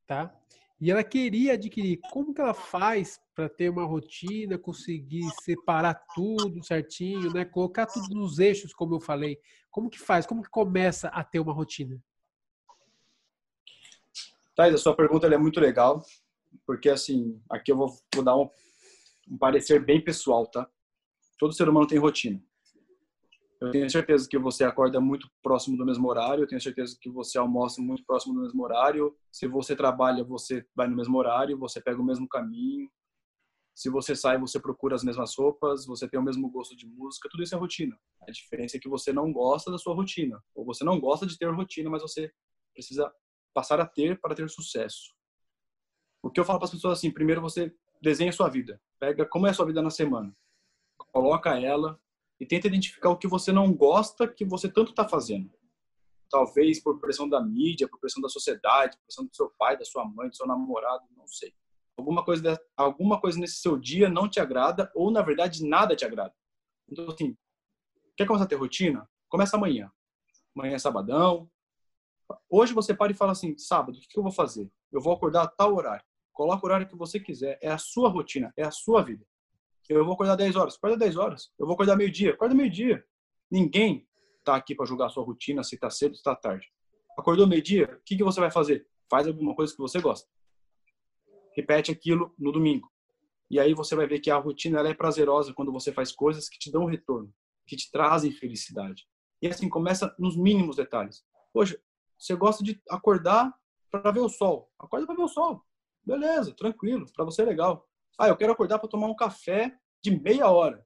tá? 0.07 0.35
E 0.81 0.91
ela 0.91 1.05
queria 1.05 1.53
adquirir. 1.53 2.01
Como 2.11 2.33
que 2.33 2.41
ela 2.41 2.55
faz 2.55 3.21
para 3.35 3.47
ter 3.47 3.69
uma 3.69 3.85
rotina, 3.85 4.57
conseguir 4.57 5.29
separar 5.43 5.93
tudo 6.15 6.65
certinho, 6.65 7.31
né? 7.31 7.45
Colocar 7.45 7.85
tudo 7.85 8.15
nos 8.15 8.39
eixos, 8.39 8.73
como 8.73 8.95
eu 8.95 9.01
falei. 9.01 9.39
Como 9.71 9.91
que 9.91 9.99
faz? 9.99 10.25
Como 10.25 10.43
que 10.43 10.49
começa 10.49 11.09
a 11.09 11.23
ter 11.23 11.39
uma 11.39 11.53
rotina? 11.53 12.03
Thais, 14.57 14.75
a 14.75 14.79
sua 14.79 14.97
pergunta 14.97 15.27
é 15.27 15.37
muito 15.37 15.61
legal, 15.61 16.03
porque 16.65 16.89
assim, 16.89 17.39
aqui 17.51 17.73
eu 17.73 17.77
vou, 17.77 17.95
vou 18.15 18.25
dar 18.25 18.39
um, 18.39 18.49
um 19.31 19.37
parecer 19.37 19.85
bem 19.85 20.03
pessoal, 20.03 20.47
tá? 20.47 20.67
Todo 21.39 21.53
ser 21.53 21.69
humano 21.69 21.87
tem 21.87 21.99
rotina. 21.99 22.43
Eu 23.61 23.73
tenho 23.73 23.91
certeza 23.91 24.29
que 24.29 24.39
você 24.39 24.63
acorda 24.63 25.01
muito 25.01 25.29
próximo 25.43 25.77
do 25.77 25.85
mesmo 25.85 26.09
horário, 26.09 26.45
eu 26.45 26.47
tenho 26.47 26.61
certeza 26.61 26.97
que 27.01 27.11
você 27.11 27.39
almoça 27.39 27.83
muito 27.83 28.05
próximo 28.05 28.35
do 28.35 28.43
mesmo 28.43 28.63
horário. 28.63 29.17
Se 29.33 29.49
você 29.49 29.75
trabalha, 29.75 30.23
você 30.23 30.65
vai 30.77 30.87
no 30.87 30.95
mesmo 30.95 31.19
horário, 31.19 31.59
você 31.59 31.81
pega 31.81 32.01
o 32.01 32.05
mesmo 32.05 32.29
caminho. 32.29 32.89
Se 33.75 33.91
você 33.91 34.15
sai, 34.15 34.39
você 34.39 34.61
procura 34.61 34.95
as 34.95 35.03
mesmas 35.03 35.37
roupas, 35.37 35.87
você 35.87 36.09
tem 36.09 36.19
o 36.19 36.23
mesmo 36.23 36.49
gosto 36.51 36.77
de 36.77 36.87
música, 36.87 37.29
tudo 37.31 37.43
isso 37.43 37.55
é 37.55 37.59
rotina. 37.59 37.99
A 38.27 38.31
diferença 38.31 38.77
é 38.77 38.81
que 38.81 38.89
você 38.89 39.13
não 39.13 39.33
gosta 39.33 39.71
da 39.71 39.79
sua 39.79 39.95
rotina, 39.95 40.43
ou 40.55 40.65
você 40.65 40.85
não 40.85 41.01
gosta 41.01 41.27
de 41.27 41.37
ter 41.37 41.53
rotina, 41.53 41.91
mas 41.91 42.03
você 42.03 42.33
precisa 42.73 43.13
passar 43.53 43.81
a 43.81 43.87
ter 43.87 44.21
para 44.21 44.35
ter 44.35 44.49
sucesso. 44.49 45.15
O 46.23 46.31
que 46.31 46.39
eu 46.39 46.45
falo 46.45 46.59
para 46.59 46.67
as 46.67 46.73
pessoas 46.73 46.99
assim, 46.99 47.11
primeiro 47.11 47.41
você 47.41 47.75
desenha 48.01 48.31
a 48.31 48.33
sua 48.33 48.49
vida. 48.49 48.81
Pega 48.99 49.27
como 49.27 49.47
é 49.47 49.51
a 49.51 49.55
sua 49.55 49.67
vida 49.67 49.83
na 49.83 49.91
semana. 49.91 50.37
Coloca 51.13 51.59
ela, 51.59 52.01
e 52.41 52.47
tenta 52.47 52.67
identificar 52.67 53.11
o 53.11 53.17
que 53.17 53.27
você 53.27 53.53
não 53.53 53.73
gosta 53.73 54.29
que 54.29 54.45
você 54.45 54.69
tanto 54.69 54.91
está 54.91 55.09
fazendo. 55.09 55.51
Talvez 56.31 56.81
por 56.81 57.01
pressão 57.01 57.29
da 57.29 57.41
mídia, 57.41 57.89
por 57.89 57.99
pressão 57.99 58.23
da 58.23 58.29
sociedade, 58.29 58.97
por 58.97 59.05
pressão 59.05 59.25
do 59.25 59.35
seu 59.35 59.51
pai, 59.59 59.77
da 59.77 59.85
sua 59.85 60.05
mãe, 60.05 60.29
do 60.29 60.37
seu 60.37 60.47
namorado, 60.47 61.05
não 61.17 61.27
sei. 61.27 61.55
Alguma 61.97 62.25
coisa, 62.25 62.61
alguma 62.77 63.21
coisa 63.21 63.41
nesse 63.41 63.57
seu 63.57 63.77
dia 63.77 64.09
não 64.09 64.29
te 64.29 64.39
agrada 64.39 64.91
ou, 64.95 65.11
na 65.11 65.23
verdade, 65.23 65.67
nada 65.67 65.97
te 65.97 66.05
agrada. 66.05 66.35
Então, 66.89 67.09
assim, 67.09 67.37
quer 68.17 68.27
começar 68.27 68.45
a 68.45 68.49
ter 68.49 68.55
rotina? 68.55 69.09
Começa 69.29 69.57
amanhã. 69.57 69.91
Amanhã 70.55 70.75
é 70.75 70.79
sabadão. 70.79 71.51
Hoje 72.49 72.73
você 72.73 72.95
para 72.95 73.11
e 73.11 73.17
fala 73.17 73.33
assim, 73.33 73.57
sábado, 73.59 73.99
o 73.99 74.01
que 74.01 74.19
eu 74.19 74.23
vou 74.23 74.31
fazer? 74.31 74.71
Eu 74.93 75.01
vou 75.01 75.13
acordar 75.13 75.43
a 75.43 75.49
tal 75.49 75.75
horário. 75.75 76.05
coloca 76.33 76.65
o 76.65 76.69
horário 76.69 76.89
que 76.89 76.95
você 76.95 77.19
quiser. 77.19 77.59
É 77.61 77.71
a 77.71 77.79
sua 77.79 78.09
rotina, 78.09 78.53
é 78.57 78.63
a 78.63 78.71
sua 78.71 79.03
vida. 79.03 79.27
Eu 79.89 80.05
vou 80.05 80.15
acordar 80.15 80.37
10 80.37 80.57
horas, 80.57 80.77
acorda 80.77 80.97
10 80.97 81.17
horas. 81.17 81.51
Eu 81.59 81.67
vou 81.67 81.75
acordar 81.75 81.97
meio-dia, 81.97 82.33
acorda 82.33 82.55
meio-dia. 82.55 83.05
Ninguém 83.51 84.07
tá 84.45 84.55
aqui 84.55 84.75
para 84.75 84.85
julgar 84.85 85.07
a 85.07 85.09
sua 85.09 85.25
rotina, 85.25 85.63
se 85.63 85.79
tá 85.79 85.89
cedo, 85.89 86.15
se 86.15 86.23
tá 86.23 86.35
tarde. 86.37 86.71
Acordou 87.19 87.47
meio-dia, 87.47 87.99
o 87.99 88.05
que, 88.05 88.17
que 88.17 88.23
você 88.23 88.39
vai 88.39 88.51
fazer? 88.51 88.87
Faz 89.11 89.27
alguma 89.27 89.55
coisa 89.55 89.73
que 89.73 89.79
você 89.79 90.01
gosta. 90.01 90.29
Repete 91.57 91.91
aquilo 91.91 92.35
no 92.39 92.53
domingo. 92.53 92.91
E 93.51 93.59
aí 93.59 93.73
você 93.73 93.97
vai 93.97 94.07
ver 94.07 94.21
que 94.21 94.31
a 94.31 94.37
rotina 94.37 94.79
ela 94.79 94.91
é 94.91 94.95
prazerosa 94.95 95.55
quando 95.55 95.73
você 95.73 95.91
faz 95.91 96.13
coisas 96.13 96.49
que 96.49 96.59
te 96.59 96.71
dão 96.71 96.85
retorno, 96.85 97.33
que 97.67 97.75
te 97.75 97.91
trazem 97.91 98.31
felicidade. 98.31 99.09
E 99.41 99.49
assim, 99.49 99.69
começa 99.69 100.15
nos 100.19 100.37
mínimos 100.37 100.77
detalhes. 100.77 101.25
Poxa, 101.53 101.81
você 102.19 102.37
gosta 102.37 102.63
de 102.63 102.81
acordar 102.91 103.55
para 103.91 104.11
ver 104.11 104.21
o 104.21 104.29
sol. 104.29 104.71
Acorda 104.79 105.07
para 105.07 105.17
ver 105.17 105.23
o 105.23 105.29
sol. 105.29 105.65
Beleza, 106.05 106.55
tranquilo, 106.55 107.07
para 107.15 107.25
você 107.25 107.43
é 107.43 107.47
legal. 107.47 107.88
Ah, 108.19 108.27
eu 108.27 108.37
quero 108.37 108.53
acordar 108.53 108.81
para 108.81 108.89
tomar 108.89 109.07
um 109.07 109.15
café 109.15 109.79
de 110.03 110.11
meia 110.11 110.51
hora. 110.51 110.85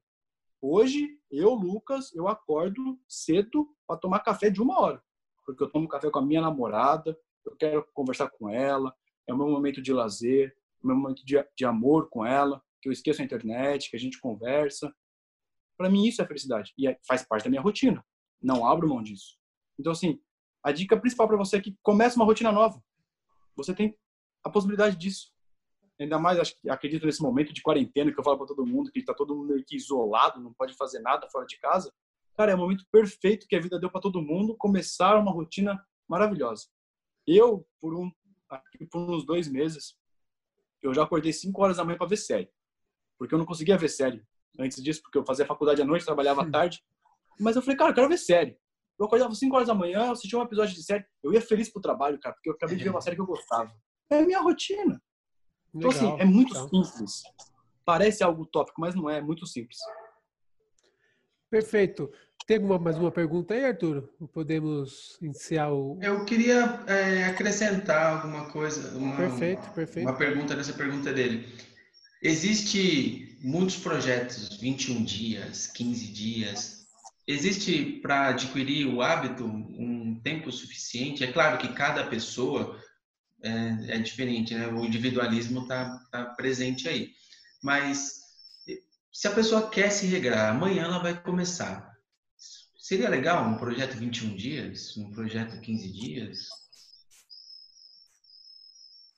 Hoje, 0.61 1.19
eu, 1.31 1.55
Lucas, 1.55 2.13
eu 2.13 2.27
acordo 2.27 2.99
cedo 3.09 3.67
para 3.87 3.97
tomar 3.97 4.19
café 4.19 4.51
de 4.51 4.61
uma 4.61 4.79
hora. 4.79 5.03
Porque 5.43 5.63
eu 5.63 5.69
tomo 5.71 5.87
café 5.87 6.11
com 6.11 6.19
a 6.19 6.25
minha 6.25 6.41
namorada, 6.41 7.17
eu 7.43 7.55
quero 7.55 7.83
conversar 7.91 8.29
com 8.29 8.47
ela, 8.47 8.95
é 9.27 9.33
o 9.33 9.37
meu 9.37 9.47
momento 9.49 9.81
de 9.81 9.91
lazer, 9.91 10.49
é 10.49 10.83
o 10.83 10.87
meu 10.87 10.95
momento 10.95 11.25
de, 11.25 11.43
de 11.57 11.65
amor 11.65 12.07
com 12.07 12.23
ela, 12.23 12.61
que 12.79 12.87
eu 12.87 12.93
esqueço 12.93 13.23
a 13.23 13.25
internet, 13.25 13.89
que 13.89 13.95
a 13.95 13.99
gente 13.99 14.21
conversa. 14.21 14.93
Para 15.75 15.89
mim, 15.89 16.05
isso 16.05 16.21
é 16.21 16.27
felicidade. 16.27 16.71
E 16.77 16.87
é, 16.87 16.99
faz 17.07 17.23
parte 17.23 17.45
da 17.45 17.49
minha 17.49 17.63
rotina. 17.63 18.05
Não 18.39 18.63
abro 18.63 18.87
mão 18.87 19.01
disso. 19.01 19.39
Então, 19.79 19.91
assim, 19.91 20.21
a 20.61 20.71
dica 20.71 20.95
principal 20.95 21.27
para 21.27 21.37
você 21.37 21.57
é 21.57 21.61
que 21.61 21.75
comece 21.81 22.15
uma 22.15 22.25
rotina 22.25 22.51
nova. 22.51 22.79
Você 23.55 23.73
tem 23.73 23.97
a 24.43 24.51
possibilidade 24.51 24.95
disso. 24.97 25.32
Ainda 25.99 26.17
mais, 26.17 26.39
acho, 26.39 26.55
acredito 26.67 27.05
nesse 27.05 27.21
momento 27.21 27.53
de 27.53 27.61
quarentena 27.61 28.11
que 28.11 28.19
eu 28.19 28.23
falo 28.23 28.37
para 28.37 28.47
todo 28.47 28.65
mundo, 28.65 28.91
que 28.91 28.99
está 28.99 29.13
todo 29.13 29.35
mundo 29.35 29.63
que 29.65 29.75
isolado, 29.75 30.41
não 30.41 30.53
pode 30.53 30.73
fazer 30.73 30.99
nada 30.99 31.29
fora 31.29 31.45
de 31.45 31.57
casa. 31.59 31.93
Cara, 32.35 32.51
é 32.51 32.55
o 32.55 32.57
momento 32.57 32.85
perfeito 32.91 33.47
que 33.47 33.55
a 33.55 33.59
vida 33.59 33.79
deu 33.79 33.91
para 33.91 34.01
todo 34.01 34.21
mundo 34.21 34.55
começar 34.57 35.17
uma 35.17 35.31
rotina 35.31 35.79
maravilhosa. 36.07 36.67
Eu, 37.27 37.65
por, 37.79 37.93
um, 37.93 38.11
por 38.91 39.09
uns 39.09 39.25
dois 39.25 39.47
meses, 39.47 39.95
eu 40.81 40.93
já 40.93 41.03
acordei 41.03 41.31
5 41.31 41.61
horas 41.61 41.77
da 41.77 41.85
manhã 41.85 41.97
para 41.97 42.07
ver 42.07 42.17
série. 42.17 42.49
Porque 43.17 43.33
eu 43.33 43.39
não 43.39 43.45
conseguia 43.45 43.77
ver 43.77 43.89
série 43.89 44.23
antes 44.59 44.81
disso, 44.83 45.01
porque 45.01 45.17
eu 45.17 45.25
fazia 45.25 45.45
faculdade 45.45 45.81
à 45.81 45.85
noite, 45.85 46.05
trabalhava 46.05 46.41
à 46.41 46.49
tarde. 46.51 46.83
Mas 47.39 47.55
eu 47.55 47.61
falei, 47.61 47.77
cara, 47.77 47.91
eu 47.91 47.95
quero 47.95 48.09
ver 48.09 48.17
série. 48.17 48.57
Eu 48.99 49.05
acordava 49.05 49.33
5 49.33 49.55
horas 49.55 49.67
da 49.67 49.73
manhã, 49.73 50.11
assistia 50.11 50.37
um 50.37 50.43
episódio 50.43 50.75
de 50.75 50.83
série. 50.83 51.05
Eu 51.21 51.33
ia 51.33 51.41
feliz 51.41 51.69
pro 51.71 51.81
trabalho, 51.81 52.19
cara, 52.19 52.35
porque 52.35 52.49
eu 52.49 52.53
acabei 52.53 52.75
de 52.75 52.83
ver 52.83 52.89
uma 52.89 53.01
série 53.01 53.15
que 53.15 53.21
eu 53.21 53.25
gostava. 53.27 53.71
É 54.09 54.19
a 54.19 54.25
minha 54.25 54.39
rotina. 54.39 55.01
Então, 55.73 55.89
assim, 55.89 56.15
é 56.19 56.25
muito 56.25 56.53
legal. 56.53 56.69
simples. 56.69 57.23
Parece 57.85 58.23
algo 58.23 58.43
utópico, 58.43 58.79
mas 58.79 58.95
não 58.95 59.09
é. 59.09 59.17
É 59.17 59.21
muito 59.21 59.45
simples. 59.45 59.79
Perfeito. 61.49 62.11
Tem 62.45 62.57
alguma, 62.57 62.77
mais 62.77 62.97
uma 62.97 63.11
pergunta 63.11 63.53
aí, 63.53 63.63
Arthur? 63.65 64.09
Podemos 64.33 65.17
iniciar 65.21 65.71
o. 65.71 65.97
Eu 66.01 66.25
queria 66.25 66.83
é, 66.87 67.25
acrescentar 67.25 68.17
alguma 68.17 68.49
coisa. 68.49 68.97
Uma, 68.97 69.15
perfeito, 69.15 69.69
perfeito. 69.71 70.07
Uma 70.07 70.17
pergunta 70.17 70.55
nessa 70.55 70.73
pergunta 70.73 71.13
dele. 71.13 71.47
Existe 72.21 73.37
muitos 73.41 73.77
projetos, 73.77 74.57
21 74.57 75.03
dias, 75.03 75.67
15 75.67 76.07
dias. 76.07 76.87
Existe 77.25 77.99
para 78.01 78.29
adquirir 78.29 78.87
o 78.87 79.01
hábito 79.01 79.45
um 79.45 80.19
tempo 80.23 80.51
suficiente? 80.51 81.23
É 81.23 81.31
claro 81.31 81.57
que 81.57 81.73
cada 81.73 82.05
pessoa 82.05 82.77
é, 83.43 83.95
é 83.95 83.99
diferente, 83.99 84.55
né? 84.55 84.67
O 84.67 84.85
individualismo 84.85 85.63
está 85.63 85.99
tá 86.11 86.25
presente 86.25 86.87
aí. 86.87 87.13
Mas 87.61 88.21
se 89.11 89.27
a 89.27 89.31
pessoa 89.31 89.69
quer 89.69 89.91
se 89.91 90.07
regrar, 90.07 90.49
amanhã 90.49 90.85
ela 90.85 90.99
vai 90.99 91.21
começar. 91.21 91.93
Seria 92.77 93.09
legal 93.09 93.47
um 93.47 93.57
projeto 93.57 93.95
21 93.95 94.35
dias? 94.35 94.97
Um 94.97 95.11
projeto 95.11 95.59
15 95.61 95.91
dias? 95.91 96.47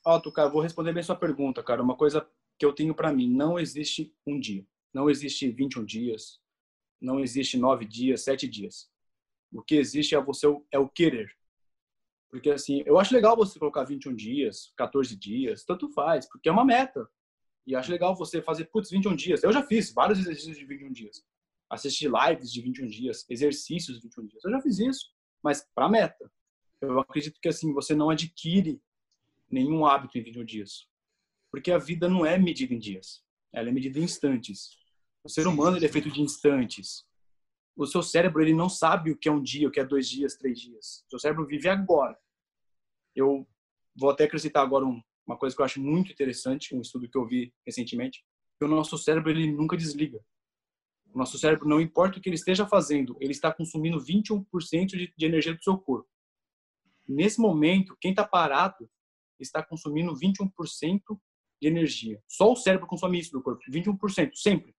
Alto, 0.04 0.32
cara, 0.32 0.50
vou 0.50 0.62
responder 0.62 0.94
bem 0.94 1.02
sua 1.02 1.16
pergunta, 1.16 1.64
cara. 1.64 1.82
Uma 1.82 1.96
coisa 1.96 2.28
que 2.60 2.66
eu 2.66 2.74
tenho 2.74 2.94
para 2.94 3.12
mim, 3.12 3.34
não 3.34 3.58
existe 3.58 4.14
um 4.26 4.40
dia. 4.40 4.66
Não 4.94 5.10
existe 5.10 5.50
21 5.50 5.86
dias. 5.86 6.40
Não 7.02 7.20
existe 7.20 7.58
9 7.58 7.86
dias, 7.86 8.24
7 8.24 8.48
dias. 8.48 8.90
O 9.52 9.62
que 9.62 9.76
existe 9.76 10.14
é 10.16 10.22
você 10.22 10.48
é 10.72 10.78
o 10.78 10.90
querer. 10.90 11.32
Porque, 12.36 12.50
assim, 12.50 12.84
eu 12.86 13.00
acho 13.00 13.14
legal 13.14 13.34
você 13.34 13.58
colocar 13.58 13.86
21 13.86 14.14
dias, 14.14 14.74
14 14.76 15.16
dias, 15.16 15.64
tanto 15.64 15.88
faz, 15.88 16.28
porque 16.28 16.50
é 16.50 16.52
uma 16.52 16.66
meta. 16.66 17.10
E 17.66 17.74
acho 17.74 17.90
legal 17.90 18.14
você 18.14 18.42
fazer, 18.42 18.66
putz, 18.66 18.90
21 18.90 19.16
dias. 19.16 19.42
Eu 19.42 19.54
já 19.54 19.64
fiz 19.64 19.94
vários 19.94 20.20
exercícios 20.20 20.58
de 20.58 20.66
21 20.66 20.92
dias. 20.92 21.24
Assisti 21.70 22.10
lives 22.10 22.52
de 22.52 22.62
21 22.62 22.88
dias, 22.88 23.26
exercícios 23.30 23.96
de 23.96 24.04
21 24.04 24.26
dias. 24.28 24.44
Eu 24.44 24.52
já 24.52 24.62
fiz 24.62 24.80
isso, 24.80 25.14
mas 25.42 25.66
para 25.74 25.88
meta. 25.88 26.30
Eu 26.82 27.00
acredito 27.00 27.40
que, 27.40 27.48
assim, 27.48 27.74
você 27.74 27.96
não 27.96 28.10
adquire 28.10 28.82
nenhum 29.50 29.86
hábito 29.86 30.18
em 30.18 30.22
21 30.22 30.44
dias. 30.44 30.90
Porque 31.50 31.72
a 31.72 31.78
vida 31.78 32.10
não 32.10 32.26
é 32.26 32.38
medida 32.38 32.74
em 32.74 32.80
dias. 32.80 33.24
Ela 33.54 33.70
é 33.70 33.72
medida 33.72 33.98
em 33.98 34.04
instantes. 34.04 34.78
O 35.24 35.30
ser 35.30 35.48
humano 35.48 35.78
ele 35.78 35.86
é 35.86 35.90
feito 35.90 36.12
de 36.12 36.20
instantes 36.22 37.06
o 37.76 37.86
seu 37.86 38.02
cérebro 38.02 38.42
ele 38.42 38.54
não 38.54 38.70
sabe 38.70 39.12
o 39.12 39.18
que 39.18 39.28
é 39.28 39.32
um 39.32 39.42
dia, 39.42 39.68
o 39.68 39.72
que 39.72 39.80
é 39.80 39.86
dois 39.86 40.08
dias, 40.08 40.36
três 40.36 40.60
dias. 40.60 41.04
O 41.08 41.12
seu 41.12 41.20
cérebro 41.20 41.46
vive 41.46 41.68
agora. 41.68 42.18
Eu 43.16 43.48
vou 43.96 44.10
até 44.10 44.26
acrescentar 44.26 44.64
agora 44.64 44.86
um, 44.86 45.02
uma 45.26 45.38
coisa 45.38 45.56
que 45.56 45.62
eu 45.62 45.66
acho 45.66 45.82
muito 45.82 46.12
interessante, 46.12 46.76
um 46.76 46.82
estudo 46.82 47.10
que 47.10 47.18
eu 47.18 47.26
vi 47.26 47.54
recentemente, 47.66 48.24
que 48.58 48.66
o 48.66 48.68
nosso 48.68 48.98
cérebro 48.98 49.32
ele 49.32 49.52
nunca 49.52 49.78
desliga. 49.78 50.20
O 51.14 51.18
nosso 51.18 51.38
cérebro, 51.38 51.68
não 51.68 51.80
importa 51.80 52.18
o 52.18 52.22
que 52.22 52.30
ele 52.30 52.36
esteja 52.36 52.68
fazendo, 52.68 53.16
ele 53.20 53.32
está 53.32 53.52
consumindo 53.54 53.98
21% 53.98 54.46
de, 54.88 55.14
de 55.16 55.26
energia 55.26 55.54
do 55.54 55.64
seu 55.64 55.78
corpo. 55.78 56.10
Nesse 57.08 57.40
momento, 57.40 57.96
quem 58.00 58.12
está 58.12 58.28
parado 58.28 58.90
está 59.40 59.64
consumindo 59.64 60.14
21% 60.14 61.02
de 61.62 61.68
energia. 61.68 62.22
Só 62.28 62.52
o 62.52 62.56
cérebro 62.56 62.88
consome 62.88 63.20
isso 63.20 63.32
do 63.32 63.42
corpo, 63.42 63.62
21%, 63.70 64.32
sempre. 64.36 64.76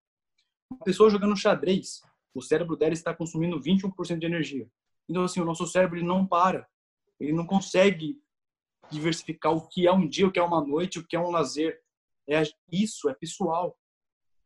Uma 0.71 0.81
pessoa 0.81 1.09
jogando 1.09 1.37
xadrez, 1.37 2.01
o 2.35 2.43
cérebro 2.43 2.77
dela 2.77 2.93
está 2.93 3.15
consumindo 3.15 3.61
21% 3.61 4.19
de 4.19 4.27
energia. 4.27 4.69
Então, 5.09 5.25
assim, 5.25 5.41
o 5.41 5.45
nosso 5.45 5.67
cérebro 5.67 5.99
ele 5.99 6.07
não 6.07 6.27
para. 6.27 6.69
Ele 7.19 7.33
não 7.33 7.47
consegue 7.47 8.21
diversificar 8.91 9.53
o 9.53 9.67
que 9.69 9.87
é 9.87 9.93
um 9.93 10.09
dia, 10.09 10.27
o 10.27 10.33
que 10.33 10.39
é 10.39 10.43
uma 10.43 10.65
noite, 10.65 10.99
o 10.99 11.07
que 11.07 11.17
é 11.17 11.21
um 11.21 11.31
lazer. 11.31 11.81
É 12.29 12.43
isso, 12.71 13.09
é 13.09 13.15
pessoal. 13.15 13.77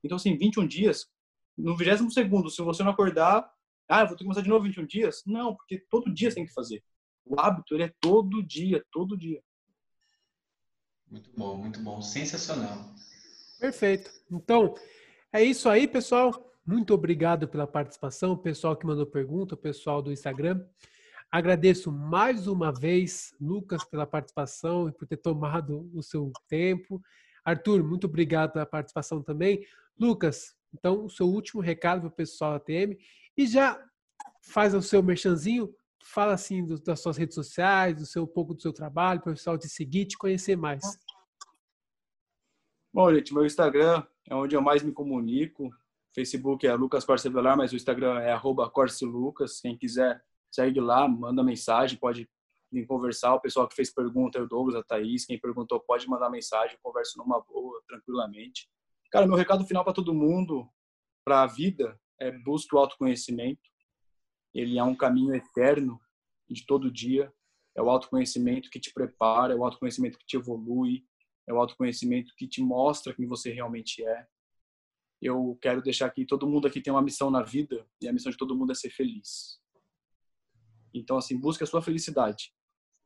Então, 0.02 0.16
assim, 0.16 0.36
21 0.36 0.66
dias, 0.66 1.06
no 1.56 1.76
20 1.76 2.12
segundo, 2.12 2.50
se 2.50 2.62
você 2.62 2.82
não 2.82 2.92
acordar, 2.92 3.50
ah, 3.88 4.02
eu 4.02 4.06
vou 4.06 4.16
ter 4.16 4.18
que 4.18 4.24
começar 4.24 4.42
de 4.42 4.48
novo 4.48 4.64
21 4.64 4.86
dias? 4.86 5.22
Não, 5.26 5.54
porque 5.54 5.78
todo 5.90 6.12
dia 6.12 6.30
você 6.30 6.36
tem 6.36 6.46
que 6.46 6.52
fazer. 6.52 6.82
O 7.24 7.38
hábito, 7.38 7.74
ele 7.74 7.84
é 7.84 7.94
todo 8.00 8.42
dia, 8.42 8.84
todo 8.90 9.16
dia. 9.16 9.42
Muito 11.10 11.30
bom, 11.36 11.56
muito 11.56 11.80
bom. 11.80 12.00
Sensacional. 12.00 12.94
Perfeito. 13.58 14.10
Então, 14.30 14.74
é 15.32 15.42
isso 15.42 15.68
aí, 15.68 15.88
pessoal. 15.88 16.32
Muito 16.64 16.94
obrigado 16.94 17.48
pela 17.48 17.66
participação, 17.66 18.32
o 18.32 18.38
pessoal 18.38 18.76
que 18.76 18.86
mandou 18.86 19.06
pergunta, 19.06 19.54
o 19.54 19.58
pessoal 19.58 20.00
do 20.00 20.12
Instagram. 20.12 20.64
Agradeço 21.30 21.92
mais 21.92 22.48
uma 22.48 22.72
vez, 22.72 23.34
Lucas, 23.40 23.84
pela 23.84 24.04
participação 24.04 24.88
e 24.88 24.92
por 24.92 25.06
ter 25.06 25.16
tomado 25.16 25.88
o 25.94 26.02
seu 26.02 26.32
tempo. 26.48 27.00
Arthur, 27.44 27.84
muito 27.84 28.08
obrigado 28.08 28.52
pela 28.52 28.66
participação 28.66 29.22
também. 29.22 29.64
Lucas, 29.98 30.56
então, 30.74 31.04
o 31.04 31.10
seu 31.10 31.26
último 31.26 31.60
recado 31.60 32.00
para 32.00 32.08
o 32.08 32.12
pessoal 32.12 32.54
ATM 32.54 32.96
e 33.36 33.46
já 33.46 33.80
faz 34.42 34.74
o 34.74 34.82
seu 34.82 35.02
merchanzinho, 35.02 35.72
fala 36.02 36.32
assim 36.32 36.66
das 36.84 37.00
suas 37.00 37.16
redes 37.16 37.34
sociais, 37.34 37.96
do 37.96 38.06
seu 38.06 38.24
um 38.24 38.26
pouco 38.26 38.54
do 38.54 38.62
seu 38.62 38.72
trabalho, 38.72 39.20
para 39.20 39.30
o 39.30 39.34
pessoal 39.34 39.56
te 39.56 39.68
seguir, 39.68 40.06
te 40.06 40.18
conhecer 40.18 40.56
mais. 40.56 40.82
Bom, 42.92 43.14
gente, 43.14 43.32
meu 43.32 43.46
Instagram 43.46 44.04
é 44.28 44.34
onde 44.34 44.56
eu 44.56 44.62
mais 44.62 44.82
me 44.82 44.90
comunico. 44.90 45.70
Facebook 46.12 46.66
é 46.66 46.74
Lucas 46.74 47.04
Corse 47.04 47.28
Velar, 47.28 47.56
mas 47.56 47.72
o 47.72 47.76
Instagram 47.76 48.18
é 48.18 48.32
arroba 48.32 48.70
Lucas. 49.02 49.60
Quem 49.60 49.78
quiser 49.78 50.20
segue 50.50 50.80
lá, 50.80 51.08
manda 51.08 51.42
mensagem, 51.42 51.98
pode 51.98 52.28
vir 52.70 52.86
conversar. 52.86 53.34
O 53.34 53.40
pessoal 53.40 53.68
que 53.68 53.74
fez 53.74 53.92
pergunta, 53.92 54.42
o 54.42 54.46
Douglas, 54.46 54.76
a 54.76 54.82
Thaís, 54.82 55.24
quem 55.24 55.38
perguntou 55.38 55.80
pode 55.80 56.08
mandar 56.08 56.30
mensagem, 56.30 56.78
converso 56.82 57.18
numa 57.18 57.40
boa, 57.40 57.82
tranquilamente. 57.86 58.68
Cara, 59.10 59.26
meu 59.26 59.36
recado 59.36 59.64
final 59.66 59.84
para 59.84 59.92
todo 59.92 60.14
mundo, 60.14 60.68
para 61.24 61.42
a 61.42 61.46
vida, 61.46 61.98
é 62.18 62.30
busque 62.30 62.74
o 62.74 62.78
autoconhecimento. 62.78 63.68
Ele 64.54 64.78
é 64.78 64.84
um 64.84 64.94
caminho 64.94 65.34
eterno 65.34 66.00
de 66.48 66.64
todo 66.66 66.90
dia. 66.90 67.32
É 67.74 67.82
o 67.82 67.88
autoconhecimento 67.88 68.68
que 68.68 68.80
te 68.80 68.92
prepara, 68.92 69.52
é 69.52 69.56
o 69.56 69.64
autoconhecimento 69.64 70.18
que 70.18 70.26
te 70.26 70.36
evolui, 70.36 71.04
é 71.46 71.52
o 71.52 71.58
autoconhecimento 71.58 72.34
que 72.36 72.48
te 72.48 72.60
mostra 72.60 73.14
quem 73.14 73.26
você 73.26 73.52
realmente 73.52 74.04
é 74.04 74.26
eu 75.20 75.58
quero 75.60 75.82
deixar 75.82 76.06
aqui, 76.06 76.24
todo 76.24 76.48
mundo 76.48 76.66
aqui 76.66 76.80
tem 76.80 76.92
uma 76.92 77.02
missão 77.02 77.30
na 77.30 77.42
vida 77.42 77.86
e 78.00 78.08
a 78.08 78.12
missão 78.12 78.32
de 78.32 78.38
todo 78.38 78.56
mundo 78.56 78.72
é 78.72 78.74
ser 78.74 78.90
feliz. 78.90 79.59
Então, 80.92 81.16
assim, 81.16 81.38
busque 81.38 81.64
a 81.64 81.66
sua 81.66 81.82
felicidade. 81.82 82.52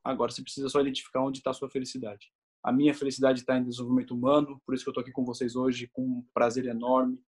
Agora, 0.02 0.30
você 0.30 0.42
precisa 0.42 0.68
só 0.68 0.80
identificar 0.80 1.22
onde 1.22 1.38
está 1.38 1.50
a 1.50 1.54
sua 1.54 1.70
felicidade. 1.70 2.30
A 2.62 2.72
minha 2.72 2.94
felicidade 2.94 3.40
está 3.40 3.58
em 3.58 3.64
desenvolvimento 3.64 4.14
humano, 4.14 4.60
por 4.64 4.74
isso 4.74 4.84
que 4.84 4.88
eu 4.88 4.92
estou 4.92 5.02
aqui 5.02 5.12
com 5.12 5.24
vocês 5.24 5.54
hoje, 5.54 5.88
com 5.92 6.02
um 6.02 6.26
prazer 6.32 6.66
enorme. 6.66 7.22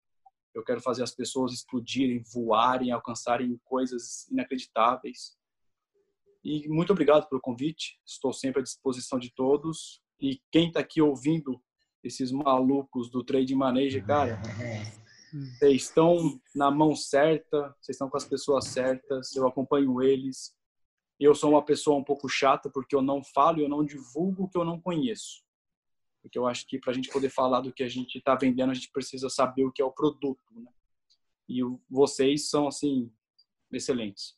Eu 0.54 0.64
quero 0.64 0.80
fazer 0.80 1.02
as 1.02 1.14
pessoas 1.14 1.54
explodirem, 1.54 2.24
voarem, 2.34 2.92
alcançarem 2.92 3.60
coisas 3.64 4.28
inacreditáveis. 4.30 5.36
E 6.44 6.68
muito 6.68 6.92
obrigado 6.92 7.28
pelo 7.28 7.42
convite. 7.42 8.00
Estou 8.06 8.32
sempre 8.32 8.60
à 8.60 8.64
disposição 8.64 9.18
de 9.18 9.34
todos. 9.34 10.02
E 10.20 10.40
quem 10.52 10.68
está 10.68 10.80
aqui 10.82 11.02
ouvindo 11.02 11.60
esses 12.04 12.32
malucos 12.32 13.10
do 13.10 13.24
Trade 13.24 13.56
Manager, 13.56 14.06
cara, 14.06 14.42
vocês 15.34 15.84
estão 15.84 16.40
na 16.56 16.70
mão 16.70 16.96
certa, 16.96 17.76
vocês 17.82 17.96
estão 17.96 18.10
com 18.10 18.18
as 18.18 18.26
pessoas 18.26 18.66
certas, 18.68 19.36
eu 19.36 19.48
acompanho 19.48 20.02
eles. 20.02 20.56
Eu 21.20 21.34
sou 21.34 21.52
uma 21.52 21.64
pessoa 21.64 21.98
um 21.98 22.04
pouco 22.04 22.30
chata 22.30 22.70
porque 22.70 22.96
eu 22.96 23.02
não 23.02 23.24
falo 23.24 23.60
e 23.60 23.64
eu 23.64 23.70
não 23.70 23.84
divulgo 23.84 24.44
o 24.44 24.50
que 24.50 24.58
eu 24.58 24.66
não 24.66 24.80
conheço. 24.80 25.44
Porque 26.22 26.38
eu 26.38 26.48
acho 26.48 26.68
que 26.68 26.80
para 26.80 26.92
a 26.92 26.94
gente 26.94 27.10
poder 27.10 27.30
falar 27.30 27.62
do 27.62 27.74
que 27.74 27.84
a 27.84 27.90
gente 27.90 28.18
está 28.18 28.36
vendendo, 28.36 28.72
a 28.72 28.74
gente 28.74 28.92
precisa 28.92 29.30
saber 29.30 29.66
o 29.66 29.72
que 29.72 29.82
é 29.82 29.86
o 29.86 29.92
produto. 29.92 30.42
Né? 30.52 30.72
E 31.50 31.62
vocês 31.90 32.50
são, 32.50 32.68
assim, 32.68 33.12
excelentes. 33.72 34.38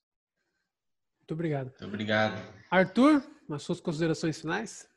Muito 1.19 1.33
obrigado. 1.33 1.67
Muito 1.67 1.85
obrigado. 1.85 2.53
Arthur, 2.69 3.23
as 3.49 3.63
suas 3.63 3.79
considerações 3.79 4.39
finais? 4.39 4.89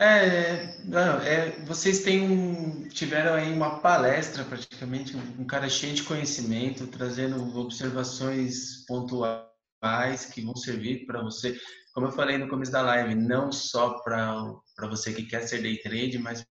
É, 0.00 0.80
não, 0.84 1.20
é, 1.22 1.50
vocês 1.64 2.04
têm 2.04 2.22
um, 2.22 2.88
tiveram 2.88 3.34
aí 3.34 3.52
uma 3.52 3.80
palestra 3.80 4.44
praticamente, 4.44 5.16
um, 5.16 5.44
cara 5.44 5.68
cheio 5.68 5.92
de 5.92 6.04
conhecimento, 6.04 6.86
trazendo 6.86 7.58
observações 7.58 8.86
pontuais 8.86 10.26
que 10.32 10.40
vão 10.40 10.54
servir 10.54 11.04
para 11.04 11.20
você, 11.20 11.58
como 11.92 12.06
eu 12.06 12.12
falei 12.12 12.38
no 12.38 12.48
começo 12.48 12.70
da 12.70 12.80
live, 12.80 13.16
não 13.16 13.50
só 13.50 13.98
para 14.04 14.62
você 14.88 15.12
que 15.12 15.24
quer 15.24 15.42
ser 15.48 15.62
day 15.62 15.78
trade, 15.78 16.16
mas 16.18 16.46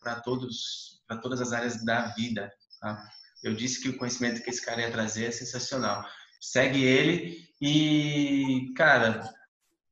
para 0.00 0.20
todos, 0.22 1.02
para 1.06 1.18
todas 1.18 1.42
as 1.42 1.52
áreas 1.52 1.84
da 1.84 2.06
vida. 2.14 2.50
Tá? 2.80 3.06
Eu 3.44 3.54
disse 3.54 3.82
que 3.82 3.90
o 3.90 3.98
conhecimento 3.98 4.42
que 4.42 4.48
esse 4.48 4.64
cara 4.64 4.80
ia 4.80 4.90
trazer 4.90 5.26
é 5.26 5.30
sensacional. 5.30 6.02
Segue 6.40 6.82
ele 6.82 7.46
e, 7.60 8.72
cara, 8.74 9.22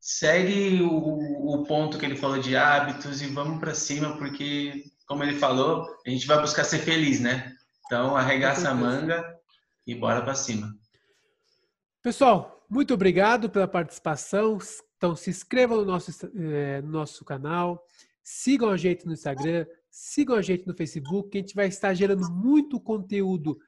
segue 0.00 0.80
o, 0.82 1.54
o 1.54 1.64
ponto 1.64 1.98
que 1.98 2.06
ele 2.06 2.16
falou 2.16 2.38
de 2.38 2.56
hábitos 2.56 3.20
e 3.20 3.26
vamos 3.26 3.60
para 3.60 3.74
cima, 3.74 4.16
porque, 4.16 4.84
como 5.06 5.22
ele 5.22 5.38
falou, 5.38 5.86
a 6.06 6.10
gente 6.10 6.26
vai 6.26 6.40
buscar 6.40 6.64
ser 6.64 6.78
feliz, 6.78 7.20
né? 7.20 7.54
Então, 7.84 8.16
arregaça 8.16 8.70
a 8.70 8.74
manga 8.74 9.22
e 9.86 9.94
bora 9.94 10.22
para 10.22 10.34
cima. 10.34 10.74
Pessoal, 12.02 12.64
muito 12.68 12.94
obrigado 12.94 13.50
pela 13.50 13.68
participação. 13.68 14.58
Então, 14.96 15.14
se 15.14 15.28
inscrevam 15.28 15.78
no 15.78 15.84
nosso, 15.84 16.30
eh, 16.34 16.80
no 16.82 16.90
nosso 16.90 17.24
canal, 17.24 17.84
sigam 18.22 18.70
a 18.70 18.76
gente 18.76 19.04
no 19.04 19.12
Instagram, 19.12 19.66
sigam 19.90 20.36
a 20.36 20.42
gente 20.42 20.66
no 20.66 20.74
Facebook, 20.74 21.30
que 21.30 21.38
a 21.38 21.40
gente 21.40 21.54
vai 21.54 21.66
estar 21.66 21.92
gerando 21.92 22.30
muito 22.30 22.80
conteúdo 22.80 23.58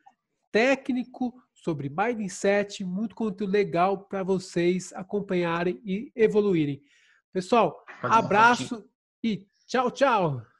técnico 0.51 1.35
sobre 1.63 1.89
mindset, 1.89 2.85
muito 2.85 3.15
conteúdo 3.15 3.51
legal 3.51 4.05
para 4.05 4.25
vocês 4.25 4.93
acompanharem 4.95 5.81
e 5.85 6.11
evoluírem. 6.15 6.83
Pessoal, 7.33 7.85
abraço 8.03 8.85
e 9.23 9.47
tchau, 9.67 9.91
tchau! 9.91 10.52